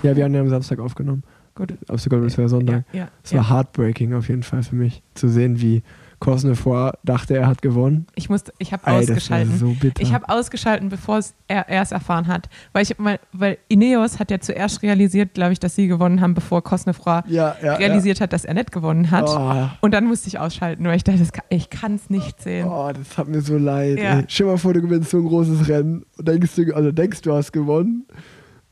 [0.04, 1.24] Ja, wir haben den am Samstag aufgenommen.
[1.56, 1.74] Gut.
[1.88, 2.86] Amstel Gold Race war Sonntag.
[2.94, 3.40] Ja, ja, Es ja.
[3.40, 5.84] war heartbreaking auf jeden Fall für mich, zu sehen, wie
[6.20, 8.08] Cosnefroy dachte, er hat gewonnen.
[8.16, 9.58] Ich musste, ich habe ausgeschalten.
[9.58, 9.76] so.
[10.00, 12.50] Ich habe ausgeschalten, bevor er er es erfahren hat.
[12.74, 16.34] Weil ich mal, weil Ineos hat ja zuerst realisiert, glaube ich, dass sie gewonnen haben,
[16.34, 19.28] bevor Cosnefroy ja, ja, realisiert hat, dass er nicht gewonnen hat.
[19.28, 19.78] ja.
[19.82, 22.68] Und dann musste ich ausschalten, weil ich dachte, kann, ich kann es nicht sehen.
[22.68, 24.00] Oh, oh, das hat mir so leid.
[24.00, 24.20] Ja.
[24.20, 24.26] Ey.
[24.28, 27.34] Stell mal vor, du gewinnst so ein großes Rennen und denkst du, also denkst du
[27.34, 28.06] hast gewonnen.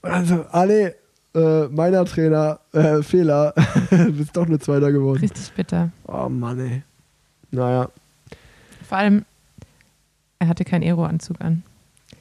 [0.01, 0.95] Und dann so, alle,
[1.33, 3.53] äh, meiner Trainer, äh, Fehler,
[3.89, 5.19] du bist doch nur Zweiter geworden.
[5.19, 5.91] Richtig bitter.
[6.07, 6.83] Oh Mann, ey.
[7.57, 7.89] Naja.
[8.87, 9.25] Vor allem,
[10.39, 11.63] er hatte keinen Aero-Anzug an.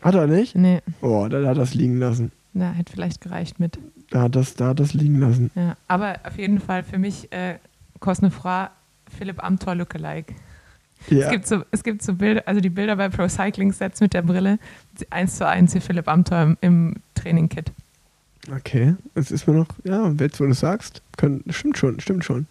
[0.03, 0.55] Hat er nicht?
[0.57, 2.32] Nee, Oh, da hat er das liegen lassen.
[2.53, 3.78] na, hätte vielleicht gereicht mit.
[4.11, 5.51] Da hat das, da hat das liegen lassen.
[5.55, 7.57] Ja, aber auf jeden Fall für mich äh,
[8.01, 8.66] Cosnefroy,
[9.16, 10.34] Philipp Amthor Lookalike.
[11.09, 11.26] Ja.
[11.26, 14.14] Es gibt so, es gibt so Bilder, also die Bilder bei Pro Cycling Sets mit
[14.14, 14.59] der Brille,
[15.11, 17.70] eins zu eins wie Philipp Amthor im, im Training-Kit.
[18.51, 22.24] Okay, es ist mir noch, ja, jetzt wo du es sagst, können, stimmt schon, stimmt
[22.24, 22.47] schon.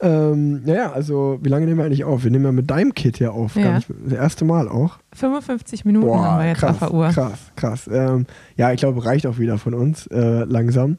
[0.00, 2.22] Ähm, naja, also wie lange nehmen wir eigentlich auf?
[2.24, 3.56] Wir nehmen ja mit deinem Kit hier auf.
[3.56, 3.76] Ja.
[3.76, 4.98] Nicht, das erste Mal auch.
[5.14, 7.08] 55 Minuten haben wir jetzt krass, auf der Uhr.
[7.08, 7.90] krass, krass.
[7.92, 8.26] Ähm,
[8.56, 10.98] ja, ich glaube, reicht auch wieder von uns äh, langsam.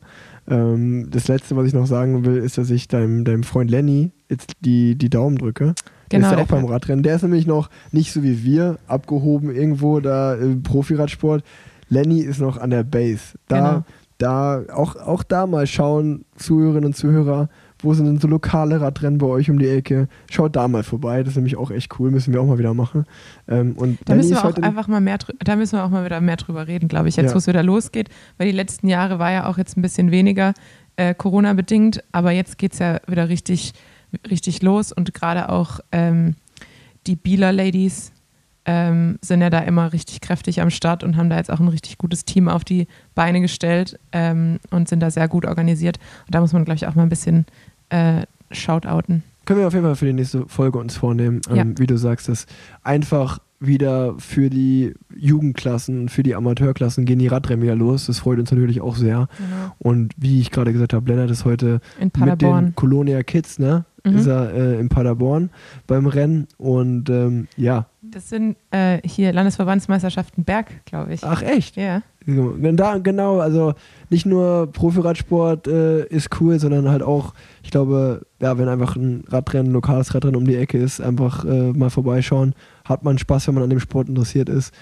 [0.49, 4.11] Ähm, das Letzte, was ich noch sagen will, ist, dass ich deinem, deinem Freund Lenny
[4.29, 5.75] jetzt die, die Daumen drücke.
[6.11, 7.03] Der Genau, ist ja der auch beim Radrennen.
[7.03, 11.43] Der ist nämlich noch nicht so wie wir, abgehoben irgendwo da im Profiradsport.
[11.89, 13.35] Lenny ist noch an der Base.
[13.47, 13.83] Da, Genau.
[14.17, 17.49] da auch, auch da mal schauen, Zuhörerinnen und Zuhörer,
[17.79, 20.07] wo sind denn so lokale Radrennen bei euch um die Ecke?
[20.31, 22.73] Schaut da mal vorbei, das ist nämlich auch echt cool, müssen wir auch mal wieder
[22.73, 23.05] machen.
[23.47, 26.19] Ähm, und Da müssen wir auch einfach mal mehr, da müssen wir auch mal wieder
[26.21, 27.33] mehr drüber reden, glaube ich, jetzt Ja.
[27.33, 28.09] wo es wieder losgeht.
[28.37, 30.53] Weil die letzten Jahre war ja auch jetzt ein bisschen weniger
[30.95, 33.73] äh, Corona-bedingt, aber jetzt geht es ja wieder richtig,
[34.29, 36.35] richtig los und gerade auch ähm,
[37.05, 38.11] die Bieler Ladies
[38.65, 41.69] ähm, sind ja da immer richtig kräftig am Start und haben da jetzt auch ein
[41.69, 45.99] richtig gutes Team auf die Beine gestellt ähm, und sind da sehr gut organisiert.
[46.25, 47.45] Und da muss man, glaube ich, auch mal ein bisschen
[47.89, 49.23] äh, shoutouten.
[49.45, 51.65] Können wir auf jeden Fall für die nächste Folge uns vornehmen, ähm, Ja.
[51.77, 52.45] wie du sagst, dass
[52.83, 58.05] einfach wieder für die Jugendklassen, für die Amateurklassen gehen die Radrennen wieder los.
[58.05, 59.27] Das freut uns natürlich auch sehr.
[59.79, 63.85] Und wie ich gerade gesagt habe, Lennart ist heute In mit den Colonia Kids, ne?
[64.11, 64.17] Mhm.
[64.17, 65.49] Ist er äh, in Paderborn
[65.87, 66.47] beim Rennen.
[66.57, 71.23] Und ähm, ja, Das sind äh, hier Landesverbandsmeisterschaften Berg, glaube ich.
[71.23, 71.75] ach echt?
[71.77, 72.01] Ja.
[72.29, 73.73] Wenn da, genau, also
[74.09, 77.33] nicht nur Profiradsport äh, ist cool, sondern halt auch,
[77.63, 81.45] ich glaube, ja, wenn einfach ein Radrennen, ein lokales Radrennen um die Ecke ist, einfach
[81.45, 82.53] äh, mal vorbeischauen,
[82.83, 84.73] hat man Spaß, wenn man an dem Sport interessiert ist.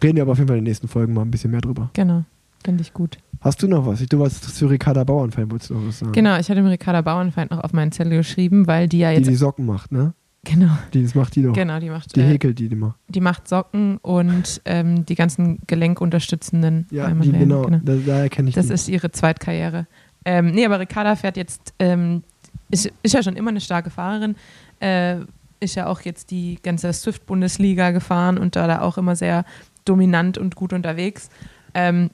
[0.00, 1.90] Reden wir aber auf jeden Fall in den nächsten Folgen mal ein bisschen mehr drüber.
[1.94, 2.22] Genau,
[2.64, 3.18] finde ich gut.
[3.40, 4.04] Hast du noch was?
[4.06, 6.12] Du warst zu Ricarda Bauernfein, wolltest du noch was sagen?
[6.12, 9.16] Genau, ich hatte dem Ricarda Bauernfeind noch auf meinen Zettel geschrieben, weil die ja Die
[9.16, 9.28] jetzt.
[9.28, 10.14] die Socken macht, ne?
[10.44, 11.52] genau, Die, das macht die doch.
[11.52, 12.96] genau, die macht, Die äh, häkelt die immer.
[13.08, 17.78] die macht Socken und ähm, die ganzen gelenkunterstützenden Ja, die, genau, genau.
[17.82, 18.72] Da, daher kenne ich Das die.
[18.74, 19.86] ist ihre Zweitkarriere.
[20.24, 22.22] Ähm, nee, aber Ricarda fährt jetzt, ähm,
[22.70, 24.36] ist, ist ja schon immer eine starke Fahrerin,
[24.80, 25.16] äh,
[25.60, 29.44] ist ja auch jetzt die ganze Swift-Bundesliga gefahren und da, da auch immer sehr
[29.84, 31.28] dominant und gut unterwegs.
[31.74, 32.10] Ähm,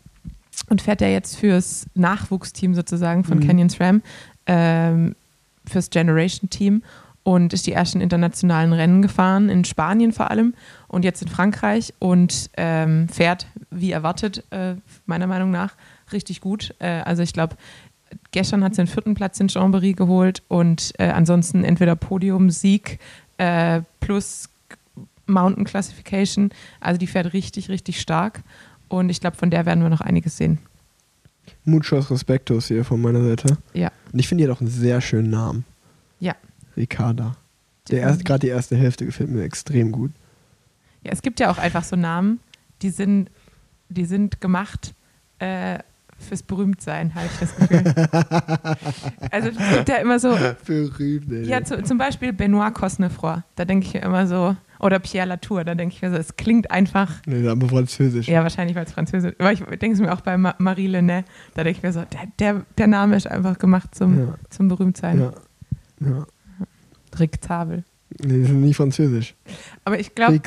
[0.68, 3.46] und fährt ja jetzt fürs Nachwuchsteam sozusagen von Mhm.
[3.46, 4.02] Canyon SRAM,
[4.46, 5.14] ähm,
[5.66, 6.82] fürs Generation-Team
[7.22, 10.54] und ist die ersten internationalen Rennen gefahren, in Spanien vor allem
[10.86, 15.74] und jetzt in Frankreich und ähm, fährt, wie erwartet, äh, meiner Meinung nach,
[16.12, 16.74] richtig gut.
[16.78, 17.56] Äh, also ich glaube,
[18.32, 22.98] gestern hat sie den vierten Platz in Chambéry geholt und äh, ansonsten entweder Podium, Sieg
[23.36, 24.48] äh, plus
[25.26, 26.50] Mountain Classification.
[26.80, 28.40] Also die fährt richtig, richtig stark
[28.88, 30.58] und ich glaube, von der werden wir noch einiges sehen.
[31.64, 33.58] Muchos Respektos hier von meiner Seite.
[33.74, 33.90] Ja.
[34.12, 35.64] Und ich finde die hat auch einen sehr schönen Namen.
[36.20, 36.34] Ja.
[36.76, 37.36] Ricarda.
[37.88, 40.10] Gerade die erste Hälfte gefällt mir extrem gut.
[41.02, 42.40] Ja, es gibt ja auch einfach so Namen,
[42.82, 43.30] die sind,
[43.88, 44.94] die sind gemacht
[45.38, 45.78] äh,
[46.18, 47.84] fürs Berühmtsein, habe ich das Gefühl.
[49.30, 50.36] also es gibt ja immer so,
[50.66, 51.44] Berühmt, ey.
[51.46, 55.64] ja, zu, zum Beispiel Benoit Cosnefroy, da denke ich mir immer so, oder Pierre Latour,
[55.64, 58.28] da denke ich mir so, es klingt einfach, Nee, aber französisch.
[58.28, 61.24] ja, wahrscheinlich weil es französisch aber ich denke es mir auch bei Ma Marie Lenné,
[61.54, 64.34] da denke ich mir so, der, der, der Name ist einfach gemacht zum, Ja.
[64.50, 65.18] zum Berühmtsein.
[65.20, 65.32] Ja.
[66.00, 66.26] ja.
[67.18, 67.84] Rick Zabel.
[68.24, 69.34] Nee, das ist nicht französisch.
[69.84, 70.40] Aber ich glaube,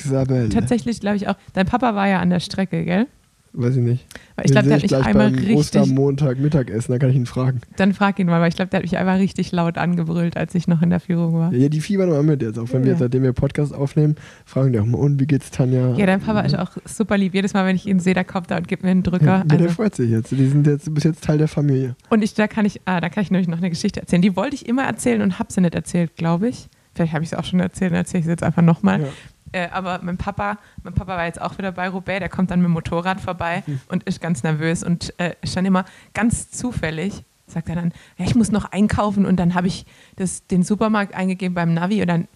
[0.52, 3.08] tatsächlich glaube ich auch, dein Papa war ja an der Strecke, gell?
[3.54, 4.06] Weiß ich nicht.
[4.38, 7.60] Weil ich glaube, der hat mich einmal richtig Ostermontag Mittagessen, da kann ich ihn fragen.
[7.76, 10.56] Dann frag ihn mal, weil ich glaube, der hat mich einfach richtig laut angebrüllt, als
[10.56, 11.52] ich noch in der Führung war.
[11.54, 12.58] Ja, die fiebern immer mit jetzt.
[12.58, 12.92] Auch wenn wir Ja.
[12.94, 15.96] jetzt, seitdem wir Podcast aufnehmen, fragen die auch mal, und wie geht's Tanja?
[15.96, 17.34] Ja, dein Papa ist auch super lieb.
[17.34, 19.26] Jedes Mal, wenn ich ihn sehe, da kommt er und gibt mir einen Drücker.
[19.26, 20.32] Ja, der Also, freut sich jetzt.
[20.32, 21.96] Die sind jetzt bis jetzt Teil der Familie.
[22.10, 24.22] und ich, da kann ich, ah, da kann ich nämlich noch eine Geschichte erzählen.
[24.22, 26.70] Die wollte ich immer erzählen und habe sie nicht erzählt, glaube ich.
[26.94, 29.02] Vielleicht habe ich sie auch schon erzählt, dann erzähle ich sie jetzt einfach nochmal.
[29.02, 29.08] Ja.
[29.52, 32.60] Äh, aber mein Papa, mein Papa war jetzt auch wieder bei Roubaix, der kommt dann
[32.60, 33.80] mit dem Motorrad vorbei Hm.
[33.90, 38.26] und ist ganz nervös und äh, ist dann immer ganz zufällig, sagt er dann, ja,
[38.26, 39.86] ich muss noch einkaufen und dann habe ich
[40.16, 42.28] das, den Supermarkt eingegeben beim Navi und dann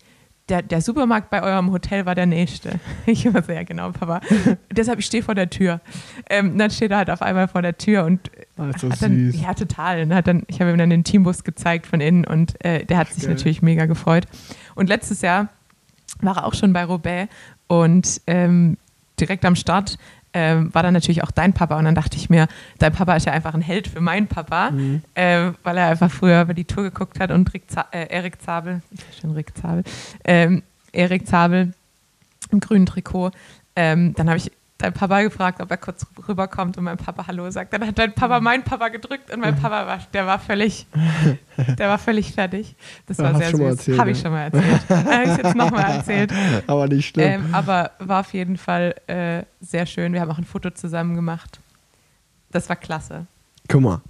[0.48, 2.80] der, der Supermarkt bei eurem Hotel war der nächste.
[3.08, 4.22] Ich immer so, ja genau, Papa.
[4.72, 5.82] Deshalb, ich stehe vor der Tür.
[6.30, 9.02] Ähm, dann steht er halt auf einmal vor der Tür und Ah, ist so hat
[9.02, 9.42] dann, süß.
[9.42, 10.04] ja, total.
[10.04, 12.98] Und hat dann, ich habe ihm dann den Teambus gezeigt von innen und äh, der
[13.00, 13.34] hat sich geil.
[13.34, 14.28] natürlich mega gefreut.
[14.76, 15.50] Und letztes Jahr
[16.26, 17.32] war auch schon bei Roubaix
[17.68, 18.78] und ähm,
[19.20, 19.98] direkt am Start
[20.34, 21.78] ähm, war dann natürlich auch dein Papa.
[21.78, 22.48] Und dann dachte ich mir,
[22.78, 25.02] dein Papa ist ja einfach ein Held für meinen Papa, Mhm.
[25.14, 28.82] äh, weil er einfach früher über die Tour geguckt hat und Rick äh, Erik Zabel,
[29.20, 29.84] schon Rick Zabel,
[30.26, 30.62] ähm,
[30.92, 31.74] Erik Zabel
[32.52, 33.32] im grünen Trikot.
[33.78, 37.50] Ähm, dann habe ich dein Papa gefragt, ob er kurz rüberkommt und mein Papa Hallo
[37.50, 37.74] sagt.
[37.74, 40.86] Dann hat dein Papa meinen Papa gedrückt und mein Papa war, der war völlig,
[41.78, 42.76] der war völlig fertig.
[43.08, 43.98] Das war hast sehr süß.
[43.98, 44.90] Habe ich schon mal erzählt.
[44.90, 46.34] Habe ich jetzt nochmal erzählt.
[46.68, 47.46] Aber nicht schlimm.
[47.46, 50.14] Ähm, aber war auf jeden Fall äh, sehr schön.
[50.14, 51.60] Wir haben auch ein Foto zusammen gemacht.
[52.52, 53.28] Das war klasse.
[53.68, 54.02] Guck mal.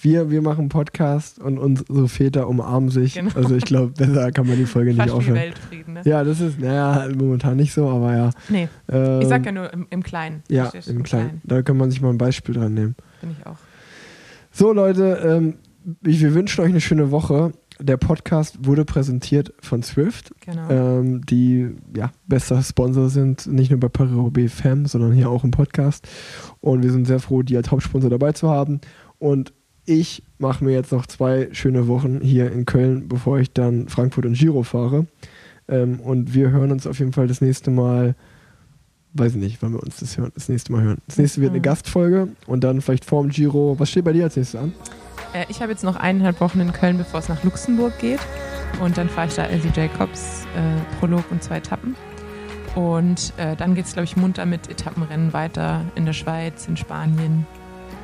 [0.00, 3.14] Wir, wir machen einen Podcast und unsere Väter umarmen sich.
[3.14, 3.30] Genau.
[3.34, 5.36] Also ich glaube, besser kann man die Folge nicht Fast aufhören.
[5.36, 6.02] Weltfrieden, ne?
[6.04, 8.30] Ja, das ist, naja, momentan nicht so, aber ja.
[8.48, 10.42] Nee, Ähm, ich sag ja nur im, im Kleinen.
[10.48, 10.90] ja, du?
[10.90, 11.40] im Kleinen.
[11.44, 12.94] Da kann man sich mal ein Beispiel dran nehmen.
[13.20, 13.56] Bin ich auch.
[14.52, 15.54] So, Leute, ähm,
[16.04, 17.52] ich- wir wünschen euch eine schöne Woche.
[17.80, 20.68] Der Podcast wurde präsentiert von Swift, Genau.
[20.68, 25.52] ähm, die ja, bester Sponsor sind, nicht nur bei Paris Fam, sondern hier auch im
[25.52, 26.06] Podcast.
[26.60, 28.80] Und wir sind sehr froh, die als Hauptsponsor dabei zu haben.
[29.20, 29.52] Und
[29.88, 34.26] ich mache mir jetzt noch zwei schöne Wochen hier in Köln, bevor ich dann Frankfurt
[34.26, 35.06] und Giro fahre.
[35.66, 38.14] Ähm, und wir hören uns auf jeden Fall das nächste Mal.
[39.14, 40.98] Weiß ich nicht, wann wir uns das, hören, das nächste Mal hören.
[41.06, 41.62] Das nächste wird eine.
[41.62, 43.76] Gastfolge und dann vielleicht vorm Giro.
[43.78, 44.74] Was steht bei dir als nächstes an?
[45.32, 48.20] Äh, ich habe jetzt noch eineinhalb Wochen in Köln, bevor es nach Luxemburg geht.
[48.82, 51.96] Und dann fahre ich da Elsie Jacobs, äh, Prolog und zwei Etappen.
[52.74, 56.76] Und äh, dann geht es, glaube ich, munter mit Etappenrennen weiter in der Schweiz, in
[56.76, 57.46] Spanien.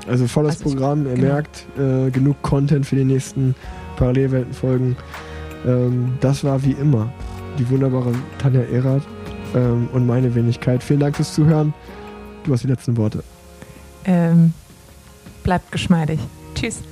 [0.07, 1.34] Also volles Also Programm, ihr genau.
[1.34, 3.55] merkt, äh, genug Content für die nächsten
[3.96, 4.96] Parallelweltenfolgen.
[5.66, 7.11] Ähm, das war wie immer
[7.59, 9.02] die wunderbare Tanja Erath
[9.55, 10.82] ähm, und meine Wenigkeit.
[10.82, 11.72] Vielen Dank fürs Zuhören.
[12.44, 13.22] Du hast die letzten Worte.
[14.05, 14.52] Ähm,
[15.42, 16.20] bleibt geschmeidig.
[16.55, 16.82] Tschüss.